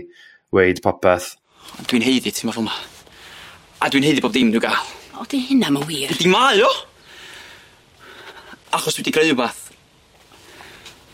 weid 0.52 0.84
popeth. 0.84 1.32
Ond 1.76 1.88
dwi'n 1.90 2.06
heiddi 2.06 2.32
ti'n 2.32 2.48
meddwl 2.48 2.66
'ma. 2.66 2.76
A 3.84 3.92
dwi'n 3.92 4.06
heiddi 4.08 4.24
bob 4.24 4.32
dim 4.34 4.52
dwi'n 4.54 4.64
gael. 4.64 4.92
O 5.20 5.26
'di 5.28 5.42
hynna 5.50 5.68
yn 5.72 5.82
wir. 5.88 6.14
Di 6.16 6.30
mae 6.32 6.62
o! 6.64 6.70
Achos 8.72 8.96
dwi 8.96 9.04
wedi 9.04 9.14
greu 9.16 9.28
rhywbeth. 9.28 9.68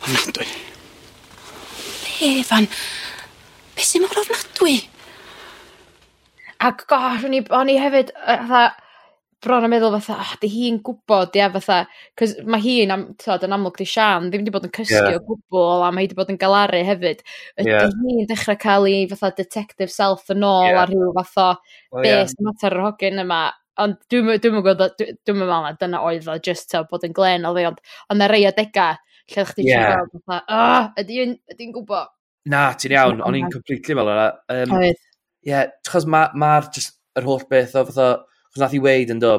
ofnadwy. 0.04 0.46
Be' 2.04 2.40
Efan? 2.40 2.68
Be' 3.74 3.86
sy'n 3.86 4.04
mor 4.04 4.20
ofnadwy? 4.22 4.76
Ac 6.64 6.84
gosh 6.90 7.24
o'n 7.26 7.36
i 7.38 7.40
o'n 7.58 7.72
i 7.72 7.76
hefyd 7.80 8.12
yy 8.14 8.36
fatha 8.48 8.64
bron 9.44 9.66
yn 9.66 9.72
meddwl 9.72 9.94
fatha, 9.98 10.16
oh, 10.22 10.30
di 10.40 10.48
hi'n 10.50 10.78
gwybod, 10.84 11.36
ia, 11.38 11.50
fatha, 11.54 11.82
cos 12.18 12.32
mae 12.48 12.62
hi'n, 12.64 12.92
am, 12.94 13.04
tod, 13.20 13.44
yn 13.46 13.54
amlwg 13.54 13.76
di 13.80 13.86
Sian, 13.88 14.30
ddim 14.32 14.42
wedi 14.42 14.54
bod 14.54 14.66
yn 14.68 14.72
cysgu 14.74 14.96
yeah. 14.96 15.18
o 15.18 15.22
gwbl, 15.28 15.84
a 15.84 15.90
mae 15.92 16.04
hi 16.04 16.08
wedi 16.08 16.18
bod 16.18 16.32
yn 16.32 16.40
galaru 16.40 16.80
hefyd. 16.88 17.20
Ydy 17.60 17.70
yeah. 17.70 17.92
hi'n 18.00 18.30
dechrau 18.30 18.58
cael 18.64 18.88
ei 18.90 19.04
fatha 19.10 19.30
detective 19.36 19.92
self 19.92 20.32
yn 20.32 20.46
ôl 20.48 20.66
yeah. 20.70 20.80
a 20.80 20.88
rhyw 20.88 21.12
fatha 21.20 21.46
well, 21.52 22.02
bes 22.02 22.34
yeah. 22.34 22.48
mater 22.48 22.78
yr 22.78 22.86
hogyn 22.88 23.22
yma. 23.24 23.44
Ond 23.84 23.96
dwi'n 24.10 24.42
dwi'n 24.42 24.58
gwybod, 24.58 24.84
dwi'n 24.98 25.40
meddwl 25.40 25.64
na 25.68 25.72
dyna 25.78 26.02
oedd 26.08 26.28
o, 26.30 26.36
just 26.42 26.70
to 26.72 26.84
bod 26.90 27.06
yn 27.06 27.14
glen 27.14 27.46
o 27.46 27.54
ddi, 27.56 27.68
ond 27.70 27.80
ond 28.12 28.22
na 28.22 28.28
rei 28.30 28.44
adegau, 28.48 29.00
lle 29.32 29.42
o'ch 29.46 29.54
ti'n 29.56 29.70
yeah. 29.70 29.96
gweld, 29.96 30.26
fatha, 30.26 30.44
oh, 30.58 30.92
ydy'n 31.02 31.38
ydy 31.54 31.72
gwybod. 31.74 32.12
Na, 32.52 32.68
ti'n 32.78 32.94
iawn, 32.94 33.24
o'n 33.24 33.38
i'n 33.38 33.50
completely 33.52 33.96
fel 33.96 34.12
yna. 34.12 34.28
Um, 34.52 34.76
Oedd. 34.78 35.00
Ie, 35.44 35.50
yeah, 35.50 35.72
chos 35.88 36.06
mae'r 36.08 36.36
ma 36.40 36.54
just 36.72 36.94
yr 37.18 37.26
holl 37.28 37.42
beth 37.50 37.74
o 37.76 37.82
fatha, 37.88 38.08
Chos 38.54 38.62
nath 38.62 38.76
i 38.78 38.80
weid 38.82 39.10
yn 39.10 39.18
do, 39.22 39.34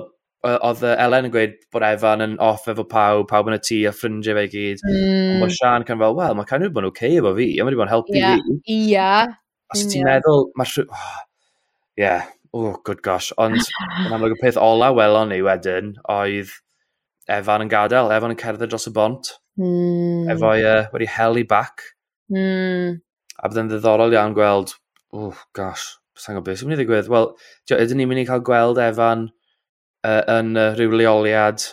oedd 0.45 0.83
Elen 0.91 1.29
yn 1.29 1.33
gweud 1.33 1.53
bod 1.73 1.85
Efan 1.87 2.23
yn 2.25 2.35
off 2.43 2.67
efo 2.71 2.83
pawb, 2.89 3.25
pawb 3.29 3.49
yn 3.49 3.57
y 3.57 3.61
tŷ 3.63 3.77
a 3.89 3.93
ffrindiau 3.95 4.35
fe 4.37 4.43
i 4.45 4.51
gyd. 4.51 4.83
Mm. 4.85 5.39
Mae 5.41 5.53
Sian 5.55 5.85
can 5.87 6.01
fel, 6.01 6.17
wel, 6.17 6.35
mae 6.37 6.49
Canu 6.49 6.69
bod 6.69 6.83
yn 6.83 6.89
oce 6.91 7.05
okay 7.07 7.21
efo 7.21 7.31
fi, 7.37 7.47
a 7.55 7.63
mae 7.63 7.71
wedi 7.71 7.79
bod 7.79 7.87
yn 7.87 7.93
helpu 7.93 8.17
yeah. 8.17 8.35
fi. 8.35 8.59
Ia. 8.75 8.89
Yeah. 8.91 9.35
Os 9.73 9.85
ti'n 9.89 10.05
meddwl, 10.05 10.49
mae 10.59 10.69
rhyw... 10.69 10.85
Oh, 10.91 11.15
yeah. 11.97 12.27
oh, 12.55 12.75
good 12.83 13.01
gosh. 13.01 13.31
Ond, 13.41 13.57
yn 14.05 14.13
amlwg 14.15 14.37
y 14.37 14.41
peth 14.43 14.59
ola 14.61 14.91
welon 14.95 15.31
ni 15.33 15.41
wedyn, 15.45 15.95
oedd 16.11 16.53
Efan 17.31 17.65
yn 17.65 17.71
gadael, 17.71 18.11
Efan 18.13 18.35
yn 18.35 18.39
cerdded 18.39 18.71
dros 18.71 18.89
y 18.91 18.93
bont. 18.95 19.33
Mm. 19.59 20.29
Efo 20.35 20.53
uh, 20.53 20.85
wedi 20.93 21.09
heli 21.09 21.47
back. 21.47 21.87
Mm. 22.31 22.99
A 23.35 23.49
bydd 23.49 23.63
yn 23.63 23.71
ddiddorol 23.71 24.15
iawn 24.15 24.35
gweld, 24.37 24.75
oh 25.15 25.35
gosh, 25.57 25.95
sa'n 26.19 26.37
gwybod 26.37 26.49
beth 26.49 26.61
sy'n 26.61 26.71
mynd 26.71 26.79
i 26.79 26.83
ddigwydd. 26.83 27.11
Wel, 27.11 27.29
ydyn 27.75 28.01
ni'n 28.01 28.11
mynd 28.11 28.23
i 28.23 28.29
cael 28.29 28.45
gweld 28.45 28.81
Efan 28.81 29.27
uh, 29.29 30.21
yn 30.37 30.55
uh, 30.55 30.71
rhyw 30.77 30.95
leoliad 31.01 31.65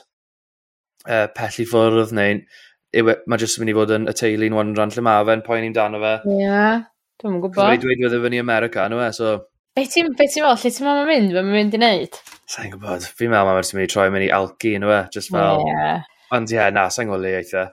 uh, 1.07 1.28
pell 1.37 1.62
i 1.62 1.68
ffwrdd 1.68 2.14
neu'n 2.18 2.44
e, 2.92 3.02
mae 3.02 3.40
jyst 3.40 3.59
yn 3.59 3.64
mynd 3.64 3.72
i 3.72 3.76
fod 3.76 3.94
yn 3.96 4.11
y 4.11 4.14
teulu 4.16 4.48
yn 4.48 4.57
wandran 4.57 4.92
lle 4.92 5.05
mae 5.07 5.24
fe'n 5.28 5.44
poen 5.46 5.66
i'n 5.68 5.76
dan 5.76 5.96
o 5.96 6.02
fe. 6.02 6.14
Ie, 6.28 6.38
yeah, 6.44 6.85
dwi'n 7.22 7.40
gwybod. 7.40 7.64
Mae'n 7.64 7.83
dweud 7.83 8.05
wedi'i 8.05 8.22
fyny 8.26 8.42
America, 8.42 8.87
nhw 8.92 9.02
e, 9.07 9.11
so... 9.16 9.35
Be 9.76 9.87
ti'n 9.88 10.12
be 10.18 10.28
ti'n 10.28 10.44
fel, 10.44 10.59
lle 10.61 10.72
ti'n 10.76 10.88
mamma 10.88 11.05
mynd, 11.09 11.37
fe'n 11.37 11.52
mynd 11.52 11.76
i 11.76 11.81
wneud? 11.81 12.18
Sa'n 12.52 12.72
gwybod, 12.74 13.07
fi'n 13.20 13.33
meddwl 13.33 13.48
mae'n 13.52 13.70
mynd 13.78 13.87
i 13.87 13.92
troi 13.92 14.09
mynd 14.12 14.26
i 14.26 14.33
algi, 14.37 14.74
nhw 14.81 14.92
e, 14.92 14.98
just 15.14 15.33
fel... 15.33 15.62
Ie. 15.64 15.70
Yeah. 15.72 16.11
Ond 16.37 16.52
ie, 16.52 16.59
yeah, 16.59 16.72
na, 16.74 16.88
sa'n 16.92 17.09
gwybod 17.09 17.24
le 17.24 17.33
eitha. 17.40 17.64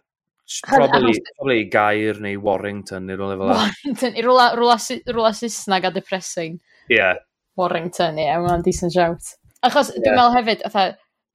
Probably, 0.65 1.13
probably 1.35 1.63
Gair 1.69 2.19
neu 2.23 2.39
Warrington 2.41 3.05
neu 3.05 3.17
rhywle 3.19 3.37
fel 3.37 3.51
Warrington, 3.51 4.15
i 4.17 4.23
rhywle 4.25 5.33
Saesneg 5.37 5.85
a 5.85 5.91
depressing. 5.93 6.57
Ie. 6.89 6.95
Yeah. 6.97 7.19
Warrington, 7.59 8.17
ie, 8.17 8.25
yeah, 8.29 8.39
mae'n 8.41 8.63
decent 8.65 8.95
shout. 8.95 9.35
Achos 9.65 9.91
yeah. 9.91 10.01
dwi'n 10.05 10.17
meddwl 10.17 10.35
hefyd, 10.37 10.63
otha, 10.69 10.85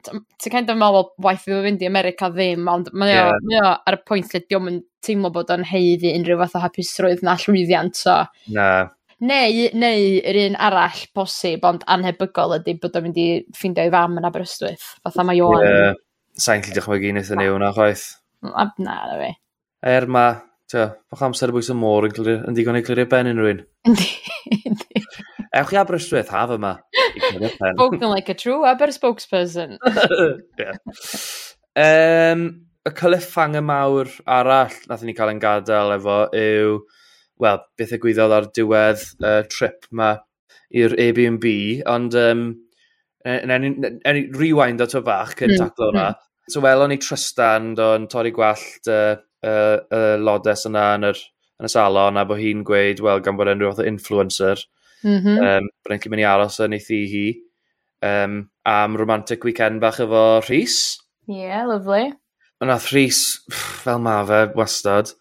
ti'n 0.08 0.52
kind 0.52 0.72
of 0.72 0.80
meddwl, 0.80 1.12
waith 1.22 1.44
fi 1.44 1.60
fynd 1.66 1.84
i 1.84 1.88
America 1.90 2.30
ddim, 2.32 2.66
ond 2.72 2.90
mae 2.96 3.12
yeah. 3.12 3.30
o 3.60 3.74
ar 3.76 3.98
y 3.98 4.02
pwynt 4.08 4.34
lle 4.34 4.42
diolch 4.48 4.70
yn 4.72 4.82
teimlo 5.04 5.30
bod 5.34 5.52
o'n 5.54 5.66
heiddi 5.68 6.14
unrhyw 6.16 6.40
fath 6.42 6.58
o 6.58 6.64
hapusrwydd 6.64 7.24
na 7.26 7.36
llwyddiant, 7.44 8.00
so... 8.00 8.18
Na. 8.56 8.68
Neu, 9.24 9.68
neu 9.78 10.18
yr 10.26 10.40
un 10.48 10.58
arall 10.60 11.04
posib, 11.16 11.62
ond 11.68 11.84
anhebygol 11.92 12.56
ydy 12.58 12.74
bod 12.82 12.98
o'n 12.98 13.06
mynd 13.06 13.20
i 13.20 13.28
ffeindio 13.54 13.86
i 13.86 13.94
fam 13.94 14.18
yn 14.20 14.26
Aberystwyth, 14.26 14.90
fatha 15.04 15.24
mae 15.28 15.44
o'n... 15.44 15.62
Yeah. 15.62 15.96
Sa'n 16.34 16.64
gallu 16.64 16.80
dychmygu 16.80 17.12
wnaethon 17.12 17.38
ni 17.38 17.46
hwnna, 17.52 17.70
chwaith 17.76 18.08
na, 18.52 18.96
na 19.08 19.18
fi. 19.20 19.30
Er 19.84 20.06
ma, 20.08 20.26
tio, 20.70 20.88
bach 21.10 21.24
amser 21.26 21.52
y 21.52 21.56
bwys 21.56 21.70
y 21.72 21.76
môr 21.78 22.08
yn, 22.08 22.14
clirio, 22.16 22.42
yn 22.48 22.56
digon 22.56 22.78
i 22.78 22.84
clirio 22.84 23.08
ben 23.10 23.30
unrhyw'n. 23.32 23.64
Ewch 25.54 25.72
i 25.74 25.78
Aberystwyth 25.78 26.32
haf 26.34 26.52
yma. 26.56 26.76
Spoken 27.76 28.08
like 28.10 28.28
a 28.28 28.34
true 28.34 28.64
Aber 28.66 28.90
spokesperson. 28.90 29.78
yeah. 30.58 30.74
um, 31.76 32.66
y 32.84 32.92
cyliffang 32.98 33.56
y 33.56 33.62
mawr 33.64 34.10
arall 34.26 34.74
nath 34.90 35.04
ni 35.06 35.14
cael 35.16 35.32
yn 35.32 35.40
gadael 35.42 35.94
efo 35.94 36.18
yw, 36.36 36.76
wel, 37.40 37.62
beth 37.78 37.94
y 37.96 38.00
gwyddodd 38.02 38.34
ar 38.36 38.50
diwedd 38.56 39.06
uh, 39.22 39.40
trip 39.50 39.88
ma 39.90 40.16
i'r 40.74 40.96
Airbnb, 41.00 41.46
ond 41.90 42.16
um, 42.18 42.44
en, 43.24 43.54
en, 43.54 43.98
en, 44.04 44.20
rewind 44.36 44.82
ato 44.84 45.02
bach 45.06 45.32
cyn 45.38 45.54
mm, 45.54 45.60
taclo 45.62 45.90
hwnna. 45.90 46.10
Mm. 46.12 46.23
So 46.50 46.60
welon 46.60 46.92
ni 46.92 46.98
Tristan 47.00 47.72
do'n 47.78 48.04
torri 48.12 48.32
gwallt 48.34 48.88
y 48.90 48.92
uh, 48.92 49.20
uh, 49.44 49.78
uh, 49.88 50.16
lodes 50.20 50.66
yna 50.68 50.84
yn, 50.98 51.06
yr, 51.08 51.20
yn 51.60 51.68
y 51.68 51.72
salon 51.72 52.20
a 52.20 52.24
bod 52.28 52.42
hi'n 52.42 52.64
gweud, 52.68 53.00
wel, 53.04 53.22
gan 53.24 53.38
bod 53.38 53.48
enw 53.52 53.70
o 53.70 53.86
influencer, 53.88 54.60
mm 55.06 55.16
-hmm. 55.16 55.40
um, 55.40 55.70
bod 55.84 55.96
e'n 55.96 56.12
mynd 56.12 56.24
i 56.24 56.28
aros 56.28 56.60
yn 56.64 56.76
ei 56.76 56.84
thi 56.84 57.00
hi 57.12 57.24
um, 58.04 58.42
am 58.68 58.98
romantic 59.00 59.44
weekend 59.44 59.80
bach 59.80 60.00
efo 60.04 60.24
Rhys. 60.48 60.98
Yeah, 61.26 61.64
lovely. 61.64 62.12
Ond 62.60 62.68
nath 62.68 62.90
Rhys, 62.92 63.40
fel 63.50 64.02
ma 64.04 64.20
fe, 64.28 64.42
wastad, 64.58 65.14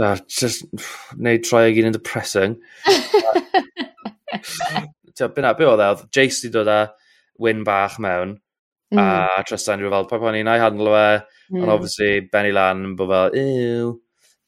uh, 0.00 0.16
just 0.28 0.64
pff, 0.72 1.12
neud 1.20 1.44
troi 1.44 1.66
ag 1.68 1.82
un 1.82 1.90
yn 1.90 1.98
depressing. 1.98 2.56
Ti'n 5.12 5.36
byna, 5.36 5.52
be 5.58 5.68
oedd 5.68 5.84
e? 5.84 5.90
Jace 6.16 6.46
di 6.46 6.54
dod 6.56 6.72
â 6.72 6.80
wyn 7.42 7.60
bach 7.68 8.00
mewn. 8.00 8.38
Mm. 8.92 9.00
A 9.00 9.08
hmm. 9.08 9.48
Tristan, 9.48 9.80
dwi'n 9.80 9.92
fel, 9.94 10.06
pa 10.10 10.20
pan 10.20 10.36
i'n 10.36 10.50
ei 10.52 10.60
handlo 10.60 10.92
fe? 10.92 11.08
Mm. 11.48 11.62
ond 11.64 11.74
obviously, 11.74 12.12
Benny 12.32 12.52
Lan, 12.52 12.86
yn 12.90 12.96
bod 12.98 13.12
fel, 13.12 13.36
ew, 13.40 13.92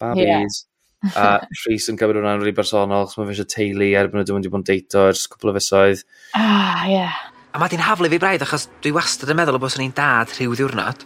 babis. 0.00 0.58
Yeah. 0.60 1.12
a 1.16 1.28
Rhys 1.64 1.88
yn 1.92 1.98
cymryd 2.00 2.20
hwnna'n 2.20 2.42
rili 2.42 2.54
bersonol, 2.56 3.08
chos 3.08 3.18
mae 3.20 3.30
fe 3.30 3.38
eisiau 3.38 3.48
teulu 3.54 3.88
erbyn 4.00 4.22
y 4.22 4.26
dwi'n 4.28 4.40
wedi 4.40 4.52
bod 4.52 4.62
yn 4.62 4.68
deito 4.68 5.06
ers 5.10 5.24
cwpl 5.32 5.52
o 5.52 5.56
fusoedd. 5.56 6.04
Ah, 6.36 6.84
ie. 6.88 6.98
Yeah. 6.98 7.18
A 7.54 7.60
mae 7.62 7.70
di'n 7.70 7.84
haflu 7.86 8.08
fi 8.10 8.18
braidd, 8.18 8.42
achos 8.42 8.66
dwi 8.82 8.90
wastad 8.96 9.30
yn 9.30 9.38
meddwl 9.38 9.60
o 9.60 9.62
bos 9.62 9.76
yn 9.78 9.84
ein 9.84 9.92
dad 9.94 10.32
rhyw 10.34 10.56
ddiwrnod. 10.58 11.04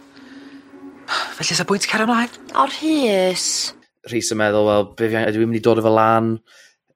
Felly, 1.37 1.55
sa'n 1.55 1.67
bwynt 1.69 1.85
cer 1.85 2.03
ymlaen? 2.05 2.39
O'r 2.57 2.73
hys. 2.79 3.45
Rhys 4.09 4.31
yn 4.33 4.39
meddwl, 4.41 4.65
wel, 4.65 4.87
be 4.97 5.11
fi, 5.11 5.21
ydw 5.29 5.43
i'n 5.43 5.51
mynd 5.51 5.59
i 5.59 5.63
dod 5.67 5.81
o 5.81 5.85
fe 5.85 5.93
lan? 5.93 6.33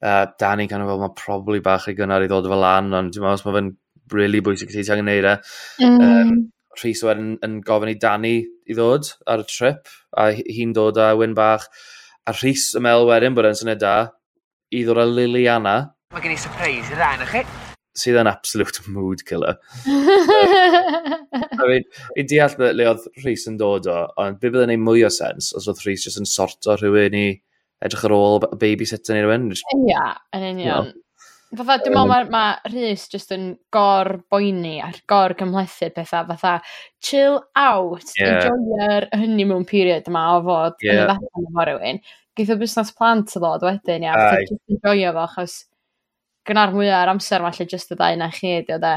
Uh, 0.04 0.26
Danny'n 0.42 0.72
kind 0.72 0.84
of 0.84 0.90
fel, 0.90 1.04
mae 1.04 1.16
probably 1.20 1.62
bach 1.64 1.86
i 1.92 1.96
gynnar 1.98 2.26
i 2.26 2.32
ddod 2.32 2.50
o 2.50 2.54
fe 2.54 2.60
lan, 2.64 2.90
ond 2.98 3.14
dwi'n 3.14 3.28
meddwl, 3.28 3.40
os 3.40 3.46
mae 3.46 3.56
fe'n 3.60 3.70
really 4.12 4.42
bwysig 4.44 4.74
ti 4.74 4.84
angen 4.92 5.08
neud 5.08 5.30
e. 5.30 5.38
Mm. 5.84 6.02
Um, 6.02 6.36
Rhys 6.82 7.04
wedyn 7.06 7.36
yn 7.46 7.60
gofyn 7.66 7.92
i 7.92 7.98
Dani 8.02 8.38
i 8.42 8.76
ddod 8.76 9.12
ar 9.30 9.44
y 9.44 9.50
trip, 9.50 9.92
a 10.18 10.32
hi'n 10.34 10.74
dod 10.76 10.98
â 11.02 11.12
wyn 11.20 11.36
bach. 11.38 11.68
A 12.26 12.34
Rhys 12.34 12.72
y 12.78 12.82
mel 12.84 13.06
wedyn 13.10 13.36
bod 13.38 13.50
e'n 13.50 13.60
syniad 13.60 13.84
da, 13.84 13.98
i 14.74 14.82
ddod 14.86 15.04
â 15.04 15.06
Liliana. 15.10 15.76
Mae 16.14 16.24
gen 16.24 16.34
i 16.34 16.40
surprise 16.40 16.90
i 16.90 16.98
rhan 16.98 17.26
chi. 17.30 17.44
Sydd 17.98 18.18
yn 18.24 18.30
absolute 18.32 18.82
mood 18.90 19.22
killer. 19.28 19.60
I 21.64 21.68
mean, 21.70 21.86
i 22.18 22.26
deall 22.26 22.56
le 22.74 22.88
oedd 22.90 23.06
Rhys 23.22 23.46
yn 23.52 23.60
dod 23.62 23.90
o, 23.92 24.00
ond 24.22 24.42
be 24.42 24.50
byddai'n 24.50 24.74
neud 24.74 24.86
mwy 24.88 25.06
o 25.06 25.12
sens 25.14 25.52
os 25.58 25.70
oedd 25.70 25.84
Rhys 25.86 26.08
jyst 26.08 26.22
yn 26.22 26.30
sorto 26.30 26.78
rhywun 26.80 27.20
i 27.20 27.28
edrych 27.86 28.08
ar 28.08 28.16
ôl 28.16 28.42
babysitter 28.58 29.18
neu 29.18 29.28
rhywun. 29.28 29.52
Ia, 29.84 30.08
yn 30.34 30.50
union. 30.56 30.94
Fatha, 31.54 31.76
dwi'n 31.84 31.94
meddwl 31.94 32.10
mae 32.10 32.30
ma 32.34 32.44
Rhys 32.66 33.04
jyst 33.12 33.34
yn 33.36 33.44
gor-boeni 33.74 34.80
a'r 34.82 34.96
gor-gymlethu 35.10 35.92
pethau, 35.94 36.26
fatha, 36.32 36.54
chill 37.04 37.38
out, 37.60 38.08
yeah. 38.18 38.48
enjoy'r 38.48 39.06
honeymoon 39.14 39.68
period 39.70 40.10
yma 40.10 40.24
o 40.34 40.40
fod 40.48 40.82
yeah. 40.82 40.96
yn 40.96 41.04
y 41.04 41.06
ddechrau 41.12 41.46
efo 41.52 41.68
rhywun. 41.70 42.02
Geith 42.34 42.56
o 42.56 42.58
busnes 42.58 42.90
plant 42.98 43.36
o 43.38 43.44
ddod 43.44 43.68
wedyn, 43.68 44.08
ia, 44.08 44.16
fatha, 44.18 44.42
jyst 44.48 44.78
enjoyo 44.78 45.14
fo, 45.14 45.28
achos 45.28 45.60
gyna'r 46.50 46.74
mwyaf 46.74 47.04
ar 47.04 47.14
amser 47.14 47.46
falle 47.46 47.70
jyst 47.76 47.94
y 47.94 48.00
ddau 48.02 48.20
na 48.24 48.32
chi, 48.34 48.56
ydi 48.64 48.74
o 48.74 48.82
de. 48.82 48.96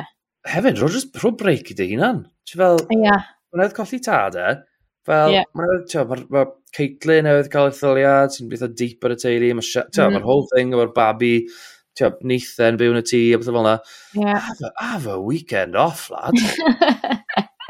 Hefyd, 0.57 0.81
rho 0.81 0.91
just 0.97 1.21
rho 1.21 1.35
break 1.37 1.75
i 1.75 1.77
dy 1.77 1.91
hunan. 1.93 2.25
Ti 2.49 2.57
fel, 2.63 2.81
yeah. 2.97 3.29
mae'n 3.53 3.67
edrych 3.67 3.77
colli 3.83 4.01
tad 4.01 4.41
e, 4.41 4.51
fel, 5.05 5.37
yeah. 5.37 5.53
mae'n 5.59 6.09
ma, 6.09 6.23
ma 6.33 6.49
Caitlin 6.77 7.25
newydd 7.29 7.53
cael 7.53 7.71
ei 7.71 7.77
thyliad, 7.77 8.33
sy'n 8.33 8.49
beth 8.51 8.65
o 8.65 8.73
deep 8.73 9.05
ar 9.05 9.15
y 9.15 9.21
teulu, 9.21 9.55
mae'r 9.61 10.09
mm. 10.09 10.23
whole 10.25 10.49
thing 10.51 10.75
o'r 10.77 10.93
babi, 10.97 11.35
tio, 11.99 12.13
neithen 12.27 12.79
byw 12.81 12.95
yn 12.95 13.03
y 13.03 13.05
tŷ 13.11 13.21
a 13.35 13.41
beth 13.41 13.51
fel 13.51 13.61
yna. 13.63 13.77
Yeah. 14.15 14.41
Have, 14.49 14.65
a, 14.69 14.73
have 14.83 15.07
a 15.13 15.21
weekend 15.21 15.77
off, 15.77 16.09
lad. 16.13 16.37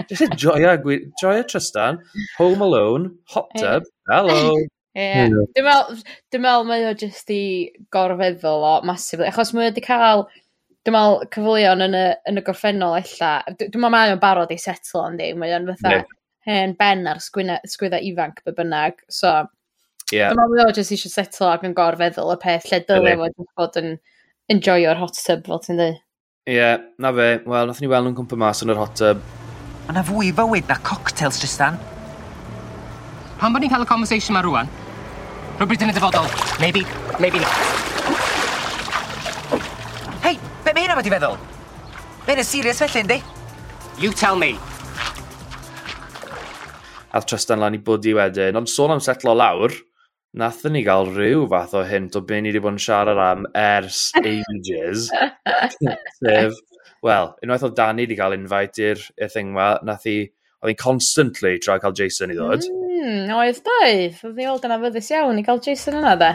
Just 0.08 0.22
enjoy 0.22 0.62
a, 0.64 0.74
enjoy 0.76 1.40
a 1.40 1.44
Tristan, 1.44 1.98
home 2.38 2.62
alone, 2.62 3.18
hot 3.28 3.48
tub, 3.56 3.82
yeah. 3.84 4.16
hello. 4.16 4.56
Yeah. 4.96 5.28
yeah. 5.28 5.28
Dwi'n 5.56 5.66
meddwl, 5.66 6.02
dwi 6.32 6.40
meddwl 6.40 6.68
mae 6.68 6.84
o 6.88 6.92
jyst 6.96 7.32
i 7.34 7.40
gorfeddwl 7.92 8.64
o 8.64 8.74
massively, 8.88 9.28
achos 9.28 9.52
mae 9.52 9.66
o 9.66 9.68
wedi 9.68 9.84
cael, 9.84 10.24
dwi'n 10.86 10.96
meddwl, 10.96 11.26
cyfleon 11.34 11.84
yn 11.88 11.98
y, 11.98 12.04
yn 12.30 12.40
y 12.40 12.44
gorffennol 12.46 12.96
ella, 13.00 13.32
dwi'n 13.50 13.74
meddwl 13.74 13.92
mae 13.92 14.14
o'n 14.14 14.22
barod 14.22 14.54
i 14.54 14.58
setlo 14.62 15.04
yn 15.10 15.18
di, 15.20 15.32
mae 15.36 15.52
o'n 15.56 15.68
fatha 15.74 15.98
yeah. 15.98 16.08
hen 16.48 16.76
ben 16.78 17.04
ar 17.10 17.20
sgwydda 17.20 18.00
ifanc 18.08 18.40
be 18.46 18.54
bynnag, 18.56 19.02
so 19.08 19.34
yeah. 20.14 20.30
dwi'n 20.30 20.38
meddwl 20.38 20.54
mae 20.54 20.68
o 20.70 20.76
jyst 20.78 20.96
eisiau 20.96 21.12
setlo 21.12 21.50
ac 21.52 21.66
yn 21.68 21.76
gorfeddwl 21.76 22.32
y 22.32 22.38
peth 22.46 22.70
lle 22.70 22.84
dylai 22.88 23.16
fod 23.20 23.36
yn 23.42 23.50
bod 23.58 23.80
yn 23.82 23.90
enjoyo'r 24.52 25.00
hot 25.00 25.18
tub, 25.18 25.42
fel 25.46 25.62
ti'n 25.62 25.80
dweud. 25.80 25.98
Ie, 26.46 26.54
yeah, 26.54 26.78
na 27.02 27.10
fe. 27.14 27.28
Wel, 27.46 27.66
nath 27.66 27.80
ni 27.82 27.88
weld 27.90 28.06
nhw'n 28.06 28.16
cwmpa 28.20 28.38
mas 28.38 28.62
yn 28.62 28.70
yr 28.70 28.78
hot 28.78 28.94
tub. 28.98 29.22
Mae 29.86 29.94
yna 29.94 30.04
fwy 30.06 30.30
fywyd 30.34 30.68
na 30.70 30.76
cocktails, 30.86 31.40
Tristan. 31.42 31.78
Pan 33.40 33.54
bod 33.54 33.64
ni'n 33.64 33.72
cael 33.72 33.82
y 33.82 33.88
conversation 33.90 34.34
yma 34.34 34.44
rwan? 34.46 34.70
Rhywbryd 35.58 35.82
yn 35.86 35.90
y 35.90 35.96
dyfodol. 35.96 36.30
Maybe, 36.62 36.84
maybe 37.22 37.42
not. 37.42 37.50
Hei, 40.22 40.36
be 40.62 40.70
mae 40.70 40.86
hynna 40.86 40.98
wedi 41.00 41.12
feddwl? 41.16 41.36
Mae 42.22 42.32
hynna'n 42.34 42.48
serious 42.48 42.82
felly, 42.84 43.02
ynddi? 43.02 43.18
You 43.98 44.12
tell 44.14 44.38
me. 44.38 44.54
Ath 47.16 47.26
Tristan 47.26 47.62
lan 47.62 47.74
i 47.74 47.82
bwdi 47.82 48.14
wedyn, 48.14 48.58
ond 48.60 48.70
sôn 48.70 48.94
am 48.94 49.02
setlo 49.02 49.34
lawr, 49.34 49.74
Nathon 50.36 50.74
ni 50.76 50.82
gael 50.84 51.06
rhyw 51.08 51.46
fath 51.48 51.72
o 51.78 51.82
hint 51.88 52.16
o 52.18 52.20
be 52.20 52.42
ni 52.42 52.50
wedi 52.50 52.60
bod 52.60 52.74
yn 52.74 52.82
siarad 52.84 53.20
am 53.24 53.46
ers 53.56 54.10
ages. 54.20 55.06
Sef, 56.18 56.58
wel, 57.06 57.30
unwaith 57.40 57.64
oedd 57.64 57.78
Danny 57.78 58.04
wedi 58.04 58.18
cael 58.18 58.36
invite 58.36 58.84
i'r 58.84 59.32
thing 59.32 59.54
ma, 59.56 59.70
nath 59.88 60.04
i, 60.12 60.18
oedd 60.60 60.74
hi'n 60.74 60.82
constantly 60.82 61.54
tra 61.64 61.78
cael 61.80 61.96
Jason 61.96 62.34
i 62.34 62.36
ddod. 62.36 62.68
Mm, 62.68 63.32
oedd 63.32 63.62
doedd, 63.64 64.20
oedd 64.28 64.44
hi 64.44 64.50
old 64.52 64.68
yn 64.68 64.76
fyddus 64.84 65.10
iawn 65.16 65.40
i 65.40 65.48
gael 65.48 65.64
Jason 65.64 65.98
yna 66.02 66.14
de. 66.20 66.30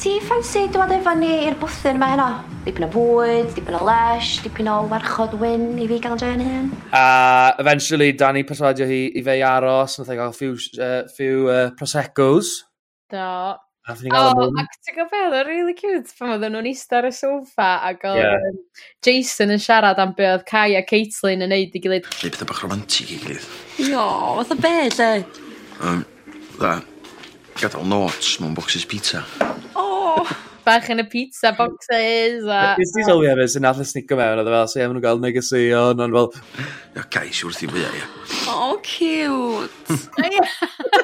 Ti 0.00 0.16
ffansi 0.24 0.64
dod 0.72 0.96
efo 0.96 1.12
ni 1.20 1.36
i'r 1.44 1.60
bwthyn 1.60 2.00
yma 2.00 2.12
heno? 2.16 2.32
Dipyn 2.64 2.88
o 2.88 2.92
fwyd, 2.96 3.52
dipyn 3.54 3.76
o 3.76 3.84
lesh, 3.84 4.38
dipyn 4.42 4.72
o 4.72 4.82
warchod 4.88 5.36
wyn 5.38 5.74
i 5.76 5.86
fi 5.92 6.00
gael 6.02 6.16
joio'n 6.18 6.48
hyn. 6.48 6.76
A 6.96 7.52
eventually, 7.60 8.14
Danny 8.16 8.48
persuadio 8.48 8.88
hi 8.88 9.04
i 9.12 9.22
fe 9.22 9.42
i 9.42 9.44
aros, 9.44 10.00
nath 10.00 10.16
ei 10.16 10.22
gael 10.24 10.32
few, 10.32 10.56
uh, 10.80 11.02
few 11.12 11.50
uh, 11.52 11.66
proseccos. 11.76 12.62
Do. 13.14 13.60
Nath 13.86 14.00
ni 14.00 14.08
gael 14.08 14.30
oh, 14.32 14.46
ac 14.56 14.78
ti'n 14.80 14.94
gwybod 14.96 15.10
beth, 15.12 15.34
oedd 15.36 15.48
really 15.50 15.74
cute 15.76 16.14
pan 16.16 16.32
oedden 16.32 16.54
nhw'n 16.56 16.68
eistedd 16.70 17.02
ar 17.02 17.08
y 17.10 17.12
sofa 17.12 17.66
ac 17.84 18.06
oedd 18.08 18.22
yeah. 18.22 18.46
um, 18.48 18.56
Jason 19.04 19.52
yn 19.52 19.60
siarad 19.60 20.00
am 20.00 20.14
be 20.16 20.24
oedd 20.24 20.46
Kai 20.48 20.78
a 20.78 20.80
Caitlin 20.88 21.44
yn 21.44 21.52
neud 21.52 21.76
i 21.76 21.82
gilydd. 21.84 22.08
Lle 22.22 22.32
beth 22.32 22.46
o 22.46 22.48
bach 22.48 22.62
romantig 22.64 23.12
i 23.12 23.20
gilydd. 23.20 23.44
No, 23.92 24.06
oedd 24.40 24.54
y 24.56 24.58
be, 24.64 24.72
lle? 24.96 25.10
Um, 25.84 26.00
da, 26.56 26.78
gadael 27.60 27.86
notes 27.92 28.38
mewn 28.40 28.56
boxes 28.56 28.88
pizza. 28.88 29.22
Oh! 29.76 30.24
bach 30.64 30.88
yn 30.88 31.02
y 31.02 31.06
pizza 31.12 31.52
boxes 31.52 32.46
a... 32.48 32.60
Ys 32.80 32.92
ti 32.96 33.04
sylwi 33.04 33.28
efo 33.28 33.44
sy'n 33.52 33.68
allan 33.68 33.88
snico 33.88 34.16
mewn 34.16 34.40
oedd 34.40 34.48
fel, 34.48 34.68
so 34.72 34.80
ie, 34.80 34.86
maen 34.86 34.96
nhw'n 34.96 35.04
gael 35.04 35.20
negeseuon, 35.20 36.00
ond 36.06 36.16
fel... 36.16 36.30
Ia, 36.94 37.04
Kai, 37.12 37.26
siwr 37.36 37.52
i 37.52 37.68
fwyaf, 37.68 37.98
ia. 38.00 38.08
Oh, 38.48 38.78
cute! 38.80 40.00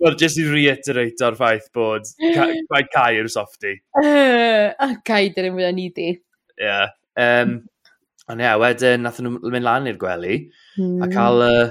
Wel, 0.00 0.16
jyst 0.18 0.40
i 0.40 0.46
reiterate 0.48 1.26
o'r 1.26 1.36
ffaith 1.38 1.68
bod 1.76 2.08
gwaed 2.18 2.88
Cai 2.94 3.20
yw'r 3.20 3.30
softi. 3.30 3.76
Uh, 4.00 4.72
oh, 4.72 4.86
a 4.86 4.88
Cai 5.06 5.28
dyn 5.34 5.50
nhw'n 5.50 5.60
fwy 5.60 5.74
ni 5.76 5.90
di. 5.94 6.08
Ie. 6.14 6.64
Yeah. 6.64 6.90
Um, 7.20 7.60
ond 8.30 8.42
ie, 8.42 8.46
yeah, 8.46 8.58
wedyn 8.60 9.06
nath 9.06 9.20
nhw 9.22 9.38
mynd 9.42 9.66
lan 9.66 9.88
i'r 9.90 10.00
gwely 10.00 10.36
mm. 10.40 11.00
a 11.02 11.06
hmm. 11.06 11.14
cael 11.14 11.46
y 11.46 11.54
uh, 11.60 11.70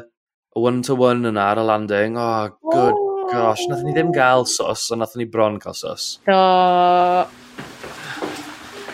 one-to-one 0.60 1.30
yna 1.30 1.52
ar 1.52 1.62
y 1.62 1.68
landing. 1.68 2.18
Oh, 2.20 2.50
good 2.72 2.98
gosh. 3.32 3.66
Nath 3.70 3.84
ni 3.86 3.94
ddim 3.96 4.14
gael 4.16 4.48
sos, 4.50 4.88
ond 4.94 5.04
nath 5.04 5.16
ni 5.20 5.28
bron 5.30 5.60
cael 5.62 5.78
sos. 5.78 6.10
Do. 6.28 6.40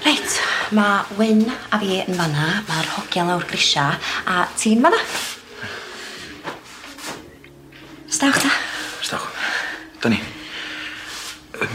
Reit, 0.06 0.36
mae 0.76 1.18
Wyn 1.20 1.46
a 1.50 1.82
fi 1.82 2.02
yn 2.04 2.20
fanna, 2.20 2.52
mae'r 2.68 2.92
hogia 2.98 3.26
lawr 3.30 3.48
grisia, 3.50 3.90
a 4.30 4.46
ti'n 4.60 4.86
fanna. 4.86 5.02
Stawch 8.16 8.40
ta? 8.44 8.52
Stawch. 9.04 9.28
'Dan 10.02 10.16
Um, 11.56 11.72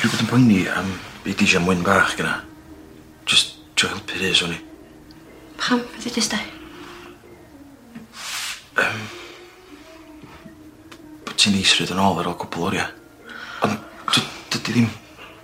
Yym 0.00 0.08
dwi 0.08 0.08
'di 0.08 0.10
bod 0.10 0.20
yn 0.24 0.28
poeni 0.30 0.58
am 0.68 0.88
beth 1.24 1.36
di 1.40 1.44
isio 1.48 1.60
am 1.60 1.66
bach 1.84 2.14
gynna. 2.16 2.34
Just 3.28 3.56
trio 3.76 3.90
helpu 3.94 4.16
Rhys 4.20 4.42
o'n 4.44 4.54
i. 4.56 4.58
Pam? 5.60 5.80
Be' 5.92 6.00
ddedust 6.04 6.32
da? 6.32 6.40
E? 6.40 6.48
Um, 8.80 9.00
bod 11.26 11.36
ti'n 11.40 11.56
isrid 11.60 11.92
yn 11.94 12.00
ôl 12.04 12.20
ar 12.20 12.28
ôl 12.32 12.38
cwpl 12.40 12.64
o 12.64 12.68
oria. 12.70 12.86
Ond 13.64 13.76
dy- 14.12 14.28
dydi 14.56 14.72
ddim 14.76 14.90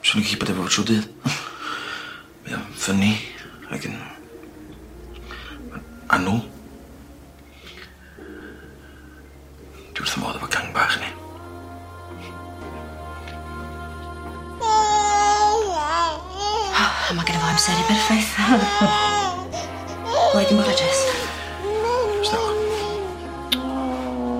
swn 0.04 0.20
i'n 0.22 0.28
gallu 0.28 0.40
bod 0.44 0.52
efo 0.54 0.68
trwy 0.72 0.86
dydd. 0.92 1.08
Mae 2.46 2.56
o'n 2.60 2.68
ffynnu 2.80 3.12
ac 3.76 3.88
yn 3.90 3.96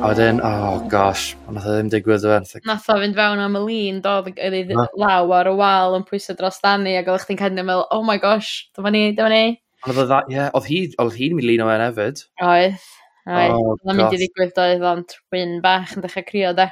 A 0.07 0.11
wedyn, 0.11 0.39
oh 0.45 0.79
gosh, 0.89 1.33
ond 1.49 1.57
nath 1.57 1.65
o 1.67 1.73
ddim 1.75 1.89
digwydd 1.91 2.23
o 2.31 2.35
fe. 2.47 2.61
Nath 2.63 2.85
o 2.93 2.95
fynd 2.95 3.17
fewn 3.19 3.41
am 3.43 3.57
y 3.59 3.63
lun, 3.65 3.97
do, 4.05 4.11
oedd 4.31 4.55
ei 4.55 4.77
law 5.03 5.33
ar 5.35 5.49
y 5.51 5.55
wal 5.59 5.97
yn 5.97 6.05
pwysau 6.07 6.37
dros 6.39 6.61
Danny, 6.63 6.93
ac 6.95 7.09
oedd 7.11 7.25
chdi'n 7.25 7.41
cadw 7.41 7.65
meddwl, 7.67 7.83
oh 7.91 8.05
my 8.07 8.15
gosh, 8.23 8.69
dyma 8.79 8.93
ni, 8.95 9.01
dyma 9.17 9.33
ni. 9.33 9.57
Ond 9.83 9.99
oedd 9.99 10.13
that, 10.13 10.29
ie, 10.31 10.45
oedd 10.47 10.69
hi, 10.71 10.77
oedd 11.03 11.17
hi'n 11.19 11.35
mynd 11.35 11.49
lun 11.49 11.65
o 11.65 11.67
fe'n 11.67 11.83
hefyd. 11.83 12.23
Oedd, 12.39 12.85
oedd. 13.27 13.55
Oedd 13.57 13.83
yn 13.83 13.99
mynd 13.99 14.15
i 14.15 14.21
ddigwydd 14.21 14.61
oedd 14.63 14.85
ond 14.93 15.15
twin 15.17 15.57
bach 15.65 15.95
yn 15.97 16.05
dechrau 16.05 16.27
crio, 16.29 16.53
de. 16.61 16.69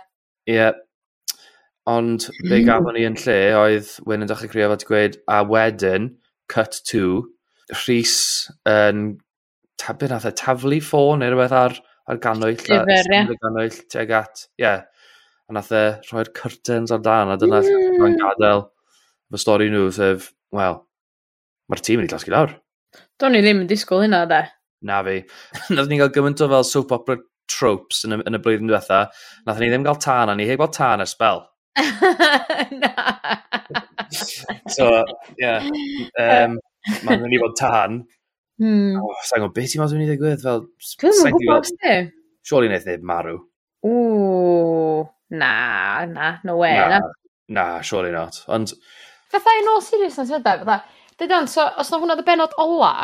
Ie. 0.55 0.68
Ond 1.90 2.29
be 2.53 2.61
gafon 2.68 2.94
ni 2.94 3.03
yn 3.09 3.18
lle 3.25 3.37
oedd 3.64 3.90
wyn 4.07 4.23
yn 4.23 4.31
dechrau 4.31 4.53
crio 4.53 4.68
fod 4.77 4.85
gweud, 4.92 5.18
a 5.27 5.40
wedyn, 5.42 6.07
cut 6.55 6.79
to, 6.92 7.25
Rhys 7.81 8.14
yn, 8.62 9.03
um, 9.18 9.99
beth 9.99 10.14
nath 10.14 10.31
e, 10.31 10.33
taflu 10.38 10.79
ffôn 10.87 11.18
neu 11.25 11.35
rhywbeth 11.35 11.57
ar 11.64 11.77
ar 12.10 12.20
ganwyll. 12.22 12.58
Lyfr, 12.58 13.12
ie. 13.12 13.20
Ar 13.22 13.38
ganwyll, 13.42 13.78
teg 13.92 14.12
at, 14.16 14.46
ie. 14.58 14.64
Yeah. 14.64 14.80
A 15.48 15.56
nath 15.56 15.72
e 15.76 15.82
rhoi'r 16.08 16.30
curtains 16.36 16.92
ar 16.94 17.02
dan, 17.04 17.32
a 17.34 17.36
dyna 17.40 17.60
mm. 17.60 18.00
lle 18.00 18.10
gadael 18.16 18.62
fy 19.32 19.40
stori 19.42 19.68
nhw, 19.72 19.90
sef, 19.92 20.30
wel, 20.54 20.78
mae'r 21.68 21.84
tîm 21.84 22.00
yn 22.00 22.06
ei 22.06 22.12
glasgu 22.12 22.32
lawr. 22.32 22.54
Do'n 23.20 23.36
i 23.36 23.42
ddim 23.44 23.62
yn 23.64 23.70
disgwyl 23.70 24.04
hynna, 24.06 24.24
de. 24.30 24.42
Na 24.88 25.02
fi. 25.04 25.16
nath 25.76 25.90
ni 25.90 26.00
gael 26.00 26.12
gymaint 26.14 26.44
o 26.44 26.50
fel 26.52 26.68
soap 26.68 26.94
opera 26.96 27.20
tropes 27.50 28.04
yn 28.08 28.16
y, 28.16 28.20
yn 28.24 28.38
y 28.38 28.40
blwyddyn 28.44 28.70
diwetha. 28.70 29.00
Nath 29.48 29.60
ni 29.60 29.68
ddim 29.72 29.84
gael 29.84 30.00
tân, 30.00 30.32
a 30.32 30.36
ni 30.38 30.48
heb 30.48 30.62
gael 30.62 30.72
tân 30.72 31.04
ar 31.04 31.10
spel. 31.10 31.44
so, 34.76 35.04
ie. 35.36 35.44
Yeah. 35.44 35.60
Um, 36.20 36.60
Mae'n 37.04 37.22
mynd 37.22 37.36
i 37.36 37.40
fod 37.40 37.56
tan. 37.58 38.02
Hmm. 38.62 39.00
Oh, 39.00 39.16
sa'n 39.26 39.42
gwybod 39.42 39.56
beth 39.56 39.72
ti'n 39.72 39.82
meddwl 39.82 39.96
dwi'n 39.96 40.04
ei 40.04 40.10
ddigwydd? 40.12 40.44
Fel, 40.44 40.62
Dwi'n 41.02 41.20
yn 41.26 41.34
gwybod 41.34 41.70
ti? 41.72 41.96
Surely 42.46 42.70
wneud 42.70 42.86
neb 42.86 43.06
marw. 43.10 43.40
Ww, 43.84 45.02
na, 45.40 45.54
na, 46.06 46.28
no 46.46 46.56
way. 46.60 46.76
Na, 46.78 47.00
na, 47.00 47.00
na 47.56 47.64
surely 47.82 48.12
not. 48.14 48.38
Ond... 48.48 48.72
Fatha 49.32 49.56
in 49.58 49.68
all 49.72 49.82
seriousness 49.82 50.30
fydda, 50.30 50.58
fatha. 50.62 50.78
Dydan, 51.18 51.48
so, 51.50 51.66
os 51.78 51.90
na 51.90 52.00
hwnna 52.02 52.16
dy 52.18 52.24
benod 52.26 52.54
ola, 52.62 52.94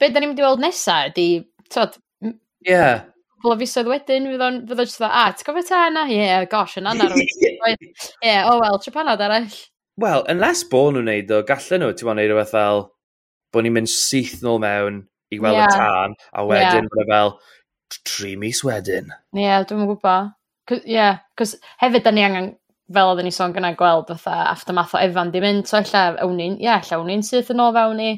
be 0.00 0.10
da 0.12 0.20
ni'n 0.20 0.32
mynd 0.32 0.42
i 0.42 0.44
weld 0.44 0.64
nesa 0.64 0.98
ydi, 1.08 1.28
tod... 1.72 1.96
Ie. 2.24 2.34
Yeah. 2.66 3.06
Fel 3.42 3.54
o 3.54 3.56
fisoedd 3.60 3.88
wedyn, 3.88 4.26
fydd 4.32 4.44
o'n 4.44 4.60
fydd 4.68 4.84
just 4.84 5.00
dda, 5.00 5.08
a, 5.08 5.22
ah, 5.28 5.36
ti'n 5.36 5.48
gofio 5.48 5.68
ta 5.68 5.86
yna? 5.92 6.04
Ie, 6.10 6.18
yeah, 6.18 6.44
gosh, 6.50 6.76
yna 6.80 6.96
yna. 6.96 7.08
Ie, 7.76 8.36
o 8.50 8.58
wel, 8.60 8.80
trepanad 8.84 9.22
arall. 9.24 9.58
Wel, 10.00 10.24
unless 10.32 10.64
bo 10.70 10.88
nhw'n 10.92 11.08
neud 11.08 11.32
o, 11.34 11.40
gallen 11.46 11.84
nhw, 11.84 11.94
ti'n 11.96 12.08
mwyn 12.08 12.20
neud 12.20 12.34
o 12.34 12.44
fel, 12.50 12.84
bod 13.52 13.64
ni'n 13.64 13.76
mynd 13.76 13.90
syth 13.92 14.42
nôl 14.44 14.60
mewn 14.62 15.02
i 15.32 15.40
weld 15.42 15.58
yeah. 15.58 15.68
y 15.68 15.76
tân, 15.76 16.16
a 16.32 16.44
wedyn 16.48 16.88
yeah. 16.88 17.08
fel 17.10 17.34
tri 18.04 18.36
mis 18.40 18.62
wedyn. 18.64 19.12
Ie, 19.36 19.44
yeah, 19.44 19.66
dwi'n 19.66 19.86
gwybod. 19.88 20.32
Ie, 20.72 20.80
yeah, 20.92 21.20
cos 21.38 21.54
hefyd 21.80 22.04
da 22.04 22.12
ni 22.12 22.24
angen, 22.24 22.50
fel 22.92 23.10
oedden 23.12 23.28
ni 23.28 23.34
sôn 23.34 23.54
gyna 23.56 23.74
gweld 23.76 24.10
fatha 24.14 24.48
aftermath 24.52 24.96
o 24.96 25.02
Evan 25.02 25.32
di 25.32 25.42
mynd, 25.44 25.68
so 25.68 25.80
ella 25.80 26.10
awn 26.24 26.36
ni'n, 26.36 26.56
ie, 26.58 26.66
yeah, 26.68 26.80
ella 26.82 27.00
awn 27.00 27.08
ni'n 27.12 27.24
syth 27.26 27.52
yn 27.54 27.64
ôl 27.64 27.76
fewn 27.76 28.00
ni. 28.00 28.10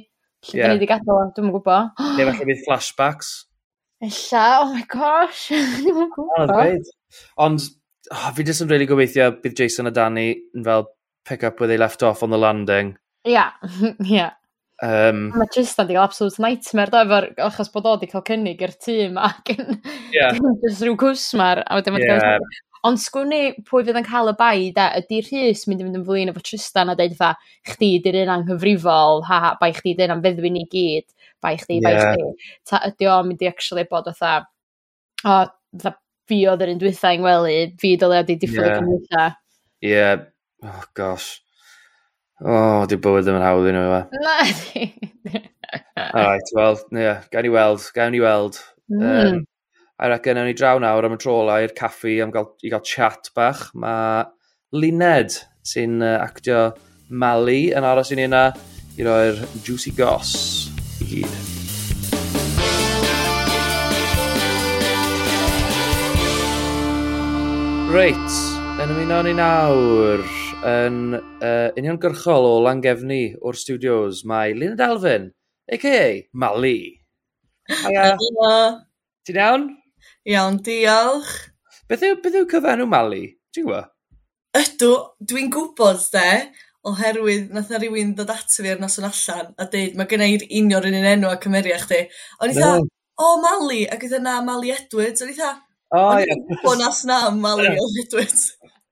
Lle 0.49 0.57
yeah. 0.57 0.65
da 0.65 0.73
ni 0.73 0.79
wedi 0.79 0.89
gadael, 0.89 1.35
dwi'n 1.37 1.53
gwybod. 1.53 1.91
Neu 2.17 2.31
falle 2.31 2.49
bydd 2.49 2.65
flashbacks. 2.65 3.35
Ella, 4.07 4.45
oh 4.63 4.71
my 4.73 4.87
gosh, 4.89 5.51
dwi'n 5.85 6.09
gwybod. 6.15 6.89
Ond, 7.45 7.67
oh, 8.15 8.31
fi 8.37 8.47
jyst 8.49 8.65
yn 8.65 8.71
really 8.73 8.89
gobeithio 8.89 9.29
bydd 9.43 9.59
Jason 9.59 9.91
a 9.91 9.95
Danny 9.95 10.31
yn 10.57 10.65
fel 10.65 10.89
pick 11.29 11.45
up 11.45 11.61
where 11.61 11.69
they 11.69 11.77
left 11.77 12.03
off 12.03 12.23
on 12.23 12.33
the 12.33 12.41
landing. 12.41 12.97
Ia, 13.29 13.33
yeah. 13.35 13.51
ia. 13.85 14.17
Yeah. 14.17 14.31
Um, 14.81 15.29
Mae 15.37 15.51
Tristan 15.53 15.91
di 15.91 15.93
gael 15.93 16.07
absolute 16.07 16.41
nightmare, 16.41 16.89
do, 16.93 17.03
efo'r, 17.05 17.27
achos 17.45 17.69
bod 17.75 17.89
o 17.91 17.99
di 18.01 18.09
cael 18.09 18.25
cynnig 18.25 18.63
i'r 18.65 18.73
tîm 18.81 19.19
ac 19.21 19.53
yn 19.53 19.77
yeah. 20.15 20.39
just 20.65 20.81
rhyw 20.81 20.97
cwsmar. 21.01 21.61
A 21.67 21.77
wedyn 21.79 21.99
yeah. 22.01 22.41
Ond 22.89 22.97
sgwni 22.97 23.41
pwy 23.69 23.85
fydd 23.85 23.99
yn 24.01 24.07
cael 24.07 24.31
y 24.31 24.35
bai, 24.39 24.71
da, 24.73 24.87
ydy 24.97 25.19
Rhys 25.27 25.67
mynd 25.69 25.83
i 25.83 25.85
fynd 25.85 25.99
yn 25.99 26.05
flin 26.07 26.33
efo 26.33 26.41
Tristan 26.41 26.89
a 26.89 26.95
dweud 26.97 27.13
fatha, 27.19 27.51
chdi 27.69 27.91
di'r 28.07 28.23
un 28.23 28.33
anghyfrifol, 28.39 29.21
ha, 29.29 29.41
ha, 29.45 29.51
bai 29.61 29.69
chdi 29.77 29.93
di'r 29.99 30.15
anfeddwi 30.15 30.53
ni 30.55 30.65
gyd, 30.73 31.05
bai 31.45 31.59
chdi, 31.61 31.77
bai 31.85 31.93
yeah. 31.99 32.15
chdi. 32.15 32.55
Ta 32.71 32.81
ydy 32.89 33.11
o'n 33.13 33.29
mynd 33.29 33.45
i 33.45 33.51
actually 33.51 33.85
bod 33.91 34.09
o 34.09 34.17
tha, 34.17 34.39
o, 35.29 35.37
tha, 35.85 35.93
fi 36.31 36.41
oedd 36.49 36.65
yr 36.65 36.73
un 36.73 36.81
dwythau 36.81 37.19
yng 37.19 37.27
Ngwely, 37.27 37.61
fi 37.85 37.93
dylai 38.01 38.23
wedi 38.23 38.39
diffodd 38.47 38.65
yeah. 38.65 38.73
y 38.73 38.81
gymwythau. 38.81 39.39
Ie, 39.85 39.93
yeah. 39.93 40.27
oh 40.65 40.89
gosh. 40.97 41.29
O, 42.41 42.53
oh, 42.53 42.83
di 42.89 42.97
bywyd 42.97 43.27
ddim 43.27 43.37
yn 43.37 43.43
hawdd 43.45 43.67
i 43.69 43.73
nhw, 43.75 43.81
yma. 43.85 44.01
Na, 44.25 44.37
di. 44.49 44.87
Alright, 46.01 46.53
wel, 46.57 46.79
ie, 46.97 47.03
yeah, 47.05 47.19
gawn 47.29 47.45
ni 47.45 47.51
weld, 47.53 47.85
gawn 47.93 48.15
ni 48.15 48.23
weld. 48.25 48.57
Mm. 48.89 49.03
Um, 49.11 49.43
a 50.01 50.09
reckon, 50.09 50.41
ewn 50.41 50.49
ni 50.49 50.55
draw 50.57 50.81
nawr 50.81 51.05
am 51.05 51.19
y 51.19 51.21
trola 51.21 51.59
i'r 51.61 51.77
caffi 51.77 52.17
am 52.25 52.33
gael, 52.33 52.49
i 52.65 52.73
gael 52.73 52.81
chat 52.89 53.29
bach. 53.37 53.67
Mae 53.77 54.25
Luned 54.73 55.37
sy'n 55.69 56.01
uh, 56.01 56.17
actio 56.25 56.71
Mali 57.13 57.75
yn 57.77 57.85
aros 57.85 58.15
i 58.15 58.17
ni 58.17 58.25
yna 58.31 58.47
i 58.97 59.05
roi'r 59.05 59.45
juicy 59.61 59.93
goss 59.93 60.71
i 61.05 61.13
gyd. 61.13 61.39
Reit, 67.93 68.45
yn 68.81 68.95
ymuno 68.95 69.27
ni 69.29 69.37
nawr 69.37 70.40
yn 70.67 71.15
uh, 71.17 71.71
uniongyrchol 71.79 72.45
o 72.45 72.57
Langefni 72.65 73.35
o'r 73.41 73.57
studios 73.57 74.25
mae 74.29 74.53
Lina 74.53 74.77
Dalfyn, 74.77 75.31
a.k.a. 75.73 76.27
Mali. 76.37 76.79
Hiya. 77.71 78.11
Hello. 78.21 78.57
Ti'n 79.25 79.41
iawn? 79.41 79.65
Iawn, 80.29 80.59
diolch. 80.67 81.33
Beth 81.89 82.05
yw, 82.05 82.19
beth 82.21 82.37
yw 82.43 82.49
cyfenw 82.51 82.89
Mali? 82.91 83.23
Ti'n 83.55 83.67
gwybod? 83.69 83.89
Ydw, 84.61 84.91
dwi'n 85.31 85.51
gwybod 85.55 86.05
de, 86.13 86.29
oherwydd 86.91 87.53
nath 87.55 87.73
na 87.73 87.81
rhywun 87.81 88.15
ddod 88.19 88.33
ato 88.35 88.61
fi 88.61 88.73
ar 88.75 88.81
noson 88.83 89.09
allan 89.09 89.53
a 89.57 89.69
deud, 89.71 89.97
mae 89.97 90.11
gen 90.11 90.27
i'r 90.27 90.47
union 90.49 90.89
yn 90.91 91.01
un 91.01 91.11
enw 91.15 91.33
a 91.33 91.41
cymeria 91.41 91.81
chdi. 91.81 92.03
O'n 92.43 92.53
i 92.53 92.59
dda, 92.59 92.73
o 93.21 93.35
Mali, 93.45 93.85
ac 93.89 94.05
oedd 94.05 94.19
yna 94.21 94.41
Mali 94.45 94.75
Edwards, 94.77 95.25
o'n 95.25 95.33
i 95.33 95.37
dda, 95.39 95.55
oh, 95.95 96.09
o'n 96.11 96.25
i'n 96.27 96.49
gwybod 96.51 96.83
nas 96.85 97.05
na 97.09 97.23
Mali 97.33 97.73
Edwards. 98.05 98.51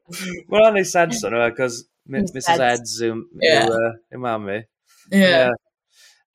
Mae 0.08 0.58
hwnna'n 0.58 0.76
neud 0.78 0.88
sens 0.88 1.22
o'n 1.26 1.34
nhw, 1.36 1.48
cos 1.56 1.82
Mrs 2.08 2.62
Eds 2.64 2.98
yw, 3.04 3.22
yw, 3.44 3.72
uh, 3.78 3.94
yw 4.14 4.22
mami. 4.22 4.60
Ie. 5.12 5.32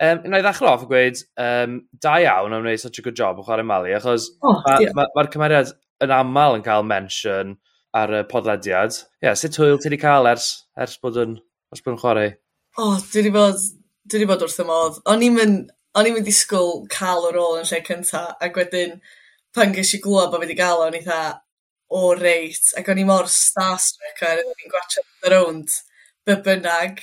Um, 0.04 0.24
na 0.28 0.40
i 0.42 0.44
ddechrau 0.44 0.74
off 0.74 0.84
a 0.84 0.90
gweud, 0.90 1.20
um, 1.40 1.78
da 2.02 2.18
iawn 2.22 2.54
am 2.54 2.66
wneud 2.66 2.82
such 2.82 3.00
a 3.00 3.06
good 3.06 3.18
job 3.18 3.40
o 3.40 3.46
chwarae 3.46 3.66
Mali, 3.66 3.94
achos 3.96 4.28
oh, 4.44 4.58
mae'r 4.66 4.90
ma, 4.98 5.06
ma, 5.06 5.24
ma 5.24 5.32
cymeriad 5.32 5.72
yn 6.04 6.14
aml 6.14 6.58
yn 6.58 6.66
cael 6.66 6.84
mention 6.88 7.56
ar 7.98 8.14
y 8.20 8.24
podlediad. 8.30 8.98
Ie, 8.98 9.28
yeah, 9.28 9.38
sut 9.40 9.58
hwyl 9.62 9.80
ti 9.80 9.90
wedi 9.90 10.02
cael 10.02 10.28
ers, 10.30 10.50
ers 10.82 10.98
bod 11.02 11.20
yn, 11.22 11.38
ers 11.74 11.86
bod 11.86 11.96
yn 11.96 12.02
chwarae? 12.02 12.34
O, 12.76 12.90
oh, 12.90 12.98
dwi 13.00 13.22
wedi 13.22 13.34
bod, 13.34 13.62
dwi 14.10 14.20
wedi 14.20 14.30
bod 14.34 14.46
wrth 14.46 14.62
y 14.62 14.68
modd. 14.68 15.00
O'n 15.14 15.26
i'n 15.26 15.38
mynd, 15.38 15.74
o'n 15.94 16.10
i'n 16.10 16.18
mynd 16.18 16.28
disgwyl 16.28 16.84
cael 16.92 17.30
y 17.30 17.34
rôl 17.38 17.60
yn 17.62 17.70
lle 17.70 17.82
cynta, 17.88 18.26
ac 18.44 18.58
wedyn 18.60 18.98
pan 19.54 19.74
ges 19.78 19.94
i 19.96 20.02
glwb 20.04 20.34
bod 20.34 20.44
wedi 20.44 20.58
gael 20.58 20.84
o'n 20.88 20.98
eitha, 20.98 21.22
o 21.94 22.14
reit, 22.18 22.72
ac 22.80 22.90
o'n 22.90 23.02
i 23.02 23.08
mor 23.08 23.30
starstruck 23.30 24.24
ar 24.26 24.42
o'n 24.44 24.64
i'n 24.66 24.72
gwachod 24.72 25.10
the 25.22 25.34
round, 25.34 25.76
be 26.26 26.38
bynnag, 26.46 27.02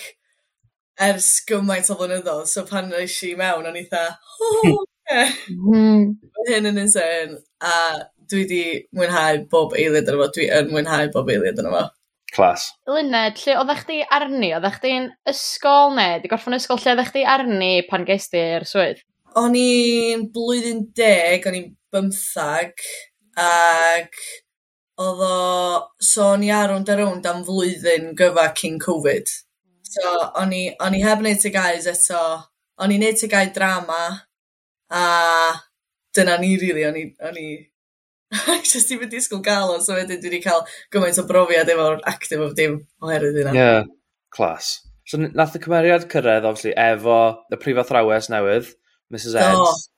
ers 1.00 1.29
gymaint 1.48 1.90
o 1.92 1.96
flynyddoedd, 1.98 2.48
so 2.50 2.64
pan 2.68 2.90
eis 2.98 3.18
i 3.26 3.35
mewn, 3.38 3.68
o'n 3.70 3.79
i 3.79 3.85
dda, 3.87 4.07
oh, 4.46 4.83
yeah. 5.11 5.37
hyn 6.50 6.70
yn 6.72 6.83
insane, 6.83 7.38
a 7.62 7.76
dwi 8.31 8.44
di 8.50 8.64
mwynhau 8.96 9.44
bob 9.53 9.79
eiliad 9.79 10.11
yn 10.11 10.20
fo, 10.20 10.29
dwi 10.35 10.50
yn 10.59 10.70
mwynhau 10.74 11.11
bob 11.14 11.31
eiliad 11.33 11.62
yn 11.62 11.70
fo. 11.72 11.87
Clas. 12.31 12.68
Luned, 12.87 13.40
lle 13.42 13.57
oeddech 13.59 13.81
chdi 13.83 14.03
arni? 14.14 14.53
Oeddech 14.55 14.76
chdi'n 14.79 15.09
ysgol 15.33 15.96
neu? 15.96 16.20
Di 16.22 16.31
gorffan 16.31 16.55
ysgol 16.55 16.79
lle 16.79 16.92
oeddech 16.92 17.11
chdi 17.11 17.24
arni 17.26 17.72
pan 17.88 18.07
gest 18.07 18.37
i'r 18.38 18.66
swydd? 18.70 19.03
O'n 19.40 19.57
i'n 19.59 20.29
blwyddyn 20.35 20.85
deg, 20.94 21.46
o'n 21.46 21.59
i'n 21.59 21.72
bymthag, 21.90 22.87
ac 23.40 24.14
oedd 25.00 25.22
o 25.24 25.36
sôn 26.04 26.44
ia 26.44 26.64
rownd 26.68 26.90
a 26.92 26.98
rownd 26.98 27.28
am 27.30 27.42
flwyddyn 27.46 28.12
gyfa 28.18 28.50
cyn 28.58 28.78
Covid. 28.82 29.32
So 29.90 30.12
o'n 30.42 30.52
i, 30.54 30.66
o'n 30.82 30.96
i 30.96 31.02
heb 31.04 31.22
wneud 31.22 31.40
TGAUs 31.42 31.88
eto. 31.90 32.20
O'n 32.80 32.94
i'n 32.94 33.02
neud 33.04 33.18
TGAU 33.20 33.50
drama 33.56 34.02
a 34.90 35.02
dyna 36.16 36.36
ni 36.40 36.54
rili, 36.56 36.84
really. 36.84 36.86
o'n 36.90 37.00
i, 37.00 37.04
o'n 37.28 37.40
i 37.40 37.48
I 38.52 38.60
just 38.62 38.86
ddim 38.86 39.02
yn 39.02 39.10
disgwyl 39.10 39.42
gael 39.42 39.72
o, 39.74 39.80
so 39.82 39.96
wedyn 39.96 40.20
dwi 40.22 40.30
wedi 40.30 40.42
cael 40.44 40.60
gymaint 40.94 41.18
o 41.18 41.24
brofiad 41.26 41.70
efo'r 41.72 41.98
active 42.06 42.44
of 42.44 42.54
dim 42.58 42.76
oherwydd 43.02 43.40
yna. 43.42 43.54
Ie, 43.54 43.58
yeah, 43.58 43.88
clas. 44.36 44.76
So 45.10 45.18
nath 45.18 45.56
y 45.58 45.62
cymeriad 45.64 46.06
cyrraedd, 46.12 46.46
obviously, 46.46 46.76
efo 46.78 47.16
y 47.50 47.58
prif 47.58 47.80
athrawes 47.82 48.30
newydd, 48.30 48.70
Mrs 49.10 49.34
Eds. 49.42 49.80
Do. 49.80 49.88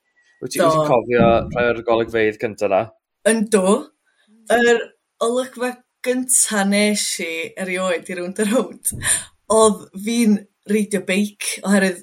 Wyt 0.42 0.56
ti'n 0.56 0.80
cofio 0.88 1.26
rhai 1.52 1.66
o'r 1.68 1.82
golygfeidd 1.86 2.40
cyntaf 2.40 2.72
na? 2.72 2.80
Yndw. 3.28 3.74
Yr 4.50 4.80
olygfa 5.22 5.74
gynta 6.02 6.64
nes 6.66 7.04
i 7.22 7.32
erioed 7.62 8.08
i 8.10 8.16
rownd 8.18 8.40
y 8.42 8.46
rownd 8.48 8.90
oedd 9.52 9.84
fi'n 10.06 10.38
reidio 10.70 11.02
beic 11.06 11.52
oherwydd 11.62 12.02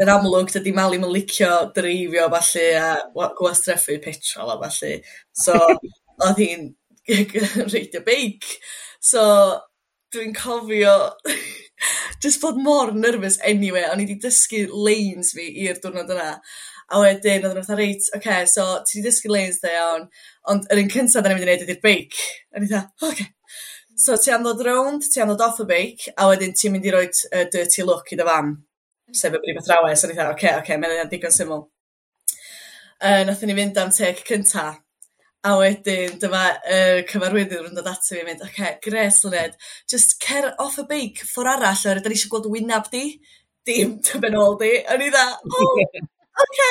yn 0.00 0.10
amlwg 0.10 0.50
dydy 0.54 0.72
Mali 0.74 0.98
'im 0.98 1.06
yn 1.06 1.14
licio 1.14 1.50
dreifio 1.76 2.26
falle 2.32 2.66
a 2.80 2.88
wa- 3.14 3.32
gwastraffu 3.38 3.98
petrol 4.02 4.50
a 4.54 4.58
falle. 4.62 4.92
so 5.32 5.54
oedd 6.26 6.42
hi'n 6.42 6.66
reidio 7.74 8.02
beic 8.06 8.48
so 9.12 9.22
dwi'n 10.14 10.34
cofio 10.34 10.96
just 12.22 12.40
bod 12.42 12.58
mor 12.58 12.92
nervous 12.92 13.38
anyway, 13.46 13.86
o'n 13.88 14.02
i 14.02 14.04
wedi 14.08 14.18
dysgu 14.26 14.66
lanes 14.86 15.32
fi 15.36 15.46
i'r 15.64 15.78
diwrnod 15.80 16.10
yna 16.16 16.32
a 16.90 17.00
wedyn 17.04 17.46
oedd 17.46 17.60
yn 17.60 17.62
fatha 17.62 17.78
reit 17.78 18.02
oce 18.02 18.16
okay, 18.18 18.46
so 18.50 18.66
ti 18.84 18.98
wedi 18.98 19.06
dysgu 19.08 19.30
lanes 19.32 19.60
da 19.62 19.70
iawn 19.76 20.08
Ond 20.50 20.66
yr 20.72 20.82
un 20.82 20.90
cyntaf 20.92 21.22
'dan 21.22 21.32
ni'n 21.32 21.40
mynd 21.40 21.46
i 21.46 21.50
wneud 21.50 21.66
ydy'r 21.66 21.82
beic. 21.84 22.18
A 22.54 22.62
ni 22.62 22.70
dda, 22.70 22.82
fatha 23.00 23.10
o 23.10 23.14
oce. 23.14 23.28
So 24.00 24.16
ti 24.16 24.32
am 24.32 24.44
ddod 24.46 24.62
round, 24.64 25.04
ti 25.12 25.20
am 25.20 25.30
ddod 25.30 25.44
off 25.46 25.60
y 25.62 25.66
beic 25.68 26.06
a 26.16 26.28
wedyn 26.30 26.54
ti'n 26.56 26.74
mynd 26.74 26.86
i 26.88 26.94
roi 26.94 27.06
uh, 27.06 27.44
dirty 27.52 27.84
look 27.86 28.12
i 28.12 28.18
dy 28.18 28.26
fam 28.28 28.54
sef 29.12 29.36
y 29.36 29.42
brif 29.42 29.60
athrawes. 29.62 30.04
A 30.04 30.10
ni 30.10 30.16
dda, 30.16 30.30
oce 30.34 30.54
oce 30.56 30.78
mae 30.78 30.94
hynna'n 30.94 31.10
digon 31.12 31.36
syml. 31.36 31.66
Uh, 33.00 33.22
nathon 33.28 33.48
ni 33.52 33.56
fynd 33.58 33.78
am 33.80 33.92
teg 33.96 34.24
cynta 34.28 34.70
a 35.40 35.52
wedyn 35.56 36.18
dyma 36.20 36.42
uh, 36.58 36.98
cyfarwyddwr 37.08 37.70
yn 37.70 37.76
dod 37.78 37.88
ato 37.88 38.12
fi 38.12 38.20
a 38.20 38.26
mynd 38.26 38.42
oce 38.44 38.52
okay, 38.52 38.74
gres 38.84 39.22
Luned 39.24 39.54
just 39.88 40.18
cer 40.20 40.50
off 40.60 40.76
y 40.82 40.84
beic 40.90 41.22
ffor 41.24 41.48
arall 41.48 41.80
oherwydd 41.80 42.04
'da 42.04 42.12
ni 42.12 42.18
eisiau 42.18 42.32
gweld 42.34 42.50
wynab 42.52 42.90
di 42.92 43.04
dim 43.64 43.96
dy 44.04 44.20
benol 44.20 44.58
di. 44.60 44.72
a 44.84 44.98
ni 45.00 45.08
dda 45.14 45.24
oh, 45.40 45.80
oce 46.44 46.68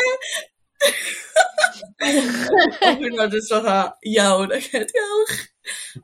Odd 1.99 3.01
hwnna 3.03 3.27
jyst 3.33 3.51
fatha 3.53 3.77
iawn 4.07 4.53
ocê 4.55 4.83
diolch. 4.89 5.37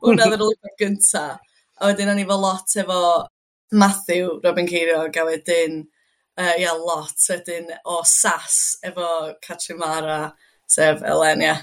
Hwnna 0.02 0.28
ddyn 0.28 0.38
nhw'n 0.38 0.44
lwybr 0.44 0.74
gynta. 0.80 1.26
A 1.76 1.90
wedyn 1.90 2.12
o'n 2.12 2.20
i 2.20 2.24
efo 2.26 2.38
lot 2.40 2.76
efo 2.82 3.00
Matthew 3.72 4.40
Robin 4.44 4.68
Ceiriog 4.70 5.16
a 5.16 5.24
wedyn 5.26 5.80
uh, 6.38 6.54
ia 6.60 6.74
lot 6.76 7.28
wedyn 7.30 7.72
o 7.84 8.02
sas 8.06 8.76
efo 8.86 9.08
Catrin 9.44 9.80
Mara 9.80 10.20
sef 10.66 11.02
Elen, 11.02 11.12
Elenia. 11.16 11.56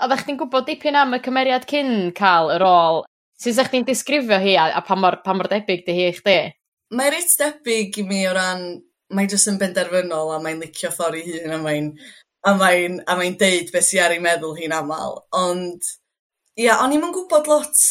Oddach 0.00 0.24
chdi'n 0.24 0.38
gwybod 0.38 0.68
dipyn 0.68 0.98
am 0.98 1.16
y 1.16 1.20
cymeriad 1.24 1.66
cyn 1.70 2.12
cael 2.16 2.52
y 2.54 2.60
rôl? 2.62 3.02
Sut 3.40 3.56
sa 3.56 3.64
chdi'n 3.66 3.86
disgrifio 3.88 4.38
hi 4.38 4.54
a, 4.60 4.68
a 4.78 4.82
pa 4.86 4.96
mor, 4.98 5.18
pa 5.24 5.34
mor 5.34 5.48
debyg 5.50 5.82
di 5.86 5.96
hi 5.96 6.08
i 6.10 6.16
chdi? 6.16 6.38
Mae 6.94 7.12
reit 7.14 7.34
debyg 7.40 7.98
i 8.02 8.06
mi 8.06 8.22
o 8.28 8.34
ran 8.36 8.64
mae 9.14 9.26
jyst 9.30 9.50
yn 9.50 9.58
benderfynol 9.58 10.34
a 10.34 10.38
mae'n 10.42 10.60
licio 10.62 10.90
ffordd 10.94 11.18
i 11.18 11.24
hun 11.32 11.54
a 11.56 11.58
mae'n 11.62 11.90
a 12.46 12.54
mae'n 12.56 13.00
a 13.06 13.16
mae'n 13.18 13.36
deud 13.40 13.72
beth 13.74 13.88
sy'n 13.88 14.04
ar 14.04 14.14
ei 14.16 14.22
meddwl 14.22 14.56
hi'n 14.58 14.76
aml. 14.76 15.18
ond 15.36 15.90
ia 16.60 16.78
o'n 16.84 16.94
i'n 16.96 17.12
gwybod 17.12 17.50
lot 17.50 17.82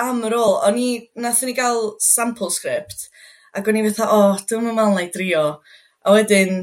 am 0.00 0.24
y 0.26 0.30
rôl 0.32 0.58
o'n 0.68 0.80
i 0.80 0.88
nathon 1.14 1.50
ni 1.50 1.56
gael 1.56 1.94
sample 2.02 2.50
script 2.50 3.08
ac 3.54 3.68
o'n 3.70 3.78
i 3.78 3.84
fatha 3.86 4.10
o 4.10 4.20
oh, 4.20 4.42
dwi'n 4.48 4.68
me'wl 4.68 4.94
'na 4.96 5.06
i 5.06 5.10
drio 5.14 5.44
a 6.04 6.14
wedyn 6.16 6.60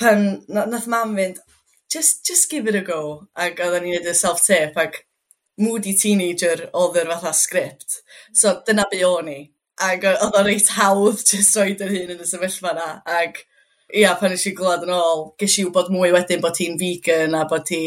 pan 0.00 0.24
nath 0.48 0.86
mam 0.86 1.16
fynd 1.18 1.40
just, 1.92 2.24
just 2.26 2.50
give 2.50 2.68
it 2.68 2.78
a 2.78 2.82
go 2.82 3.28
Ac 3.34 3.60
oedden 3.64 3.84
ni'n 3.84 3.98
neud 3.98 4.10
y 4.10 4.16
self 4.16 4.44
tape 4.46 4.80
ac 4.84 5.02
moody 5.58 5.94
teenager 5.98 6.68
oedd 6.72 6.98
yr 7.02 7.10
fatha 7.12 7.32
script. 7.34 8.02
so 8.32 8.58
dyna 8.66 8.86
be 8.90 9.04
o'n 9.04 9.32
i 9.34 9.38
Ac 9.88 10.04
oedd 10.10 10.38
o'n 10.40 10.46
reit 10.46 10.72
hawdd 10.78 11.24
jyst 11.30 11.58
roed 11.58 11.84
yr 11.84 11.94
hun 11.94 12.14
yn 12.16 12.24
y 12.24 12.30
sefyllfa 12.32 12.74
'na 12.76 12.88
Ac 13.18 13.42
ia 13.94 14.14
pan 14.20 14.32
nesh 14.34 14.46
i 14.50 14.54
glwad 14.56 14.84
yn 14.84 14.92
ôl 14.92 15.28
ges 15.40 15.58
i 15.58 15.66
wybod 15.66 15.90
mwy 15.92 16.12
wedyn 16.14 16.42
bod 16.44 16.56
ti'n 16.58 16.78
vegan 16.80 17.36
a 17.36 17.44
bod 17.48 17.64
ti 17.68 17.82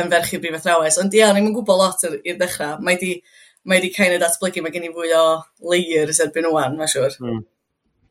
yn 0.00 0.10
ferch 0.12 0.34
i 0.34 0.40
brifysthrawes 0.42 0.98
ond 1.02 1.14
ia 1.16 1.32
ni'n 1.32 1.52
gwybod 1.54 1.80
lot 1.80 2.04
i'r 2.10 2.38
dechrau. 2.40 2.78
mae 2.80 2.96
'di 3.00 3.18
mae 3.64 3.80
'di 3.80 3.90
kind 3.94 4.14
of 4.14 4.22
datblygu 4.22 4.62
mae 4.62 4.72
gen 4.74 4.88
i 4.88 4.92
fwy 4.92 5.12
o 5.16 5.24
layers 5.70 6.20
erbyn 6.24 6.48
ŵan 6.50 6.74
hmm. 6.74 6.76
Hmm, 6.76 6.78
mae'n 6.80 6.92
siwr. 6.94 7.18
Mm. 7.20 7.42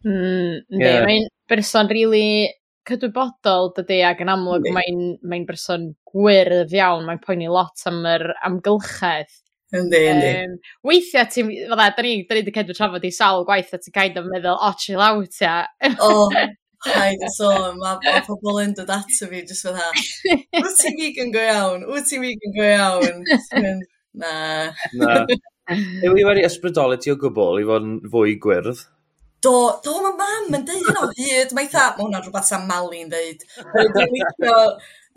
Mm, 0.03 0.57
yndi 0.75 0.93
mae'n 1.07 1.29
berson 1.49 1.89
really 1.91 2.51
cydwybodol 2.87 3.71
dydy, 3.77 4.01
ac 4.03 4.21
yn 4.23 4.31
amlwg 4.33 4.67
mae'n 4.75 5.03
mae 5.23 5.45
berson 5.47 5.93
gwyrdd 6.09 6.73
iawn 6.75 7.07
mae'n 7.07 7.21
poeni 7.23 7.49
lot 7.51 7.85
am 7.89 8.03
yr 8.09 8.33
amgylchedd. 8.43 9.31
Yndi 9.73 10.01
yndi. 10.05 10.33
Um, 10.43 10.57
weithiau 10.85 11.29
ti 11.33 11.45
fydda 11.47 11.77
da 11.79 12.03
ni 12.05 12.17
'dan 12.27 12.37
ni 12.37 12.43
'di 12.45 12.55
cadw 12.55 12.75
trafod 12.77 13.07
i 13.07 13.13
sawl 13.13 13.47
gwaith 13.47 13.73
a 13.73 13.79
ti'n 13.81 13.95
kind 13.95 14.19
of 14.21 14.27
meddwl 14.29 14.59
o 14.59 14.73
chill 14.77 15.01
out 15.01 15.39
ia. 15.41 15.63
O 15.97 16.27
Haid 16.83 17.23
y 17.23 17.31
sôn, 17.31 17.77
mae 17.79 17.99
ma 18.03 18.21
pobl 18.27 18.59
yn 18.63 18.73
dod 18.75 18.91
ato 18.91 19.29
fi 19.31 19.41
jyst 19.41 19.67
fydda, 19.67 19.89
wyt 20.59 20.79
ti'n 20.81 20.97
vegan 20.99 21.31
go 21.35 21.43
iawn? 21.43 21.85
Wyt 21.91 22.09
ti'n 22.09 22.23
vegan 22.23 22.55
go 22.57 22.65
iawn? 22.67 23.21
Na. 24.13 24.33
Na. 24.99 25.21
Yw 26.03 26.17
i 26.19 26.25
wedi 26.27 26.43
ysbrydoli 26.45 26.99
ti 27.01 27.13
o 27.13 27.15
gwbl 27.19 27.61
i 27.61 27.67
fod 27.69 27.87
yn 27.87 27.95
fwy 28.11 28.35
gwyrdd? 28.43 28.83
Do, 29.43 29.53
do, 29.83 29.93
mae 30.03 30.15
mam 30.19 30.57
yn 30.59 30.65
deud 30.67 30.83
hynna 30.87 31.05
o 31.05 31.11
hyd. 31.17 31.53
Mae 31.55 31.65
eitha, 31.67 31.89
mae 31.95 32.05
hwnna'n 32.05 32.23
rhywbeth 32.23 32.51
am 32.55 32.67
Mali'n 32.69 33.09
deud. 33.11 33.41
Dwi'n 33.73 34.13
licio, 34.13 34.57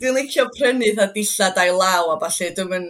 dwi 0.01 0.13
licio 0.17 0.47
prynu 0.55 0.91
dda 0.95 1.09
dillad 1.15 1.59
a'i 1.63 1.75
law 1.75 2.13
a 2.13 2.17
falle. 2.23 2.49
Dwi'n 2.57 2.87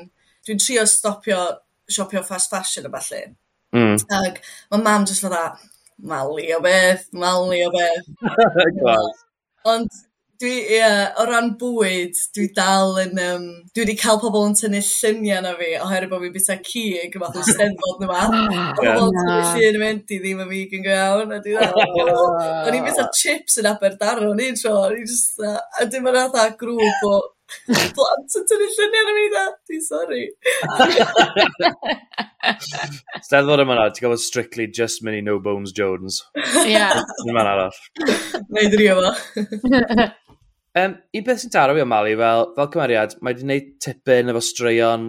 dwi 0.48 0.58
trio 0.64 0.86
stopio 0.90 1.42
siopio 1.90 2.24
fast 2.26 2.54
fashion 2.54 2.90
a 2.90 2.94
falle. 2.94 3.22
Mm. 3.76 3.98
Ac 4.22 4.42
mae 4.72 4.82
mam 4.82 5.06
jyst 5.10 5.26
fydda, 5.26 5.44
Mali 5.98 6.52
o 6.54 6.60
beth, 6.62 7.08
mali 7.14 7.64
o 7.66 7.72
beth. 7.74 8.06
Ond 9.66 9.90
dwi, 10.38 10.52
ie, 10.54 10.76
yeah, 10.78 11.16
o 11.18 11.24
ran 11.26 11.56
bwyd, 11.58 12.18
dwi 12.38 12.46
dal 12.54 13.00
yn, 13.02 13.18
um, 13.24 13.46
dwi 13.74 13.82
wedi 13.82 13.96
cael 13.98 14.20
pobl 14.22 14.46
yn 14.46 14.54
tynnu 14.60 14.82
lluniau 14.86 15.42
na 15.42 15.54
fi, 15.58 15.72
oherwydd 15.82 16.12
bod 16.12 16.22
fi'n 16.22 16.36
bita 16.36 16.58
cig, 16.68 17.18
fath 17.24 17.40
o 17.42 17.46
steddfod 17.48 18.04
na 18.04 18.10
fa. 18.12 18.28
Pobl 18.78 19.08
yn 19.08 19.18
tynnu 19.18 19.40
llun 19.40 19.66
yn 19.72 19.82
mynd 19.82 20.14
i 20.14 20.20
ddim 20.22 20.44
yn 20.46 20.52
fi 20.52 20.62
yn 20.78 20.92
iawn. 20.94 21.34
a 21.34 21.42
dwi 21.42 21.58
dal. 21.58 21.82
O'n 22.68 22.78
i'n 22.78 22.86
bita 22.86 23.08
chips 23.18 23.58
yn 23.64 23.72
Aberdaron 23.72 24.46
un 24.46 24.62
tro, 24.62 24.76
o'n 24.84 25.00
i'n 25.00 25.10
just, 25.10 25.42
a 25.42 25.90
dim 25.90 26.12
yn 26.14 26.22
atha 26.22 26.52
grŵp 26.62 27.10
o 27.10 27.16
blant 27.98 28.38
yn 28.40 28.46
tynnu 28.50 28.68
lluniau 28.76 29.10
ar 29.10 29.16
mi 29.18 29.26
na. 29.34 29.44
Dwi'n 29.70 29.84
sori. 29.86 30.24
Steddfod 33.28 33.64
yma 33.64 33.76
na, 33.78 33.86
ti'n 33.92 34.04
gofod 34.08 34.24
strictly 34.24 34.66
just 34.68 35.04
mini 35.04 35.22
no 35.26 35.36
bones 35.44 35.72
Jones. 35.76 36.14
Ie. 36.64 36.78
Yn 36.78 37.34
fan 37.34 37.44
arall. 37.44 37.78
Neu 38.54 38.68
drio 38.74 38.94
fo. 39.02 39.12
Um, 40.78 40.92
I 41.16 41.18
beth 41.26 41.42
sy'n 41.42 41.54
taro 41.54 41.74
fi 41.74 41.82
o 41.82 41.88
Mali, 41.90 42.14
fel, 42.20 42.42
fel 42.58 42.72
cymeriad, 42.74 43.12
mae 43.22 43.34
wedi 43.34 43.44
gwneud 43.46 43.68
tipyn 43.82 44.30
efo 44.30 44.42
straeon, 44.46 45.04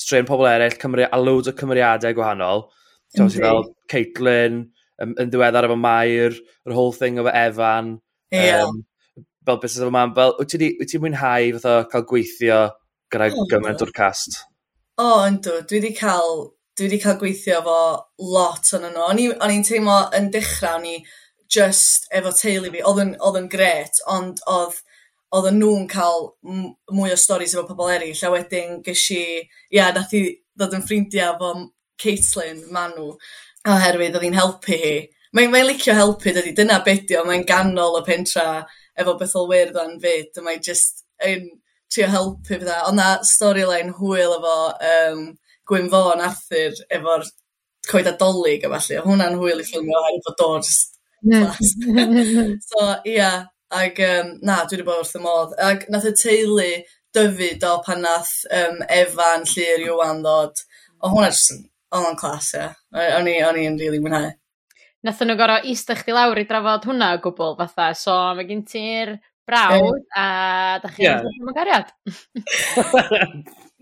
straeon 0.00 0.26
pobl 0.26 0.48
eraill, 0.50 0.80
cymri, 0.82 1.04
a 1.06 1.18
loads 1.20 1.48
o 1.52 1.54
cymeriadau 1.58 2.12
gwahanol. 2.16 2.60
Mm 3.12 3.28
-hmm. 3.28 3.42
fel 3.44 3.60
Caitlin, 3.92 4.54
um, 5.04 5.12
yn 5.20 5.28
ddiweddar 5.30 5.68
efo 5.68 5.76
Mair, 5.78 6.32
yr 6.66 6.74
whole 6.74 6.94
thing 6.96 7.14
efo 7.22 7.30
Evan. 7.30 7.86
Yeah. 8.32 8.64
Um, 8.64 8.82
fel 9.46 9.60
busnes 9.62 9.86
yma, 9.86 10.06
fel, 10.16 10.34
wyt 10.38 10.54
ti'n 10.54 10.88
ti 10.90 11.00
mwynhau 11.02 11.52
fatha 11.56 11.76
cael 11.92 12.06
gweithio 12.10 12.60
gyda 13.12 13.28
oh, 13.32 13.46
gymaint 13.50 13.84
o'r 13.84 13.94
cast? 13.96 14.42
O, 14.96 15.06
oh, 15.06 15.18
yndw. 15.26 15.58
Dwi 15.68 15.80
wedi 15.80 15.92
cael, 15.98 16.46
dwi 16.78 16.88
wedi 16.88 17.00
cael 17.02 17.18
gweithio 17.20 17.60
fo 17.66 17.80
lot 18.34 18.72
o'n 18.78 18.88
nhw. 18.88 19.34
O'n 19.34 19.54
i'n 19.56 19.66
teimlo 19.66 19.98
yn 20.16 20.30
dechrau, 20.34 20.78
o'n 20.78 20.88
i 20.92 20.96
just 21.52 22.08
efo 22.14 22.32
teulu 22.36 22.72
fi, 22.72 22.82
oedd 22.86 23.38
yn 23.42 23.50
gret, 23.52 24.00
ond 24.08 24.40
oedd 24.48 24.80
oedden 25.32 25.58
nhw'n 25.60 25.86
cael 25.88 26.26
mwy 26.44 27.12
o 27.12 27.16
storys 27.16 27.54
efo 27.56 27.64
pobl 27.68 27.92
eraill, 27.92 28.24
a 28.26 28.32
wedyn 28.32 28.80
ges 28.84 29.06
i, 29.16 29.22
ia, 29.72 29.88
nath 29.96 30.12
i 30.16 30.26
ddod 30.56 30.76
yn 30.76 30.84
ffrindiau 30.84 31.34
efo 31.36 31.52
Caitlin, 32.02 32.64
Manu, 32.74 33.12
oherwydd 33.68 34.16
oedd 34.18 34.26
hi'n 34.26 34.36
helpu 34.36 34.76
hi. 34.76 34.94
Mae'n 35.32 35.52
mae 35.52 35.64
licio 35.64 35.94
helpu, 35.96 36.32
dydy, 36.34 36.52
dyna 36.56 36.82
bedio, 36.84 37.22
mae'n 37.24 37.46
ganol 37.48 38.00
y 38.00 38.04
pentra 38.04 38.46
efo 38.98 39.14
beth 39.16 39.32
Bethelwyrdd 39.32 39.78
a'n 39.82 39.98
fyd, 40.02 40.32
a 40.36 40.44
mae 40.44 40.60
jyst 40.62 41.04
yn 41.26 41.48
trio 41.92 42.08
helpu 42.12 42.48
fydda. 42.48 42.82
Ond 42.88 43.00
na 43.00 43.08
storyline 43.26 43.94
hwyl 43.98 44.36
efo 44.38 44.56
um, 44.72 45.22
Gwyn 45.68 45.88
Gwynfon 45.88 46.24
Arthur 46.24 46.80
efo'r 46.90 47.28
coed 47.88 48.10
adolyg 48.10 48.66
a 48.66 48.72
falle. 48.74 49.04
Hwna'n 49.06 49.38
hwyl 49.40 49.62
i 49.62 49.66
ffilmio 49.68 50.00
oherwydd 50.00 50.26
bod 50.28 50.44
o 50.46 50.50
just 50.62 50.98
so, 52.68 52.86
ia. 53.04 53.14
Yeah. 53.14 53.42
Ac 53.72 54.00
um, 54.04 54.34
na, 54.44 54.58
dwi 54.68 54.76
wedi 54.76 54.84
bod 54.84 54.98
wrth 55.00 55.16
y 55.16 55.22
modd. 55.24 55.54
Ac 55.64 55.86
nath 55.88 56.08
y 56.10 56.12
teulu 56.18 56.68
dyfu 57.16 57.54
do 57.62 57.70
pan 57.86 58.02
nath 58.04 58.32
um, 58.52 58.82
Efan 58.92 59.46
Llyr 59.48 59.86
Iwan 59.86 60.20
ddod. 60.24 60.60
O 61.00 61.12
hwnna 61.14 61.30
jyst 61.30 61.54
yn, 61.54 61.62
o'n 61.96 62.18
clas, 62.20 62.50
ia. 62.58 62.68
O'n 63.16 63.30
i'n 63.32 63.80
rili 63.80 64.00
mwynhau. 64.02 64.28
Nathon 65.02 65.32
nhw 65.32 65.38
gorau 65.38 65.66
eistedd 65.66 65.98
chdi 66.04 66.14
lawr 66.14 66.38
i 66.38 66.46
drafod 66.46 66.84
hwnna 66.86 67.12
o 67.16 67.20
gwbl 67.24 67.56
fatha, 67.58 67.90
so 67.98 68.14
mae 68.38 68.46
gen 68.46 68.62
ti'r 68.68 69.16
brawd 69.48 70.04
a 70.14 70.26
da 70.82 70.90
chi'n 70.94 71.04
yeah. 71.08 71.24
ddim 71.24 71.48
yn 71.50 71.56
gariad. 71.56 71.88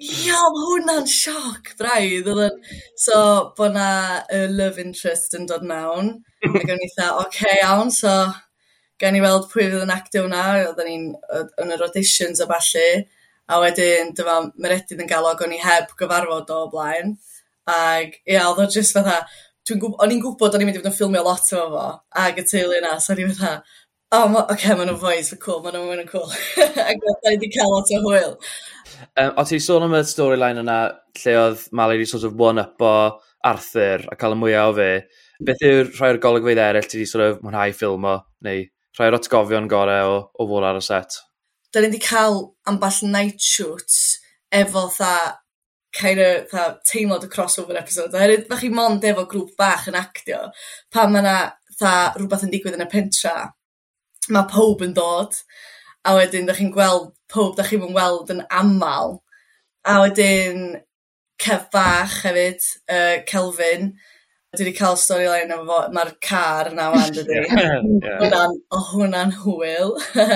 Ia, 0.01 0.39
mae 0.55 0.69
hwnna'n 0.71 1.09
sioc 1.13 1.75
braidd. 1.77 2.31
So, 2.97 3.19
bod 3.57 3.75
na 3.77 3.89
uh, 4.23 4.47
love 4.49 4.81
interest 4.81 5.37
yn 5.37 5.45
dod 5.51 5.67
mewn. 5.69 6.15
Ac 6.49 6.65
o'n 6.65 6.81
i 6.81 6.89
dda, 6.95 7.11
oce 7.21 7.27
okay, 7.27 7.59
iawn, 7.61 7.93
so 7.93 8.15
gan 9.01 9.17
i 9.17 9.21
weld 9.21 9.51
pwy 9.51 9.67
fydd 9.67 9.85
yn 9.85 9.93
actio 9.93 10.25
hwnna, 10.25 10.47
oedden 10.71 10.89
ni'n 10.89 11.05
yn 11.61 11.75
yr 11.77 11.85
auditions 11.85 12.41
a 12.41 12.49
falle, 12.49 12.87
a 13.51 13.61
wedyn, 13.61 14.15
dyma, 14.17 14.39
mae'r 14.57 14.79
edrych 14.79 15.05
yn 15.05 15.11
galog 15.11 15.45
o'n 15.45 15.53
i 15.53 15.61
heb 15.61 15.93
gyfarfod 16.01 16.57
o 16.57 16.63
blaen. 16.73 17.19
Ac, 17.69 18.17
ia, 18.25 18.47
oedd 18.49 18.65
o 18.65 18.69
just 18.73 18.97
fatha, 18.97 19.21
dwi'n 19.71 19.83
gwb... 19.83 19.95
o'n 20.03 20.15
i'n 20.15 20.25
gwybod 20.25 20.57
o'n 20.57 20.65
i'n 20.65 20.69
mynd 20.69 20.79
i 20.79 20.83
fod 20.83 20.91
yn 20.91 20.97
ffilmio 20.97 21.23
lot 21.27 21.47
efo 21.47 21.69
fo 21.73 21.87
ag 22.25 22.43
y 22.43 22.45
teulu 22.51 22.77
yna, 22.81 22.97
so 23.01 23.15
o'n 23.15 23.23
i'n 23.25 23.33
fatha, 23.37 23.79
o, 24.11 24.19
oh, 24.19 24.29
ma, 24.33 24.41
okay, 24.51 24.75
maen 24.75 24.89
nhw'n 24.91 24.99
foes, 24.99 25.31
fe 25.31 25.37
cool, 25.39 25.61
maen 25.63 25.77
nhw'n 25.79 26.09
cool. 26.11 26.27
ac 26.91 27.05
o'n 27.07 27.31
i 27.31 27.35
wedi 27.37 27.51
cael 27.55 27.71
lot 27.71 27.93
o 27.95 28.01
hwyl. 28.03 28.33
Um, 29.15 29.37
o 29.39 29.45
ti 29.47 29.61
sôn 29.63 29.87
am 29.87 29.95
y 29.95 30.01
storyline 30.07 30.65
yna 30.65 30.79
lle 31.21 31.35
oedd 31.39 31.63
Mali 31.79 32.01
wedi 32.01 32.11
sort 32.11 32.27
of 32.27 32.35
one-up 32.35 32.83
o 32.83 32.95
Arthur 33.47 34.09
a 34.11 34.19
cael 34.19 34.35
y 34.35 34.41
mwyaf 34.41 34.73
o 34.73 34.77
fe. 34.81 34.91
Beth 35.47 35.63
yw'r 35.69 35.93
rhai 35.95 36.11
o'r 36.13 36.21
golygfeidd 36.25 36.63
eraill 36.65 36.91
ti 36.91 36.99
wedi 36.99 37.11
sort 37.13 37.27
of 37.29 37.39
mwynhau 37.45 37.77
ffilm 37.77 38.09
o, 38.11 38.17
neu 38.47 38.67
rhai 38.99 39.09
o'r 39.13 39.19
atgofion 39.21 39.71
gorau 39.71 40.17
o, 40.17 40.19
o 40.35 40.49
fod 40.51 40.67
ar 40.69 40.81
y 40.81 40.85
set? 40.85 41.21
Da 41.71 41.79
ni 41.79 41.93
wedi 41.93 42.03
cael 42.03 42.43
amball 42.69 42.99
night 43.15 43.39
shoots 43.39 44.19
efo 44.51 44.89
tha 44.97 45.15
kind 45.97 46.21
of 46.23 46.51
fatha 46.51 46.79
teimlad 46.87 47.25
y 47.27 47.31
crossover 47.33 47.79
episode 47.81 48.15
oherwydd 48.17 48.47
fach 48.51 48.63
chi 48.65 48.71
mond 48.75 49.07
efo 49.11 49.25
grŵp 49.31 49.55
bach 49.59 49.89
yn 49.91 49.99
actio 50.01 50.43
pan 50.95 51.13
mae 51.15 51.23
yna 51.25 51.39
'tha 51.79 51.95
rhywbeth 52.19 52.45
yn 52.47 52.53
digwydd 52.55 52.77
yn 52.79 52.87
y 52.87 52.91
pentra 52.93 53.35
mae 54.35 54.47
pob 54.53 54.85
yn 54.87 54.95
dod 54.97 55.33
a 56.05 56.15
wedyn 56.17 56.47
da 56.49 56.55
chi'n 56.57 56.73
gweld 56.75 57.11
pob, 57.33 57.57
da 57.57 57.65
chi'n 57.67 57.85
yn 57.89 57.97
weld 57.97 58.31
yn 58.35 58.45
aml. 58.51 59.19
a 59.89 59.91
wedyn 60.03 60.59
cef 61.41 61.63
Bach 61.73 62.19
hefyd 62.27 62.61
uh, 62.93 63.17
Kelvin, 63.29 63.85
dwi 64.57 64.65
'di 64.67 64.75
ca'l 64.77 64.99
storyline 65.01 65.55
efo 65.55 65.65
fo 65.71 65.79
ma'r 65.97 66.11
car 66.27 66.69
yna 66.73 66.91
'wan 66.93 67.13
dydi? 67.17 67.39
Hwna'n 67.55 68.59
odd 68.77 68.87
hwnna'n 68.91 69.33
hwyl. 69.41 69.91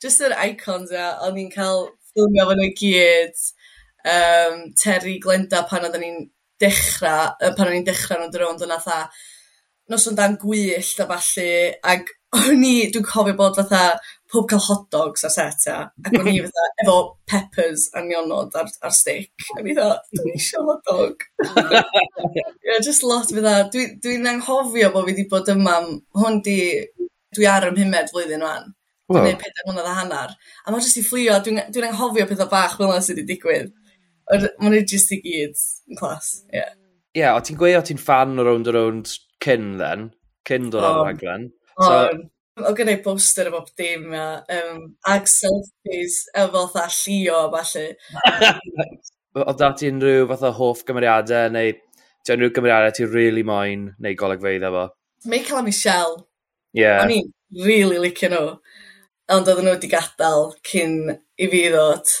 Just 0.00 0.22
yr 0.24 0.32
icons 0.46 0.90
ia. 0.96 1.10
o'n 1.26 1.36
i'n 1.42 1.50
cael 1.52 1.80
ffilmio 2.10 2.46
fo 2.50 2.58
nhw 2.58 2.70
gyd. 2.78 3.48
Um, 4.00 4.62
Terry 4.80 5.18
Glenda 5.22 5.64
pan 5.68 5.88
oedden 5.88 6.04
ni'n 6.04 6.22
dechrau, 6.60 7.34
pan 7.56 7.68
o'n 7.68 7.80
i'n 7.80 7.88
dechrau 7.88 8.24
yn 8.26 8.32
drone, 8.32 8.58
dyna 8.60 8.78
tha 8.84 9.02
nos 9.90 10.06
yn 10.06 10.16
dan 10.18 10.36
gwyllt 10.40 11.02
a 11.02 11.06
falle, 11.10 11.50
ac 11.92 12.10
o'n 12.38 12.62
i, 12.62 12.74
dwi'n 12.94 13.06
cofio 13.06 13.34
bod 13.38 13.56
fatha 13.58 13.98
pob 14.30 14.46
cael 14.50 14.62
hot 14.62 14.84
dogs 14.94 15.24
ar 15.26 15.32
set 15.34 15.66
a, 15.72 15.78
ac 16.04 16.18
o'n 16.20 16.28
i 16.30 16.36
fatha 16.44 16.66
efo 16.84 16.96
peppers 17.30 17.88
a 17.98 18.04
nionod 18.06 18.54
ar, 18.60 18.70
ar 18.86 18.94
stick. 18.94 19.32
A 19.56 19.64
mi 19.66 19.74
dda, 19.74 19.88
dwi'n 20.14 20.36
eisiau 20.36 20.68
hot 20.68 20.84
dog. 20.86 21.26
yeah, 22.36 22.78
just 22.78 23.06
lot 23.06 23.32
fatha, 23.34 23.56
Dwi'n 23.72 23.96
dwi 24.04 24.18
anghofio 24.34 24.92
bod 24.94 25.08
fi 25.08 25.14
wedi 25.14 25.26
bod 25.32 25.50
yma, 25.56 25.80
hwn 26.20 26.38
di, 26.46 26.60
dwi 27.34 27.50
ar 27.50 27.70
ymhymed 27.72 28.12
flwyddyn 28.14 28.46
o'n. 28.46 28.70
Dwi'n 29.10 29.26
neud 29.26 29.40
pedair 29.42 29.66
mlynedd 29.66 29.90
a 29.90 29.94
hanner. 29.98 30.34
A 30.64 30.72
mae'n 30.72 30.84
jyst 30.86 31.00
i 31.00 31.04
fflio. 31.06 31.38
Dwi'n 31.44 31.62
dwi 31.74 31.86
anghofio 31.88 32.26
pethau 32.30 32.50
bach 32.50 32.76
fel 32.78 32.88
yna 32.88 33.00
sydd 33.02 33.18
wedi 33.20 33.34
digwydd. 33.34 33.72
Mae'n 34.30 34.76
jyst 34.86 35.14
i 35.16 35.18
gyd 35.24 35.64
yn 35.90 35.98
clas, 35.98 36.34
ie. 36.50 36.60
Yeah. 36.60 36.76
Ie, 37.10 37.24
yeah, 37.24 37.34
o 37.34 37.42
ti'n 37.42 37.58
gweud 37.58 37.80
o 37.80 37.82
ti'n 37.82 37.98
fan 37.98 38.38
o 38.38 38.44
Round 38.46 38.68
a 38.70 38.74
Round 38.76 39.08
cyn 39.42 39.72
then? 39.80 40.12
Cyn 40.46 40.68
dod 40.70 40.86
o'r 40.86 41.00
raglen? 41.08 41.48
So, 41.80 41.96
o 42.62 42.72
gynnau 42.76 43.00
poster 43.02 43.48
o 43.50 43.54
bob 43.56 43.72
dim 43.78 44.12
a, 44.14 44.44
um, 44.54 44.84
ag 45.10 45.26
selfies 45.30 46.20
efo 46.38 46.68
fatha 46.70 46.86
llio 46.94 47.40
falle. 47.56 47.84
o 49.40 49.44
da 49.48 49.56
dati 49.64 49.90
unrhyw 49.90 50.30
o 50.30 50.52
hoff 50.60 50.84
gymeriadau 50.86 51.50
neu 51.56 51.74
ti 51.74 52.36
unrhyw 52.36 52.54
gymeriadau 52.54 52.94
ti'n 52.94 53.10
really 53.10 53.42
moyn 53.46 53.88
neu 53.98 54.14
golygfeidd 54.22 54.68
efo? 54.70 54.86
Michael 55.24 55.64
a 55.64 55.66
Michelle. 55.66 56.16
Ie. 56.76 56.84
Yeah. 56.84 57.02
O'n 57.02 57.16
i'n 57.16 57.32
really 57.66 57.98
licio 57.98 58.30
nhw 58.30 58.54
ond 59.34 59.48
oedden 59.50 59.66
nhw 59.68 59.76
wedi 59.76 59.90
gadael 59.92 60.50
cyn 60.66 60.96
i 61.10 61.48
fi 61.52 61.62
ddod. 61.72 62.14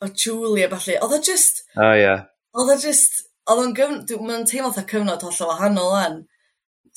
O 0.00 0.08
Julie 0.16 0.66
a 0.66 0.70
ballu 0.72 0.96
odd 1.04 1.16
o 1.16 1.20
jyst... 1.24 1.64
O 1.76 1.90
ia. 1.96 2.16
Oedd 2.56 2.74
o 2.74 2.76
just... 2.80 3.24
Oedd 3.50 3.64
o'n 3.64 3.74
gyfnod... 3.76 4.04
dw- 4.08 4.22
ma'n 4.26 4.46
teimlo 4.48 4.70
'tha 4.74 4.86
cyfnod 4.90 5.24
hollol 5.26 5.50
wahanol 5.52 5.96
an. 5.98 6.20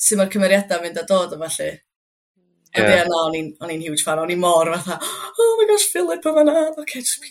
Sut 0.00 0.20
mae'r 0.20 0.32
cymeriadau 0.32 0.84
mynd 0.84 1.00
a 1.00 1.04
dod 1.08 1.34
o, 1.36 1.40
falle. 1.42 1.72
Ond 2.74 2.90
ia 2.90 3.02
na 3.06 3.18
o'n 3.28 3.36
i'n 3.38 3.50
o'n 3.62 3.70
i'n 3.70 3.84
huge 3.84 4.02
fan 4.02 4.18
o'n 4.18 4.32
i'n 4.34 4.40
mor 4.42 4.66
fatha 4.72 4.96
oh 4.98 5.52
my 5.60 5.66
gosh 5.68 5.84
Philip 5.92 6.24
yn 6.26 6.38
fan'na 6.38 6.54
ocê 6.72 7.02
jyst 7.04 7.28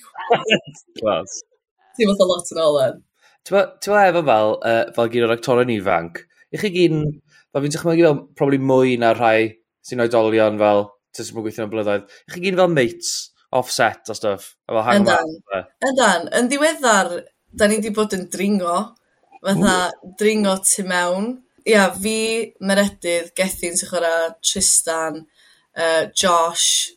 Class. 0.99 1.41
Teimlo 1.97 2.15
'tha 2.15 2.27
lot 2.29 2.53
yn 2.53 2.61
ôl 2.63 2.79
yn. 2.83 3.01
Ti'n 3.43 3.73
t'mo' 3.83 4.05
efo 4.07 4.21
fel 4.29 4.53
uh, 4.55 4.85
fel 4.95 5.11
gyd 5.11 5.27
o'r 5.27 5.35
actorion 5.35 5.73
ifanc 5.73 6.21
i 6.53 6.61
chi 6.61 6.71
gyn 6.77 7.01
fel 7.51 7.65
fi'n 7.65 7.75
dychmygu 7.75 8.05
fel 8.07 8.21
probably 8.39 8.61
mwy 8.71 8.95
na 9.01 9.11
rhai 9.17 9.49
sy'n 9.83 10.05
oedolion 10.05 10.61
fel 10.61 10.85
ti'n 11.13 11.27
sy'n 11.27 11.39
gweithio 11.39 11.65
am 11.65 11.71
blynyddoedd, 11.73 12.09
chi 12.33 12.43
gyn 12.43 12.59
fel 12.59 12.73
mates, 12.73 13.13
offset 13.53 14.09
a 14.09 14.17
stuff. 14.17 14.53
Yndan, 14.69 15.35
yndan, 15.89 16.27
yn 16.39 16.49
ddiweddar, 16.51 17.13
da 17.53 17.69
ni 17.69 17.79
wedi 17.79 17.93
bod 17.93 18.15
yn 18.17 18.27
dringo, 18.33 18.79
fatha 19.43 19.77
dringo 20.19 20.57
tu 20.65 20.85
mewn. 20.89 21.35
Ia, 21.69 21.85
fi, 21.95 22.17
Meredydd, 22.67 23.31
Gethin 23.37 23.77
sy'n 23.79 23.87
chwarae 23.87 24.33
Tristan, 24.43 25.21
uh, 25.79 26.09
Josh 26.11 26.91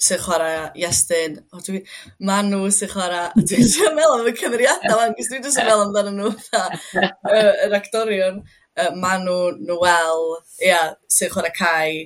sy'n 0.00 0.20
chwarae 0.20 0.70
Iestyn, 0.76 1.38
o 1.52 1.60
dwi, 1.64 1.80
Manu 2.28 2.66
sy'n 2.72 2.90
chwarae, 2.92 3.30
dwi'n 3.36 3.68
siarad 3.68 3.96
meddwl 3.96 4.22
am 4.22 4.30
y 4.30 4.34
cymeriadau 4.36 5.00
fan, 5.00 5.14
gys 5.16 5.30
dwi'n 5.32 5.44
just 5.44 5.60
yn 5.60 5.68
meddwl 5.68 5.84
amdano 5.86 6.12
nhw, 6.16 6.32
uh, 6.60 7.52
yr 7.66 7.76
actorion, 7.78 8.42
uh, 8.76 8.90
Manu, 9.00 9.38
Noel, 9.68 10.26
ia, 10.64 10.82
sy'n 11.12 11.32
chwarae 11.32 11.54
Cai, 11.56 12.04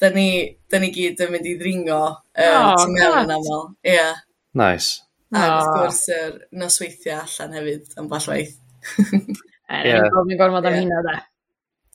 da 0.00 0.10
ni, 0.12 0.28
da 0.70 0.80
ni 0.82 0.92
gyd 0.94 1.20
yn 1.24 1.32
mynd 1.32 1.48
i 1.48 1.56
ddringo 1.58 1.98
um, 2.04 2.20
oh, 2.44 2.74
tu 2.80 2.92
mewn 2.92 3.18
yn 3.22 3.34
aml. 3.38 3.66
Yeah. 3.86 4.22
Nice. 4.56 5.02
A 5.34 5.40
oh. 5.40 5.54
wrth 5.56 5.72
gwrs, 5.74 6.02
yr 6.14 6.36
nosweithiau 6.60 7.24
allan 7.24 7.56
hefyd 7.58 7.90
am 8.00 8.10
ballwaith. 8.12 8.54
Ie. 9.00 9.96
Ni'n 9.96 10.38
gorfod 10.38 10.68
am 10.70 10.78
hynna, 10.78 11.02
da. 11.06 11.16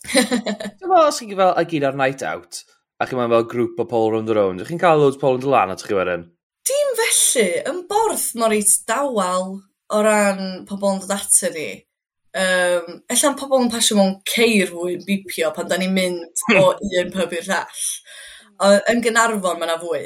Dwi'n 0.11 0.89
meddwl 0.89 1.07
os 1.07 1.19
chi'n 1.21 1.35
fel 1.37 1.53
ag 1.61 1.75
un 1.77 1.87
ar 1.87 1.97
night 1.99 2.25
out, 2.27 2.63
a 2.99 3.07
chi'n 3.07 3.21
meddwl 3.21 3.37
fel 3.37 3.49
grŵp 3.53 3.83
o 3.83 3.87
Paul 3.93 4.09
round 4.15 4.31
the 4.31 4.37
round, 4.37 4.59
ydych 4.59 4.73
chi'n 4.73 4.81
cael 4.81 5.03
loads 5.03 5.21
Paul 5.21 5.39
yn 5.39 5.45
dylan 5.45 5.73
at 5.75 5.85
chi 5.85 5.95
wedyn? 5.95 6.25
Dim 6.67 6.91
felly, 6.99 7.47
yn 7.71 7.83
borth 7.89 8.27
mor 8.41 8.51
reit 8.53 8.73
dawel 8.89 9.47
o 9.61 10.03
ran 10.03 10.65
pobl 10.67 10.97
yn 10.97 11.01
dod 11.05 11.15
ato 11.15 11.53
ni 11.55 11.69
um, 12.37 12.97
ella'n 13.11 13.37
pobl 13.39 13.65
yn 13.65 13.69
pasio 13.73 13.97
mewn 13.97 14.17
ceir 14.27 14.71
fwy 14.71 14.95
yn 14.97 15.05
bipio 15.07 15.51
pan 15.55 15.69
da 15.69 15.79
ni'n 15.79 15.93
mynd 15.95 16.43
hmm. 16.47 16.59
o 16.61 16.73
un 17.01 17.13
pub 17.13 17.37
i'r 17.37 17.47
llall. 17.47 17.85
Yy 18.61 18.81
yn 18.93 19.03
gynarfon 19.05 19.59
mae 19.59 19.67
yna 19.67 19.77
fwy. 19.81 20.03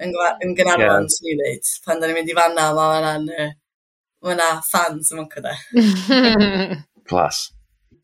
Yn 0.00 0.14
gwa- 0.14 0.34
hmm. 0.34 0.44
yn 0.46 0.56
Gaernarfon 0.58 1.08
swn 1.12 1.32
i'n 1.32 1.42
ddeud. 1.42 1.72
Pan 1.86 2.00
da 2.00 2.08
ni'n 2.08 2.20
mynd 2.20 2.32
i 2.32 2.36
fan 2.38 2.56
'na 2.56 2.68
ma' 2.76 2.90
hwnna'n 2.96 3.30
yy 3.36 3.48
ma' 4.28 4.52
fans 4.66 5.12
yn 5.12 5.22
fanco 5.22 5.44
'de. 5.44 5.54
Clas. 7.10 7.48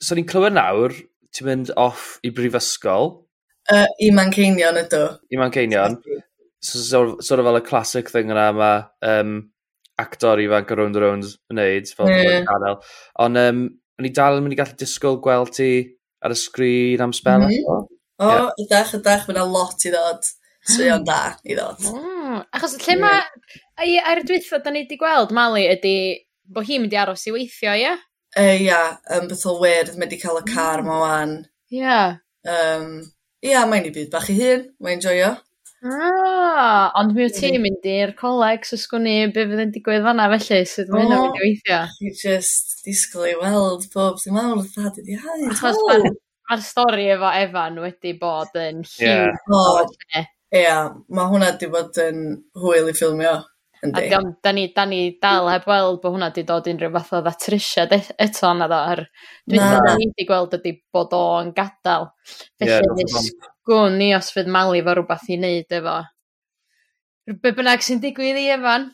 So 0.03 0.17
ni'n 0.17 0.29
clywed 0.29 0.57
nawr 0.57 0.95
ti'n 1.37 1.49
mynd 1.49 1.75
off 1.81 2.17
i 2.27 2.33
brifysgol. 2.35 3.15
Uh, 3.73 3.87
i 4.03 4.13
Manceinion 4.15 4.79
ydw. 4.85 5.05
I 5.33 5.41
Manceinion. 5.41 5.99
So 6.63 6.81
sort 7.21 7.41
of 7.41 7.47
fel 7.47 7.61
y 7.61 7.63
classic 7.67 8.11
thing 8.11 8.33
yna 8.33 8.51
mae 8.57 8.83
um, 9.07 9.37
actor 10.01 10.41
ifanc 10.43 10.71
ar 10.73 10.81
round 10.83 10.97
o 10.99 11.03
rownd 11.03 11.29
yn 11.53 11.61
neud, 11.61 11.93
fel 11.97 12.11
yeah. 12.13 12.43
canel. 12.49 12.81
Ond 13.25 13.41
um, 13.43 13.63
o'n 13.97 14.09
i 14.09 14.13
dal 14.17 14.39
yn 14.39 14.45
mynd 14.45 14.57
i 14.57 14.59
gallu 14.61 14.77
disgwyl 14.81 15.21
gweld 15.25 15.55
ti 15.57 15.71
ar 16.25 16.35
y 16.35 16.39
sgrin 16.41 17.05
am 17.05 17.15
spel. 17.17 17.47
Mm 17.47 17.53
-hmm. 17.53 17.87
O, 18.17 18.25
oh, 18.25 18.33
yeah. 18.33 18.51
ydach, 18.65 18.95
ydach, 18.97 19.27
mae 19.29 19.37
yna 19.37 19.45
lot 19.45 19.85
i 19.85 19.93
ddod. 19.93 20.29
Swy'n 20.67 21.05
da 21.07 21.37
i 21.45 21.55
ddod. 21.55 21.83
Mm, 21.93 22.39
achos 22.57 22.77
lle 22.81 22.97
mae... 22.99 23.21
ai, 23.79 23.99
Ar 24.01 24.23
y 24.23 24.25
dwythfa, 24.27 24.59
da 24.65 24.73
ni 24.73 24.83
wedi 24.83 24.97
gweld, 24.99 25.35
Mali, 25.37 25.67
ydy 25.71 25.97
bod 26.49 26.67
hi'n 26.67 26.83
mynd 26.83 26.97
i 26.97 27.01
aros 27.03 27.27
i 27.29 27.35
weithio, 27.35 27.75
ie? 27.77 27.85
Yeah? 27.85 28.01
Ia, 28.37 28.47
uh, 28.47 28.63
yeah, 28.65 28.89
um, 29.17 29.29
beth 29.31 29.45
o 29.49 29.59
wir, 29.61 29.93
mae 29.95 30.07
wedi 30.07 30.19
cael 30.23 30.41
y 30.41 30.47
car 30.49 30.83
mm. 30.83 30.89
ma 30.89 30.97
wan. 31.03 31.37
Ie. 31.71 31.83
Yeah. 31.83 32.17
Um, 32.49 32.97
Ia, 33.45 33.53
yeah, 33.53 33.69
mae'n 33.69 33.87
i 33.87 33.93
byd 33.95 34.11
bach 34.11 34.31
i 34.33 34.39
hun, 34.41 34.65
mae'n 34.83 35.05
joio. 35.05 35.35
Ah, 35.85 36.91
ond 36.97 37.13
mi 37.13 37.27
wyt 37.27 37.37
ti'n 37.37 37.59
mynd 37.61 37.85
i'r 37.91 38.15
coleg, 38.17 38.65
so 38.65 38.79
sgwni 38.81 39.17
be 39.35 39.45
fydd 39.49 39.63
yn 39.67 39.75
digwydd 39.75 40.07
fanna 40.07 40.29
felly, 40.33 40.61
sydd 40.69 40.93
mae 40.93 41.05
hynna'n 41.05 41.25
mynd 41.27 41.41
i 41.41 41.43
weithio. 41.45 41.81
Chi 41.99 42.13
just 42.17 42.81
disgwyl 42.87 43.29
i 43.29 43.35
weld 43.43 43.85
pob 43.93 44.23
sy'n 44.23 44.37
mawr 44.37 44.55
awr, 44.55 44.71
dad 44.73 44.97
wedi 45.03 45.19
hau. 45.21 45.43
Achos 45.53 45.83
mae'r 45.85 46.09
ma 46.09 46.59
stori 46.63 47.11
efo 47.13 47.33
Evan 47.43 47.83
wedi 47.83 48.15
bod 48.21 48.57
yn 48.63 48.81
lliw. 48.87 49.05
Ie, 49.05 49.11
yeah. 49.11 49.53
oh, 49.53 50.25
yeah, 50.55 50.89
mae 51.13 51.31
hwnna 51.33 51.53
wedi 51.53 51.71
bod 51.77 52.01
yn 52.07 52.25
hwyl 52.63 52.91
i 52.91 52.97
ffilmio. 52.97 53.37
Yndi. 53.85 54.03
A 54.15 54.21
da 54.43 54.53
ni, 54.57 54.67
da 54.73 54.85
ni 54.89 55.01
dal 55.21 55.45
hmm. 55.45 55.53
heb 55.53 55.67
weld 55.69 56.01
bod 56.03 56.15
hwnna 56.15 56.31
wedi 56.31 56.47
dod 56.49 56.69
unrhyw 56.71 56.93
fath 56.97 57.15
o 57.19 57.23
ddatrisiad 57.25 57.95
eto 57.97 58.53
na 58.57 58.69
ddo. 58.71 58.83
Ar... 58.95 59.03
Dwi'n 59.45 59.63
meddwl 59.63 60.01
ni 60.01 60.11
wedi 60.11 60.29
gweld 60.29 60.57
ydy 60.59 60.75
bod 60.95 61.17
o'n 61.17 61.53
gadael. 61.57 62.11
Felly 62.57 62.77
yeah, 62.79 63.17
sgwn 63.29 63.99
ni 64.01 64.13
os 64.17 64.33
fydd 64.35 64.53
Mali 64.53 64.85
fo 64.87 64.97
rhywbeth 64.97 65.29
i 65.29 65.41
wneud 65.41 65.81
efo. 65.81 65.97
Be 67.43 67.53
bynnag 67.53 67.83
sy'n 67.83 68.01
digwydd 68.03 68.39
i 68.39 68.47
Efan? 68.55 68.93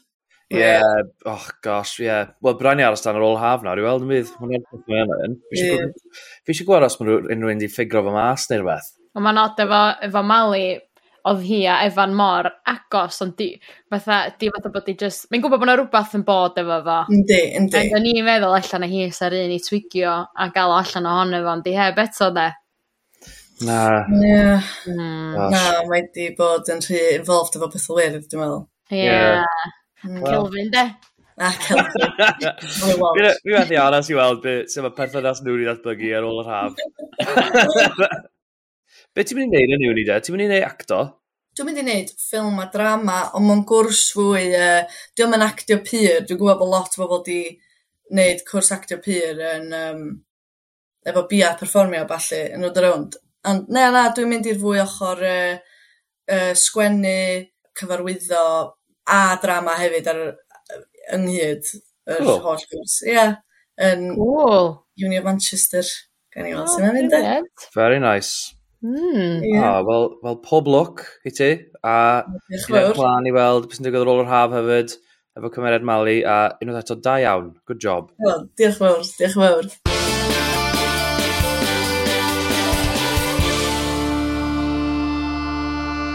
Ie, 0.52 0.58
yeah, 0.60 1.02
oh 1.28 1.44
gosh, 1.64 1.98
ie. 2.00 2.06
Yeah. 2.08 2.32
Wel, 2.44 2.56
brain 2.60 2.80
i 2.80 2.84
aros 2.84 3.04
dan 3.04 3.16
yr 3.16 3.24
ôl 3.24 3.38
haf 3.40 3.62
nawr, 3.64 3.80
i 3.80 3.84
weld 3.84 4.04
yn 4.04 4.10
bydd. 4.10 4.32
Fi 6.44 6.52
eisiau 6.52 6.68
gweld 6.68 6.88
os 6.88 6.98
mae 7.00 7.08
unrhyw 7.08 7.36
un 7.36 7.46
wedi 7.48 7.70
ffigro 7.72 8.02
fo 8.04 8.12
mas 8.12 8.48
neu 8.50 8.60
rhywbeth. 8.60 8.90
Ond 9.16 9.26
mae'n 9.26 9.40
od 9.40 9.62
efo, 9.64 9.80
efo 10.08 10.22
Mali, 10.24 10.66
oedd 11.30 11.42
hi 11.46 11.60
a 11.70 11.76
Evan 11.86 12.14
mor 12.18 12.48
agos, 12.68 13.20
ond 13.24 13.36
di, 13.38 13.50
fatha, 13.90 14.24
di 14.38 14.48
fatha 14.54 14.72
bod 14.74 14.86
di 14.88 14.94
just... 14.98 15.28
Mae'n 15.30 15.44
gwybod 15.44 15.60
bod 15.60 15.68
yna 15.68 15.76
rhywbeth 15.78 16.16
yn 16.18 16.24
bod 16.26 16.58
efo 16.62 16.78
fo. 16.86 16.96
Yndi, 17.14 17.38
yndi. 17.58 17.78
Ond 17.82 17.94
o'n 17.98 18.08
i'n 18.10 18.26
meddwl 18.26 18.56
allan 18.58 18.84
na 18.84 18.88
hi 18.90 19.06
sa'r 19.14 19.36
un 19.38 19.54
i 19.54 19.60
twigio 19.62 20.16
a 20.32 20.48
gael 20.54 20.74
allan 20.78 21.08
ohono 21.12 21.42
fo, 21.44 21.54
ond 21.54 21.66
di 21.68 21.76
heb 21.78 22.00
eto 22.02 22.32
de. 22.34 22.48
Na. 23.62 23.78
Yeah. 24.18 24.66
Mm. 24.90 25.38
Na, 25.54 25.62
mae 25.86 26.08
di 26.14 26.32
bod 26.38 26.70
yn 26.72 26.82
rhy 26.82 27.04
involved 27.20 27.58
efo 27.58 27.70
pethau 27.70 28.00
wirdd, 28.00 28.26
dwi'n 28.26 28.42
meddwl. 28.42 28.66
Ie. 28.90 29.04
Yeah. 29.04 29.38
yeah. 29.38 29.72
Mm. 30.02 30.20
Kelvin, 30.26 30.70
de? 30.74 30.86
A 31.38 31.52
Kelvin. 31.62 32.10
Fi 32.74 33.54
wedi 33.54 33.78
aros 33.80 34.10
i 34.10 34.18
weld 34.18 34.42
beth 34.42 34.74
sy'n 34.74 34.90
perthynas 34.98 35.44
nhw'n 35.46 35.62
i 35.62 35.68
ddatblygu 35.70 36.12
ar 36.18 36.26
ôl 36.26 36.42
yr 36.42 36.50
haf. 36.50 36.72
Be 39.12 39.24
ti'n 39.28 39.38
mynd 39.38 39.56
i 39.56 39.60
wneud 39.60 39.76
yn 39.76 39.86
yw'n 39.88 40.00
i 40.00 40.06
de? 40.08 40.20
Ti'n 40.24 40.34
mynd 40.36 40.46
i 40.46 40.48
wneud 40.48 40.66
acto? 40.66 41.00
Dwi'n 41.52 41.68
mynd 41.68 41.80
i 41.80 41.84
wneud 41.84 42.12
ffilm 42.16 42.60
a 42.62 42.68
drama, 42.72 43.18
ond 43.36 43.48
mae'n 43.48 43.64
gwrs 43.68 44.06
fwy... 44.16 44.46
Uh, 44.56 45.00
dwi'n 45.18 45.32
mynd 45.34 45.44
actio 45.44 45.80
pyr. 45.84 46.22
Dwi'n 46.24 46.40
gwybod 46.40 46.60
bod 46.62 46.72
lot 46.72 46.96
o 46.96 47.02
bobl 47.02 47.18
wedi 47.18 47.40
wneud 48.12 48.44
cwrs 48.48 48.72
actio 48.78 49.00
pyr 49.04 49.42
yn... 49.54 49.74
Um, 49.76 50.06
efo 51.04 51.24
bia 51.28 51.50
perfformio 51.58 52.06
falle 52.08 52.40
yn 52.56 52.64
oed 52.68 52.80
rownd. 52.80 53.18
Ond 53.50 53.70
na, 53.74 53.88
na, 53.90 54.04
dwi'n 54.14 54.30
mynd 54.30 54.48
i'r 54.48 54.60
fwy 54.62 54.80
ochr 54.84 55.24
uh, 55.26 55.56
uh, 56.30 56.52
sgwennu, 56.58 57.18
cyfarwyddo 57.78 58.44
a 59.10 59.20
drama 59.42 59.74
hefyd 59.80 60.10
ar, 60.12 60.22
ynghyd 61.18 61.72
yr 62.06 62.22
cool. 62.22 62.38
holl 62.46 62.64
gwrs. 62.70 63.00
Ie. 63.04 63.16
Yeah. 63.16 63.36
Yn 63.82 64.12
cool. 64.16 64.72
Uni 65.02 65.18
of 65.18 65.26
Manchester. 65.26 65.84
Gan 66.32 66.48
i 66.48 66.54
weld 66.54 66.68
oh, 66.68 66.74
sy'n 66.76 66.92
mynd. 66.94 67.16
E. 67.18 67.68
Very 67.74 68.00
nice. 68.00 68.54
Mm. 68.82 69.42
Yeah. 69.46 69.78
Ah, 69.78 69.82
wel, 69.86 70.18
well, 70.22 70.36
pob 70.42 70.66
lwc 70.66 71.04
i 71.22 71.30
ti, 71.30 71.50
a 71.86 72.24
ni'n 72.50 72.94
plan 72.96 73.28
i 73.30 73.32
weld 73.34 73.68
beth 73.68 73.78
sy'n 73.78 73.86
digwydd 73.86 74.02
ar 74.02 74.10
ôl 74.10 74.22
yr 74.24 74.30
haf 74.30 74.54
hefyd, 74.56 74.94
efo 75.38 75.50
cymeriad 75.54 75.84
Mali, 75.86 76.16
a 76.26 76.38
unwaith 76.58 76.80
eto, 76.82 76.96
da 76.98 77.14
iawn. 77.22 77.52
Good 77.70 77.78
job. 77.84 78.10
Well, 78.18 78.48
diolch 78.58 78.80
fawr, 78.80 79.04
diolch 79.20 79.36
fawr. 79.38 79.68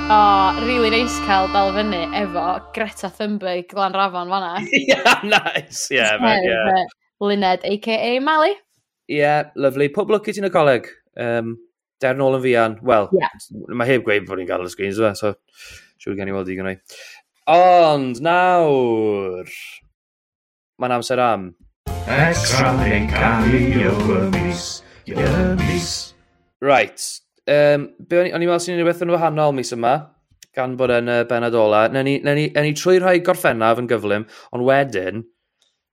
O, 0.07 0.17
oh, 0.17 0.65
really 0.67 0.91
nice 0.91 1.15
cael 1.27 1.47
dal 1.55 1.71
fyny 1.75 2.01
efo 2.19 2.43
Greta 2.75 3.07
Thunberg, 3.15 3.69
Glan 3.71 3.95
Rafon 3.95 4.27
fanna. 4.33 4.51
yeah, 4.71 5.21
nice. 5.37 5.87
Yeah, 5.91 6.17
man, 6.19 6.43
yeah. 6.43 6.67
Uh, 6.73 6.83
Luned, 7.23 7.63
a.k.a. 7.63 8.19
Mali. 8.19 8.51
Yeah, 9.07 9.55
lovely. 9.55 9.87
Pob 9.87 10.11
lwc 10.11 10.27
i 10.27 10.35
ti'n 10.35 10.47
y 10.47 10.51
coleg. 10.51 10.91
Um, 11.15 11.55
der 12.03 12.17
nôl 12.17 12.37
yn 12.37 12.43
fian. 12.43 12.77
Wel, 12.85 13.09
yeah. 13.17 13.37
mae 13.73 13.89
heb 13.89 14.05
gweud 14.05 14.27
bod 14.27 14.41
ni'n 14.41 14.49
gael 14.49 14.65
y 14.67 14.71
screens 14.71 14.99
yma, 15.01 15.13
so 15.17 15.33
siwr 16.01 16.17
gen 16.17 16.31
i 16.31 16.35
weld 16.35 16.51
i 16.51 16.57
gynnau. 16.57 16.81
Ond 17.53 18.19
nawr, 18.23 19.53
mae'n 20.81 20.97
amser 20.97 21.21
am. 21.23 21.49
Extra 22.17 22.73
yn 22.87 23.07
cael 23.11 23.55
i 23.55 23.87
o'r 23.87 24.27
mis, 24.35 24.67
i'r 25.07 25.55
mis. 25.63 25.95
Right, 26.63 27.07
um, 27.47 27.89
be 28.09 28.21
o'n 28.21 28.29
i'n 28.31 28.43
meddwl 28.43 28.61
sy'n 28.63 28.79
rhywbeth 28.79 29.03
yn 29.05 29.13
wahanol 29.13 29.55
mis 29.55 29.73
yma, 29.75 29.95
gan 30.57 30.75
bod 30.79 30.93
yn 30.95 31.11
y 31.13 31.17
benod 31.29 31.57
ola. 31.57 31.85
Na 31.93 32.03
ni, 32.05 32.17
na 32.25 32.35
ni, 32.37 32.47
na 32.55 32.65
ni 32.65 32.75
trwy 32.77 33.01
rhai 33.01 33.19
gorffennaf 33.25 33.81
yn 33.81 33.89
gyflym, 33.89 34.27
ond 34.55 34.67
wedyn, 34.67 35.25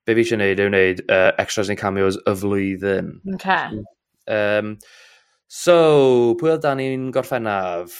be 0.05 0.17
fi 0.17 0.25
eisiau 0.25 0.39
gwneud 0.41 0.61
yw 0.61 0.71
wneud 0.71 1.03
uh, 1.07 1.31
extras 1.41 1.71
neu 1.71 1.81
cameos 1.81 2.19
y 2.21 2.35
flwyddyn. 2.41 3.11
Okay. 3.37 3.81
Um, 4.29 4.75
So, 5.55 6.35
pwy 6.41 6.55
oedd 6.55 6.65
dan 6.65 6.81
ni'n 6.81 7.11
gorffennaf? 7.15 7.95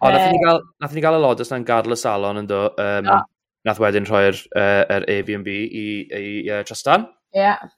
O, 0.00 0.08
nath 0.10 0.24
eh. 0.24 0.30
ni 0.34 0.40
gael, 0.42 0.62
nath 0.82 0.94
ni 0.96 1.02
gael 1.04 1.18
alod 1.18 1.42
os 1.44 1.52
na'n 1.52 1.66
gadl 1.68 1.94
y 1.94 1.98
salon 2.00 2.40
yn 2.40 2.48
do. 2.50 2.64
Um, 2.82 3.06
no. 3.06 3.18
Nath 3.68 3.80
wedyn 3.82 4.08
rhoi'r 4.08 4.38
uh, 4.56 4.82
er 4.90 5.06
Airbnb 5.12 5.48
i, 5.52 5.84
i 6.08 6.24
uh, 6.48 6.62
Tristan. 6.66 7.06
Ie. 7.36 7.44
Yeah. 7.44 7.68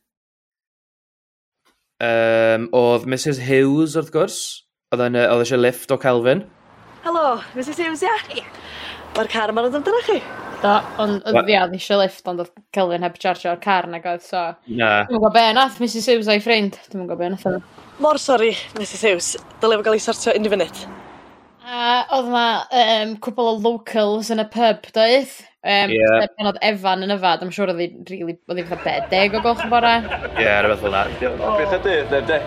Um, 2.01 2.71
oedd 2.77 3.05
Mrs 3.11 3.43
Hughes 3.45 3.99
wrth 3.99 4.13
gwrs. 4.15 4.41
Oedd 4.95 5.05
eisiau 5.21 5.61
lift 5.61 5.93
o 5.93 6.01
Kelvin. 6.01 6.47
Helo, 7.05 7.27
Mrs 7.53 7.83
Hughes, 7.83 8.07
ia? 8.07 8.17
Ie. 8.31 8.41
Yeah. 8.41 8.63
Mae'r 9.19 9.29
car 9.33 9.53
yma'n 9.53 9.69
dod 9.69 9.81
amdano 9.81 10.01
chi. 10.07 10.21
Do, 10.61 10.73
ond 11.01 11.23
oedd 11.25 11.47
fi 11.49 11.55
oedd 11.57 11.75
eisiau 11.77 12.01
lift, 12.03 12.27
ond 12.29 12.43
oedd 12.43 12.51
Kelvin 12.77 13.05
heb 13.07 13.15
chargeo'r 13.21 13.61
car 13.63 13.87
nag 13.89 14.05
oedd, 14.05 14.25
so... 14.27 14.43
Na. 14.69 14.91
Dwi'n 15.09 15.17
gwybod 15.17 15.37
be 15.37 15.45
nath, 15.57 15.79
Mrs 15.81 16.09
Hughes 16.11 16.29
o'i 16.29 16.43
ffrind. 16.45 16.77
Dwi'n 16.91 17.07
gwybod 17.07 17.21
be 17.23 17.31
nath 17.33 17.47
oedd. 17.49 17.63
Mor 18.05 18.21
sori, 18.21 18.51
Mrs 18.77 19.05
Hughes. 19.07 19.31
Dylai 19.63 19.79
fo 19.81 19.87
gael 19.87 19.97
ei 19.97 20.03
sortio 20.05 20.35
unrhyw 20.37 20.53
funud. 20.53 20.83
A 21.71 21.87
oedd 22.17 22.29
yna 22.29 22.45
um, 22.83 23.15
cwbl 23.25 23.49
o 23.55 23.57
locals 23.65 24.29
yn 24.35 24.45
y 24.45 24.47
pub, 24.53 24.91
doedd? 24.97 25.33
Um, 25.65 25.95
Ie. 25.95 25.97
yeah. 25.97 26.29
Pan 26.37 26.53
oedd 26.53 26.61
Evan 26.67 27.09
yn 27.09 27.17
yfad, 27.17 27.47
I'm 27.47 27.55
siŵr 27.57 27.73
oedd 27.73 27.83
hi'n 27.87 28.05
really, 28.11 28.37
oedd 28.51 28.61
hi'n 28.61 28.69
fatha 28.69 28.99
bedeg 29.09 29.41
o 29.41 29.43
golch 29.45 29.65
yn 29.65 29.73
bora. 29.73 29.97
Ie, 30.03 30.45
yeah, 30.45 30.61
rhywbeth 30.61 30.85
fel 30.85 30.97
na. 30.97 31.07
Beth 31.57 31.77
ydy, 31.81 31.97
dydd, 32.13 32.29
de? 32.29 32.41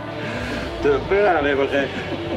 Dwi'n 0.85 1.09
bwyr 1.09 1.51
efo 1.55 1.69
chi. 1.73 1.83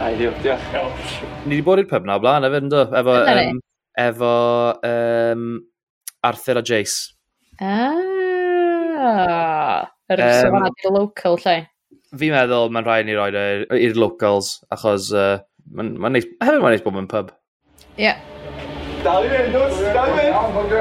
Ai, 0.01 0.13
diolch, 0.21 0.43
diolch. 0.45 1.17
Ni 1.45 1.59
wedi 1.59 1.65
bod 1.69 1.85
i'r 1.85 1.89
pub 1.93 2.09
na 2.09 2.17
o 2.17 2.23
blaen, 2.23 2.49
efo, 2.49 2.85
efo 3.03 3.17
um, 3.21 3.65
efo 3.97 4.77
um, 4.85 5.61
Arthur 6.23 6.59
a 6.59 6.63
Jace. 6.63 7.15
Ah, 7.61 7.89
yr 10.13 10.21
er 10.21 10.49
um, 10.51 10.69
i'r 10.69 10.93
local 10.93 11.39
lle. 11.41 11.57
Fi'n 12.17 12.35
meddwl 12.37 12.71
mae'n 12.73 12.87
rhaid 12.87 13.07
ni 13.09 13.17
roed 13.17 13.37
e 13.39 13.47
i'r 13.89 13.97
locals, 13.99 14.59
achos 14.73 15.11
uh, 15.17 15.39
mae'n 15.73 15.95
ma 16.01 16.13
neis, 16.13 16.29
hefyd 16.43 16.61
mae'n 16.63 16.77
neis 16.77 16.85
bod 16.85 16.97
mewn 16.99 17.11
pub. 17.11 17.33
Ie. 17.97 18.09
Yeah. 18.09 18.19
Dal 19.05 19.25
i 19.25 19.31
fynd, 19.33 19.53
dwrs, 19.55 19.79
dal 19.95 20.13
i 20.13 20.15
fynd. 20.21 20.73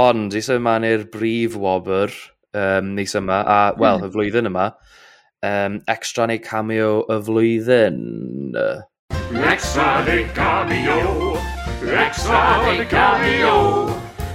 Ond, 0.00 0.34
i 0.34 0.42
yma 0.42 0.60
ma'n 0.66 0.86
i'r 0.86 1.04
brif 1.12 1.56
wobr 1.60 2.10
um, 2.54 2.94
nis 2.96 3.14
yma, 3.18 3.42
a, 3.42 3.60
wel, 3.78 4.00
mm. 4.00 4.06
y 4.06 4.14
flwyddyn 4.14 4.50
yma, 4.50 4.66
um, 5.46 5.80
extra 5.90 6.26
neu 6.30 6.40
cameo 6.42 6.92
y 7.10 7.20
flwyddyn. 7.26 8.02
Extra 9.50 9.88
neu 10.06 10.26
cameo 10.34 11.30
Extra 11.80 12.60
neu 12.60 12.84
cameo, 12.84 13.88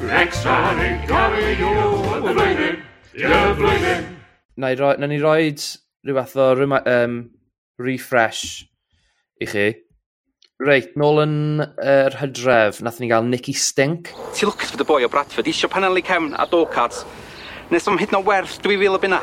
Extra 0.10 0.74
neu 0.74 0.96
cameo, 1.06 1.74
y 2.18 2.22
flwyddyn, 2.26 2.78
y 3.14 3.42
flwyddyn. 3.60 4.08
Na 4.58 4.72
i 4.74 4.78
roi, 4.80 4.96
na 4.98 5.06
ni 5.06 5.20
roed 5.22 5.62
rhywbeth 6.08 6.34
fath 6.34 6.66
o 6.66 6.80
um, 6.90 7.20
refresh 7.78 8.66
i 9.38 9.46
chi. 9.52 9.68
Reit, 10.66 10.96
nôl 10.98 11.22
yn 11.22 11.36
yr 11.62 11.86
er 11.86 12.18
hydref, 12.24 12.82
nath 12.82 12.98
ni 13.00 13.12
gael 13.12 13.30
Nicky 13.30 13.54
Stink. 13.54 14.10
Ti 14.34 14.50
lwcus 14.50 14.74
fod 14.74 14.82
y 14.82 14.90
boi 14.90 15.06
o 15.06 15.12
Bradford 15.14 15.52
isio 15.52 15.70
panelu 15.70 16.02
cefn 16.02 16.34
a 16.34 16.50
do 16.50 16.64
cards. 16.66 17.06
nes 17.70 17.88
am 17.88 18.02
hyd 18.02 18.14
na 18.14 18.24
werth 18.26 18.58
2000 18.66 18.98
o 18.98 19.04
bunna. 19.06 19.22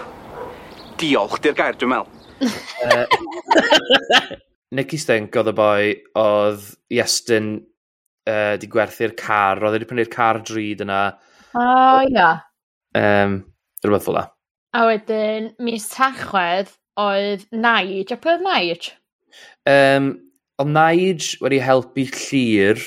Diolch, 1.00 1.40
di'r 1.42 1.58
gair 1.58 1.74
dwi'n 1.74 1.90
mel. 1.90 2.06
Nicky 4.78 4.98
Stink 5.00 5.34
oedd 5.34 5.50
y 5.50 5.58
boi 5.58 5.82
oedd 6.22 6.70
Iestyn 6.94 7.56
uh, 8.28 8.54
di 8.60 8.68
gwerthu'r 8.70 9.16
car, 9.18 9.60
roedd 9.60 9.78
wedi 9.78 9.88
prynu'r 9.90 10.12
car 10.12 10.42
drud 10.46 10.84
yna. 10.84 11.02
O, 11.52 11.66
ia. 12.08 12.30
Um, 12.98 13.42
rhywbeth 13.82 14.08
fel 14.08 14.22
A 14.72 14.86
wedyn, 14.88 15.50
mis 15.60 15.84
tachwedd 15.92 16.72
oedd 17.00 17.44
Naij. 17.52 18.06
A 18.12 18.16
pwy 18.16 18.36
oedd 18.38 18.46
Naij? 18.46 18.90
Um, 19.68 20.08
oedd 20.60 20.72
Naij 20.72 21.36
wedi 21.44 21.60
helpu 21.60 22.06
llir 22.08 22.80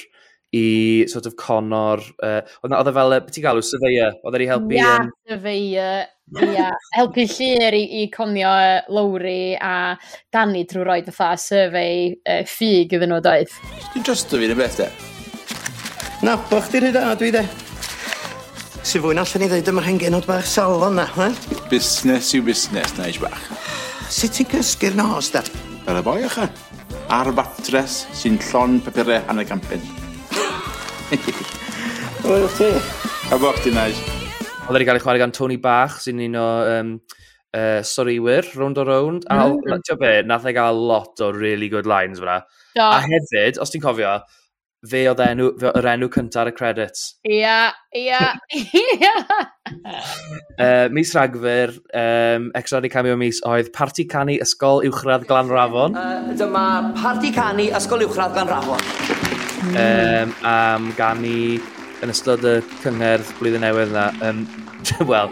i 0.55 1.05
sort 1.11 1.27
of 1.29 1.37
conor... 1.37 2.01
Uh, 2.23 2.41
oedd 2.65 2.89
e 2.89 2.95
fel, 2.95 3.15
beth 3.27 3.37
i 3.37 3.45
galw, 3.45 3.61
surveyor? 3.65 4.17
Oedd 4.23 4.33
e 4.33 4.37
wedi 4.39 4.49
helpu... 4.49 4.77
Ia, 4.79 4.91
um... 5.03 5.15
surveyor. 5.29 6.05
Ia, 6.41 6.69
helpu 6.95 7.27
llir 7.29 7.77
i, 7.77 7.83
i 8.01 8.05
conio 8.13 8.53
Lowry 8.89 9.53
a 9.61 9.93
Danny 10.33 10.65
drwy 10.65 10.87
roed 10.89 11.11
fatha 11.13 11.37
survey 11.37 12.15
uh, 12.25 12.41
ffug 12.49 12.97
iddyn 12.97 13.13
nhw 13.13 13.21
doedd. 13.25 13.59
Dwi'n 13.91 14.07
trostio 14.07 14.41
fi 14.41 14.49
na 14.49 14.57
beth 14.57 14.81
de. 14.81 14.89
Na, 16.23 16.37
bo' 16.47 16.61
chdi'r 16.63 16.85
rhaid 16.85 16.95
a 16.95 17.15
dwi 17.19 17.31
'de? 17.33 17.41
Si 18.85 19.01
fwy 19.03 19.15
na 19.17 19.25
allan 19.25 19.43
i 19.43 19.49
ddeud 19.51 19.67
am 19.71 19.79
yr 19.81 19.87
hen 19.89 19.97
genod 19.99 20.27
bach 20.29 20.45
salon 20.47 20.95
'na, 20.95 21.03
he? 21.17 21.27
Busnes 21.71 22.29
yw 22.37 22.45
busnes, 22.47 22.93
Nige 22.95 23.19
bach. 23.25 23.41
Sut 24.07 24.37
ti'n 24.37 24.47
cysgu'r 24.53 24.95
nos 24.95 25.31
da? 25.33 25.41
Fel 25.83 25.99
y 25.99 26.03
boi 26.05 26.21
ychan. 26.23 26.53
Ar 27.11 27.31
batres 27.35 28.05
sy'n 28.15 28.39
llon 28.47 28.79
papurau 28.85 29.19
hanner 29.27 29.47
campyn. 29.49 29.83
Wel 32.29 32.47
ti. 32.55 32.71
A 33.33 33.41
bo 33.41 33.51
chdi, 33.59 33.75
Nige. 33.75 33.99
Oedd 34.65 34.77
wedi 34.77 34.87
cael 34.87 35.01
ei 35.01 35.03
chwarae 35.03 35.21
gan 35.25 35.35
Tony 35.35 35.59
Bach, 35.61 35.99
sy'n 36.05 36.23
un 36.29 36.39
o 36.39 36.47
um, 36.77 36.95
uh, 37.51 37.81
soriwyr, 37.83 38.47
round 38.55 38.79
o 38.79 38.87
round. 38.87 39.27
A, 39.27 39.49
mm. 39.51 39.83
ti'n 39.83 39.99
be, 39.99 40.15
nath 40.31 40.47
ei 40.47 40.55
gael 40.55 40.79
lot 40.93 41.19
o 41.21 41.33
really 41.35 41.67
good 41.69 41.89
lines 41.89 42.23
fyna. 42.23 42.39
A 42.79 43.03
hefyd, 43.03 43.59
os 43.61 43.75
ti'n 43.75 43.83
cofio, 43.83 44.15
fe 44.89 45.03
oedd 45.11 45.21
enw, 45.25 45.49
fe, 45.61 45.71
yr 45.79 45.87
enw 45.93 46.09
cyntaf 46.13 46.43
ar 46.43 46.51
y 46.51 46.55
credits. 46.55 47.05
Ia, 47.27 47.57
ia, 47.95 48.21
ia. 48.55 49.13
Mis 50.93 51.13
Rhagfyr, 51.15 51.75
um, 52.01 52.49
extra 52.57 52.81
ni 52.83 52.91
cameo 52.93 53.17
mis, 53.19 53.41
oedd 53.47 53.71
Parti 53.75 54.07
Canu 54.09 54.37
Ysgol 54.43 54.85
Uwchradd 54.89 55.27
Glan 55.29 55.51
Rafon. 55.51 55.97
Uh, 55.99 56.35
dyma 56.37 56.65
Parti 56.99 57.33
Canu 57.35 57.69
Ysgol 57.77 58.05
Uwchradd 58.07 58.37
Glan 58.37 58.51
Rafon. 58.51 58.83
Um, 59.65 60.35
am 60.45 60.91
ganu 60.99 61.57
yn 62.05 62.11
ystod 62.13 62.43
y 62.45 62.59
cyngerdd 62.83 63.31
blwyddyn 63.39 63.63
newydd 63.65 63.93
yna, 63.93 64.09
um, 64.27 64.45
well, 65.09 65.31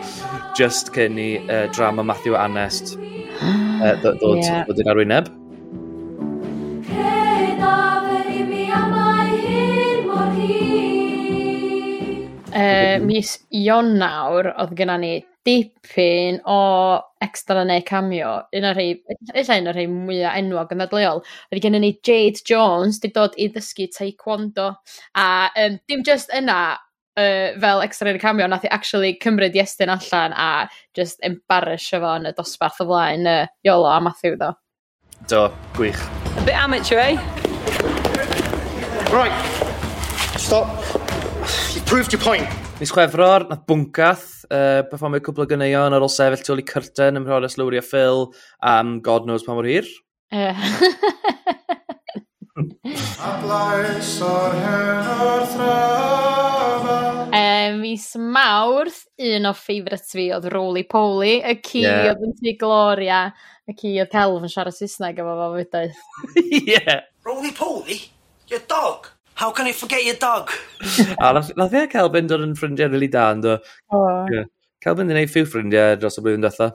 just 0.58 0.90
cyn 0.96 1.20
i 1.22 1.30
uh, 1.46 1.68
drama 1.76 2.06
Matthew 2.08 2.38
Anest 2.40 2.96
uh, 2.98 3.94
ddod 4.02 4.42
yeah. 4.42 4.66
yn 4.70 4.94
arwyneb. 4.94 5.30
uh, 12.54 12.98
mis 13.04 13.36
Ionawr 13.54 14.54
oedd 14.54 14.76
gyda 14.78 14.98
ni 15.02 15.14
dipyn 15.44 16.40
o 16.48 17.02
extra 17.24 17.64
neu 17.68 17.84
cameo, 17.86 18.32
un 18.56 18.68
o'r 18.70 18.78
rhai, 18.78 18.94
eisiau 19.34 19.60
un 19.60 19.70
o'r 19.72 19.78
rhai 19.78 19.90
mwyaf 19.92 20.38
enwog 20.40 20.72
yn 20.72 20.84
ddadleol, 20.84 21.22
oedd 21.52 21.64
gen 21.64 21.80
ni 21.84 21.92
Jade 22.00 22.44
Jones, 22.48 23.02
di 23.04 23.12
dod 23.16 23.36
i 23.36 23.50
ddysgu 23.52 23.90
taekwondo, 23.92 24.72
a 25.20 25.28
um, 25.60 25.78
dim 25.90 26.04
just 26.08 26.32
yna, 26.36 26.78
uh, 27.20 27.60
fel 27.60 27.84
extra 27.84 28.08
neu 28.10 28.22
cameo, 28.24 28.48
nath 28.48 28.68
i 28.68 28.72
actually 28.72 29.18
cymryd 29.24 29.60
Iestyn 29.60 29.92
allan 29.92 30.36
a 30.38 30.70
just 30.96 31.20
embarrass 31.24 31.90
fo 31.92 32.18
yn 32.18 32.32
y 32.32 32.36
dosbarth 32.40 32.82
o 32.84 32.88
flaen 32.88 33.28
uh, 33.28 33.46
Iolo 33.68 33.92
a 33.92 34.00
Matthew 34.04 34.38
ddo. 34.40 34.54
Do, 35.28 35.48
gwych. 35.76 36.00
A 36.38 36.46
bit 36.48 36.56
amateur, 36.56 37.00
eh? 37.00 37.18
Right, 39.12 39.36
stop 40.40 41.03
proved 41.94 42.12
your 42.12 42.24
point. 42.24 42.50
Mis 42.80 42.90
Chwefror, 42.90 43.44
nath 43.46 43.68
bwncath, 43.70 44.24
uh, 44.50 44.82
performio 44.90 45.22
cwbl 45.22 45.44
o 45.44 45.46
gynneuon 45.52 45.94
ar 45.94 46.02
ôl 46.02 46.10
sefyll 46.10 46.42
tu 46.42 46.50
ôl 46.56 46.62
i 46.64 46.66
cyrten 46.66 47.20
ym 47.20 47.28
Mhrodas 47.28 47.54
Lowry 47.60 47.78
a 47.78 47.84
Phil, 47.86 48.34
am 48.66 48.96
um, 48.96 49.02
God 49.06 49.30
knows 49.30 49.46
pa 49.46 49.54
mor 49.54 49.68
hir. 49.70 49.86
a 53.28 53.36
blaes 53.44 54.10
o'r 54.26 54.58
hen 54.64 55.14
o'r 55.28 55.46
thrafa 55.54 56.98
um, 57.30 57.80
Mis 57.86 58.10
Mawrth, 58.18 59.04
un 59.30 59.46
o 59.52 59.54
ffeifrits 59.54 60.18
fi 60.18 60.32
oedd 60.34 60.50
Roly 60.58 60.88
Poly, 60.90 61.36
y 61.46 61.60
ci 61.62 61.86
yeah. 61.86 62.10
oedd 62.10 62.26
yn 62.26 62.34
ti 62.42 62.58
Gloria, 62.58 63.28
y 63.70 63.78
ci 63.78 64.00
oedd 64.00 64.18
Celf 64.18 64.42
yn 64.42 64.58
siarad 64.58 64.82
Saesneg 64.82 65.22
efo 65.22 65.42
fo 65.44 65.56
fydau. 65.60 65.94
Ie. 66.42 66.66
yeah. 66.74 67.04
Roly 67.22 67.54
Poly? 67.54 68.02
Your 68.50 68.66
dog? 68.66 69.13
How 69.36 69.52
can 69.52 69.66
I 69.66 69.72
forget 69.72 70.06
your 70.06 70.16
dog? 70.16 70.52
a 71.20 71.34
nath 71.34 71.74
e 71.74 71.84
a 71.84 71.88
Kelvin 71.88 72.28
dod 72.30 72.44
yn 72.46 72.54
ffrindiau 72.58 72.92
rili 72.92 73.00
really 73.00 73.12
da, 73.16 73.32
ynddo. 73.34 73.58
Oh. 73.92 74.26
Yeah. 74.32 74.46
Kelvin 74.84 75.12
yn 75.12 75.22
ei 75.24 75.30
ffew 75.30 75.48
ffrindiau 75.50 75.98
dros 75.98 76.20
y 76.20 76.26
blwyddyn 76.26 76.46
dweitha. 76.46 76.70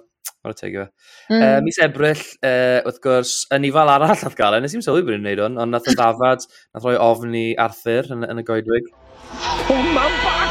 O'r 0.47 0.57
teg 0.59 0.77
efo. 0.79 0.89
Mm. 1.31 1.43
Uh, 1.43 1.61
mis 1.67 1.79
Ebrill, 1.83 2.25
uh, 2.47 2.81
wrth 2.87 3.01
gwrs, 3.05 3.37
yn 3.55 3.67
ifal 3.69 3.91
arall 3.95 4.15
nath 4.15 4.39
gael 4.39 4.59
e. 4.59 4.63
Nes 4.65 4.77
i'n 4.77 4.85
sylwi 4.87 5.07
bod 5.07 5.17
ni'n 5.17 5.25
gwneud 5.27 5.45
hwn, 5.47 5.63
ond 5.65 5.77
nath 5.77 5.91
y 5.91 5.97
dafad, 5.99 6.47
nath 6.75 6.87
roi 6.89 6.99
ofn 7.09 7.39
i 7.39 7.49
Arthur 7.69 8.15
yn, 8.17 8.27
yn 8.27 8.43
y 8.43 8.47
goedwig. 8.51 8.93
Oh, 9.39 9.83
mam 9.95 10.23
bach! 10.25 10.48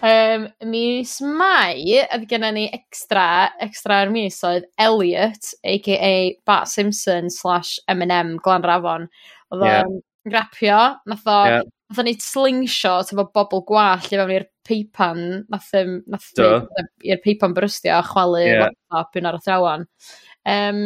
Um, 0.00 0.46
mis 0.64 1.18
Mai, 1.20 1.82
oedd 2.00 2.24
gennym 2.30 2.56
ni 2.56 2.62
extra, 2.72 3.50
extra 3.60 3.98
ar 4.04 4.12
mis 4.12 4.38
oedd 4.46 4.64
Elliot, 4.80 5.50
a.k.a. 5.60 6.14
Bart 6.48 6.70
Simpson 6.72 7.28
slash 7.30 7.76
M&M 7.92 8.38
Glan 8.40 8.64
Rafon. 8.64 9.10
Oedd 9.52 9.66
o'n 9.66 9.98
grapio, 10.30 10.78
nath 11.10 11.28
o, 11.28 11.36
yeah. 11.50 11.66
nath 11.90 12.00
o'n 12.00 12.08
ni 12.08 12.16
slingshot 12.22 13.12
efo 13.12 13.26
bobl 13.34 13.64
gwall 13.68 14.00
i 14.00 14.14
fewn 14.14 14.34
i'r 14.38 14.48
peipan, 14.68 15.22
nath, 15.52 15.70
nath 16.08 16.32
i'r 16.40 17.20
peipan 17.24 17.56
brystio 17.56 17.98
a 17.98 18.02
chwalu 18.06 18.44
yeah. 18.46 18.66
laptop 18.66 19.20
un 19.20 19.30
ar 19.30 19.40
y 19.40 19.44
thrawan. 19.44 19.86
Um, 20.48 20.82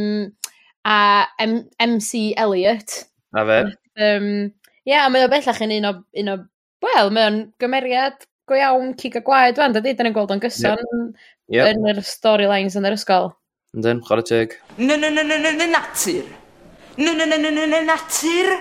a 0.85 0.99
M 1.41 1.61
MC 1.79 2.33
Elliot. 2.37 3.05
Na 3.33 3.47
fe. 3.47 3.63
Um, 3.95 4.31
Ie, 4.85 4.93
yeah, 4.93 5.07
mae 5.09 5.25
o 5.25 5.31
bellach 5.33 5.63
yn 5.65 5.79
un 5.79 5.87
o, 5.89 5.93
un 6.21 6.35
o 6.35 6.41
wel, 6.85 7.15
mae 7.15 7.31
o'n 7.31 7.39
gymeriad 7.63 8.27
go 8.47 8.57
iawn 8.59 8.93
cig 9.01 9.17
a 9.17 9.23
gwaed 9.25 9.57
fan, 9.57 9.73
dydy? 9.73 9.95
dyn 9.97 10.11
ni'n 10.11 10.17
gweld 10.17 10.35
o'n 10.35 10.43
gyson 10.43 10.77
yep. 11.49 11.71
Yn 11.71 11.89
yr 11.95 12.03
storylines 12.05 12.77
yn 12.79 12.89
yr 12.89 12.97
ysgol. 12.99 13.33
Yndyn, 13.77 14.03
chwarae 14.05 14.27
teg. 14.29 14.59
Na, 14.79 14.99
na, 15.01 15.11
na, 15.11 15.25
na, 15.25 15.39
na, 15.41 15.67
natur. 15.73 16.29
Na, 17.01 17.13
na, 17.17 17.27
na, 17.27 17.39
na, 17.41 17.67
na, 17.67 17.81
natur. 17.89 18.55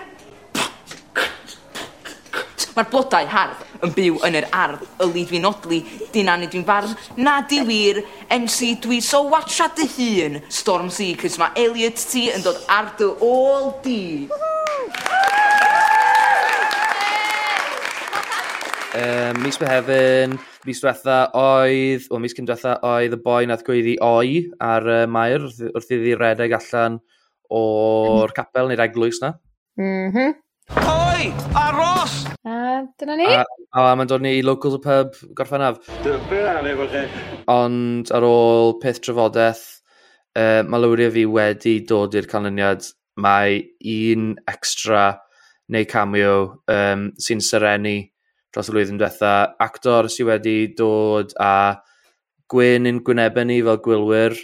Mae'r 2.74 2.90
blodau 2.90 3.28
hardd 3.30 3.60
yn 3.86 3.92
byw 3.94 4.16
yn 4.26 4.38
yr 4.40 4.48
ardd, 4.58 4.82
yli 5.04 5.28
dwi'n 5.30 5.46
odli, 5.46 5.84
dinan 6.16 6.46
i 6.46 6.48
dwi'n 6.50 6.64
fardd, 6.66 6.96
na 7.20 7.36
di 7.46 7.60
wir, 7.68 8.00
MC 8.34 8.72
dwi 8.82 8.98
so 9.04 9.22
watcha 9.30 9.68
dy 9.78 9.86
hun, 9.94 10.40
Storm 10.50 10.90
C, 10.90 11.12
cys 11.20 11.38
mae 11.38 11.54
Elliot 11.68 12.02
T 12.10 12.30
yn 12.34 12.42
dod 12.48 12.64
ar 12.74 12.90
dy 12.98 13.12
ôl 13.28 13.70
di. 13.86 14.02
Um, 18.94 19.40
mis 19.42 19.58
Mehefin, 19.58 20.36
mis 20.68 20.80
diwetha 20.84 21.18
oedd, 21.34 22.04
o 22.14 22.20
mis 22.22 22.36
cyn 22.38 22.46
diwetha 22.46 22.76
oedd 22.86 23.16
y 23.16 23.18
boi 23.26 23.48
nath 23.50 23.64
gweiddi 23.66 23.96
oi 24.06 24.44
ar 24.62 24.86
uh, 24.86 25.00
Maer 25.10 25.48
wrth 25.48 25.90
iddi 25.96 26.14
redeg 26.20 26.54
allan 26.54 27.00
o'r 27.50 28.36
capel 28.38 28.70
neu'r 28.70 28.86
eglwys 28.86 29.24
na. 29.24 29.34
Mhm. 29.82 30.30
Mm 30.30 30.90
oi! 30.94 31.26
Aros! 31.58 32.14
A 32.46 32.84
dyna 33.00 33.18
ni. 33.18 33.26
A, 33.34 33.44
a 33.74 33.96
mae'n 33.98 34.10
dod 34.10 34.24
ni 34.24 34.38
i 34.38 34.46
Locals 34.46 34.78
y 34.78 34.82
Pub 34.84 35.18
gorffennaf. 35.38 35.82
Ond 37.52 38.14
ar 38.14 38.30
ôl 38.30 38.78
peth 38.84 39.02
trafodaeth, 39.04 39.66
uh, 40.38 40.62
mae 40.70 40.86
lawriau 40.86 41.14
fi 41.18 41.26
wedi 41.26 41.80
dod 41.90 42.14
i'r 42.14 42.30
canlyniad 42.30 42.86
mae 43.26 43.62
un 43.98 44.34
extra 44.50 45.06
neu 45.74 45.86
cameo 45.90 46.36
um, 46.70 47.10
sy'n 47.22 47.42
serenu 47.42 47.98
dros 48.54 48.70
y 48.70 48.74
flwyddyn 48.74 49.02
diwetha. 49.02 49.34
Actor 49.64 50.10
sydd 50.14 50.30
wedi 50.30 50.58
dod 50.78 51.34
a 51.42 51.82
gwyn 52.54 52.90
yn 52.90 53.02
gwynebau 53.06 53.48
ni 53.50 53.60
fel 53.66 53.82
gwylwyr 53.86 54.38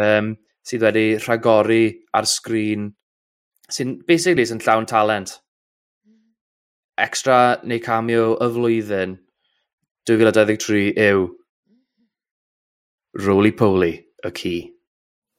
um, 0.00 0.34
sydd 0.64 0.86
wedi 0.86 1.06
rhagori 1.20 1.84
ar 2.16 2.28
sgrin 2.28 2.92
sy'n 3.72 3.98
basically 4.08 4.46
sy'n 4.48 4.62
llawn 4.64 4.88
talent. 4.88 5.38
Extra 7.00 7.58
neu 7.66 7.82
cameo 7.82 8.34
y 8.38 8.50
flwyddyn 8.54 9.16
2023 10.08 10.92
yw 11.08 11.26
Roly 13.24 13.52
Poly 13.52 13.92
y 14.24 14.30
ci. 14.38 14.54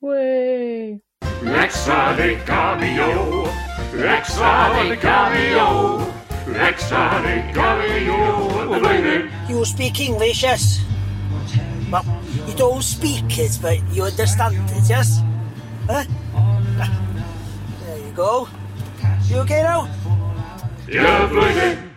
Wey! 0.01 0.99
Extra 1.64 2.16
neu 2.18 2.38
cameo! 2.45 3.47
Extra 4.18 4.53
neu 4.76 4.99
cameo! 5.01 6.14
You 9.47 9.66
speak 9.66 9.99
English, 9.99 10.43
yes? 10.43 10.82
Well, 11.91 12.06
you 12.47 12.53
don't 12.56 12.84
speak 12.84 13.38
it, 13.38 13.60
but 13.62 13.80
you 13.91 14.03
understand 14.03 14.56
it, 14.72 14.89
yes? 14.89 15.22
Huh? 15.88 16.03
There 17.86 17.97
you 17.97 18.12
go. 18.16 18.47
You 19.30 19.38
okay 19.39 19.64
now? 19.64 19.88
Y 20.88 21.28
flwyddyn. 21.30 21.95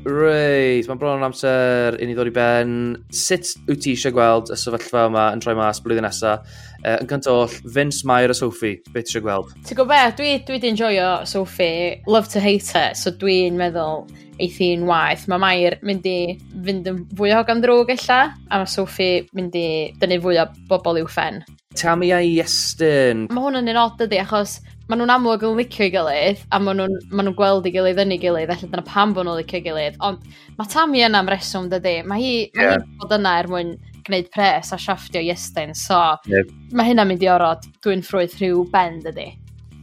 Reit, 0.00 0.86
mae'n 0.88 0.96
bron 0.96 1.18
yn 1.18 1.26
amser 1.26 1.98
i 2.00 2.06
ni 2.08 2.14
ddod 2.16 2.30
i 2.30 2.32
ben. 2.32 2.70
Sut 3.12 3.50
wyt 3.68 3.82
ti 3.84 3.92
eisiau 3.92 4.14
gweld 4.16 4.48
y 4.48 4.56
sefyllfa 4.56 5.02
yma 5.10 5.26
yn 5.34 5.42
troi 5.44 5.52
mas 5.58 5.82
blwyddyn 5.84 6.06
nesaf? 6.08 6.46
Uh, 6.80 6.94
yn 7.02 7.10
cynt 7.10 7.28
oll, 7.28 7.52
Vince 7.74 8.06
Mair 8.08 8.32
a 8.32 8.36
Sophie, 8.36 8.78
beth 8.94 9.10
ti 9.10 9.12
eisiau 9.12 9.26
gweld? 9.26 9.52
Ti'n 9.58 9.76
gwybod 9.76 9.92
beth, 9.92 10.16
dwi, 10.16 10.32
dwi 10.48 10.62
di 10.62 10.70
enjoyo 10.72 11.10
Sophie, 11.28 12.00
love 12.08 12.32
to 12.32 12.40
hate 12.40 12.72
her, 12.72 12.96
so 12.96 13.12
dwi'n 13.12 13.60
meddwl 13.60 14.06
eithi'n 14.40 14.88
waith. 14.88 15.28
Mae 15.28 15.44
Mair 15.44 15.76
mynd 15.84 16.08
i 16.08 16.18
fynd 16.64 16.88
yn 16.88 17.04
fwy 17.20 17.36
o 17.36 17.44
gan 17.44 17.60
drwg 17.60 17.92
ella, 17.98 18.20
a 18.48 18.62
mae 18.62 18.72
Sophie 18.72 19.26
mynd 19.36 19.60
i 19.60 19.68
dynnu 20.00 20.22
fwy 20.24 20.40
o 20.40 20.48
bobl 20.72 21.02
i'w 21.02 21.12
ffen. 21.12 21.42
Tammy 21.76 22.08
a 22.16 22.24
Iestyn. 22.24 23.28
Mae 23.28 23.44
hwn 23.44 23.60
yn 23.60 23.74
un 23.74 23.84
od 23.84 24.00
ydy, 24.08 24.24
achos 24.24 24.62
maen 24.90 24.98
nhw'n 24.98 25.12
amlwg 25.14 25.44
yn 25.46 25.58
licio 25.60 25.86
i 25.86 25.90
gilydd, 25.94 26.40
a 26.50 26.58
maen 26.58 26.80
nhw'n 26.80 26.96
ma 27.14 27.22
nhw 27.22 27.32
gweld 27.38 27.68
i 27.68 27.72
gilydd 27.74 28.00
yn 28.02 28.14
ei 28.16 28.18
gilydd, 28.22 28.50
felly 28.50 28.70
dyna 28.72 28.82
pam 28.88 29.12
bod 29.14 29.28
nhw'n 29.28 29.38
licio 29.38 29.60
i 29.60 29.62
gilydd. 29.62 29.98
Ond 30.06 30.24
mae 30.58 30.70
Tammy 30.72 31.04
yna 31.06 31.20
am 31.22 31.30
reswm, 31.30 31.68
dydy. 31.70 32.00
Mae 32.10 32.22
hi, 32.24 32.32
yeah. 32.58 32.74
ma 32.74 32.80
hi 32.80 32.98
bod 32.98 33.14
yna 33.14 33.34
er 33.38 33.50
mwyn 33.52 33.74
gwneud 34.08 34.30
pres 34.34 34.72
a 34.74 34.78
siafftio 34.80 35.22
Iestyn, 35.22 35.76
so 35.78 35.98
yep. 36.30 36.50
mae 36.74 36.90
hynna'n 36.90 37.06
mynd 37.12 37.22
i 37.22 37.30
orod 37.30 37.68
dwi'n 37.84 38.02
ffrwyth 38.02 38.38
rhyw 38.40 38.64
ben, 38.72 38.98
dydy. 39.04 39.28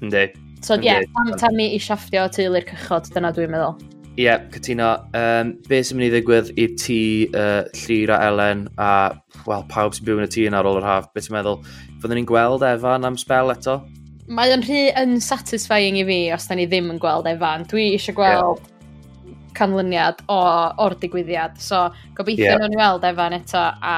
Ynddi. 0.01 0.25
So 0.65 0.75
ie, 0.75 0.89
yeah, 0.89 1.05
tam, 1.15 1.31
Tammy 1.39 1.69
i 1.75 1.79
siafftio 1.79 2.25
teulu'r 2.33 2.67
cychod, 2.67 3.07
dyna 3.15 3.31
dwi'n 3.35 3.53
meddwl. 3.53 3.77
Ie, 4.17 4.25
yeah, 4.25 4.41
cytuno. 4.51 4.89
Um, 5.15 5.53
be 5.69 5.79
sy'n 5.85 5.99
mynd 5.99 6.09
i 6.09 6.15
ddigwydd 6.17 6.49
i 6.57 6.65
ti, 6.81 7.01
uh, 7.37 7.61
Llyr 7.85 8.11
a 8.17 8.17
Elen, 8.27 8.65
a 8.81 8.89
well, 9.45 9.63
pawb 9.71 9.95
sy'n 9.95 10.09
byw 10.09 10.19
yn 10.19 10.27
y 10.27 10.31
tŷ 10.33 10.49
yn 10.49 10.57
ar 10.57 10.67
ôl 10.67 10.81
yr 10.81 10.89
haf, 10.89 11.07
beth 11.13 11.29
ti'n 11.29 11.37
meddwl? 11.37 11.61
Fyddwn 12.01 12.19
ni'n 12.19 12.27
gweld 12.27 12.65
Efan 12.65 13.07
am 13.07 13.21
spel 13.21 13.53
eto? 13.53 13.77
mae 14.27 14.51
o'n 14.53 14.63
rhy 14.65 14.87
unsatisfying 14.99 15.99
i 16.01 16.05
fi 16.07 16.17
os 16.35 16.47
da 16.49 16.57
ni 16.57 16.67
ddim 16.69 16.91
yn 16.93 17.01
gweld 17.03 17.29
Evan. 17.31 17.65
Dwi 17.71 17.91
eisiau 17.95 18.17
gweld 18.17 18.63
yeah. 18.63 19.43
canlyniad 19.57 20.23
o, 20.31 20.39
o'r 20.83 20.97
digwyddiad. 21.01 21.59
So, 21.63 21.87
gobeithio 22.17 22.51
yeah. 22.51 22.59
nhw'n 22.61 22.79
weld 22.79 23.07
Evan 23.07 23.37
eto 23.37 23.61
a 23.63 23.97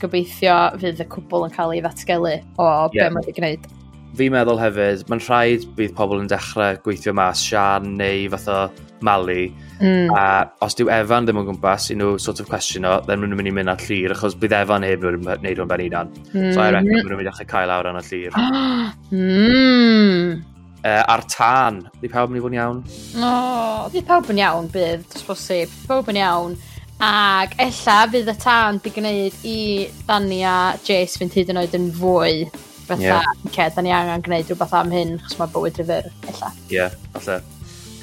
gobeithio 0.00 0.56
fydd 0.80 1.04
y 1.04 1.08
cwbl 1.12 1.46
yn 1.46 1.54
cael 1.54 1.76
ei 1.76 1.84
ddatgelu 1.84 2.34
o 2.58 2.70
yeah. 2.94 3.06
be 3.06 3.10
mae 3.14 3.22
wedi 3.22 3.36
gwneud. 3.38 3.70
Fi'n 4.18 4.32
meddwl 4.34 4.58
hefyd, 4.58 5.04
mae'n 5.10 5.22
rhaid 5.22 5.66
bydd 5.76 5.92
pobl 5.96 6.18
yn 6.18 6.30
dechrau 6.30 6.78
gweithio 6.84 7.12
mas 7.14 7.42
Sian 7.44 7.92
neu 7.98 8.26
fath 8.32 8.48
o 8.50 8.60
Mali. 9.06 9.48
Mm. 9.80 10.10
A 10.16 10.50
os 10.66 10.76
dyw 10.76 10.90
Evan 10.92 11.28
ddim 11.28 11.40
yn 11.40 11.46
gwmpas 11.48 11.88
i 11.94 11.96
nhw 11.96 12.16
sort 12.20 12.42
of 12.42 12.50
question 12.50 12.88
o, 12.88 12.98
then 13.06 13.22
nhw'n 13.22 13.36
mynd 13.38 13.52
i 13.52 13.54
mynd 13.54 13.72
at 13.72 13.84
llun, 13.86 14.14
achos 14.16 14.36
bydd 14.40 14.56
Evan 14.58 14.86
heb 14.86 15.06
yn 15.08 15.22
gwneud 15.24 15.62
hwn 15.62 15.70
ben 15.70 15.84
unan. 15.86 16.14
Mm. 16.32 16.50
So 16.52 16.60
I 16.60 16.70
mm. 16.70 16.74
reckon 16.76 16.90
mm. 16.90 17.02
nhw'n 17.04 17.12
mynd 17.14 17.24
i 17.24 17.28
ddechrau 17.28 17.50
cael 17.54 17.74
awr 17.76 17.90
yn 17.92 18.00
y 18.00 18.04
llun. 18.08 18.40
mm. 19.20 20.32
Uh, 20.80 21.02
a'r 21.12 21.22
tân, 21.28 21.82
di 22.00 22.08
pawb 22.08 22.32
yn 22.32 22.40
i 22.40 22.42
fod 22.42 22.54
yn 22.54 22.58
iawn? 22.58 22.82
No, 23.20 23.30
oh, 23.30 23.88
di 23.92 24.02
pawb 24.06 24.30
yn 24.32 24.40
iawn 24.40 24.70
bydd, 24.72 25.06
os 25.14 25.26
bosib. 25.28 25.70
Di 25.70 25.90
pawb 25.90 26.08
yn 26.10 26.20
iawn. 26.20 26.56
Ac 27.00 27.54
ella 27.62 28.00
fydd 28.12 28.28
y 28.28 28.34
tân 28.40 28.80
di 28.84 28.92
gwneud 28.92 29.44
i 29.48 29.60
Dani 30.08 30.42
a 30.44 30.56
Jace 30.84 31.20
fynd 31.20 31.36
hyd 31.36 31.52
yn 31.54 31.60
oed 31.62 31.76
yn 31.78 31.86
fwy 31.96 32.42
fatha, 32.90 33.22
yeah. 33.22 33.32
ce, 33.54 33.68
da 33.76 33.84
ni 33.86 33.94
angen 33.94 34.24
gwneud 34.26 34.50
rhywbeth 34.50 34.76
am 34.76 34.92
hyn, 34.94 35.16
chos 35.24 35.38
mae 35.40 35.52
bywyd 35.54 35.80
rifyr, 35.80 36.10
illa. 36.30 36.52
Ie, 36.68 36.76
yeah, 36.76 36.94
falle. 37.16 37.40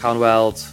Cawn 0.01 0.21
weld. 0.23 0.63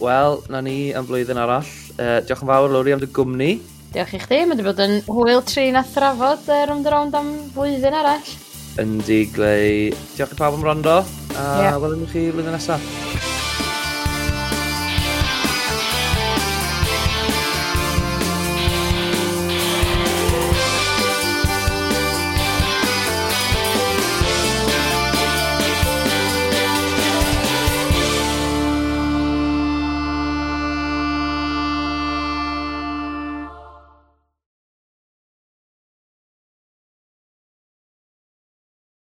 Wel, 0.00 0.42
na 0.52 0.60
ni 0.64 0.76
am 0.96 1.06
flwyddyn 1.08 1.40
arall. 1.40 1.68
Uh, 1.96 2.18
diolch 2.26 2.44
yn 2.44 2.50
fawr, 2.50 2.72
Lowri, 2.72 2.96
am 2.96 3.02
dy 3.02 3.08
gwmni. 3.18 3.52
Diolch 3.94 4.16
i 4.16 4.20
chdi, 4.20 4.42
mae 4.42 4.52
wedi 4.56 4.66
bod 4.66 4.82
yn 4.84 4.98
hwyl 5.08 5.40
trin 5.48 5.78
a 5.80 5.84
thrafod 5.86 6.50
er 6.52 6.74
ond 6.74 6.90
rownd 6.92 7.16
am 7.16 7.32
flwyddyn 7.54 7.96
arall. 8.02 8.34
Yndi, 8.82 9.22
glei. 9.32 9.94
Diolch 10.16 10.36
i 10.36 10.42
pawb 10.42 10.58
am 10.58 10.68
rondo, 10.68 11.00
a 11.36 11.48
yeah. 11.64 11.80
welwn 11.80 12.04
i 12.04 12.12
chi 12.12 12.28
flwyddyn 12.28 12.56
nesaf. 12.58 13.35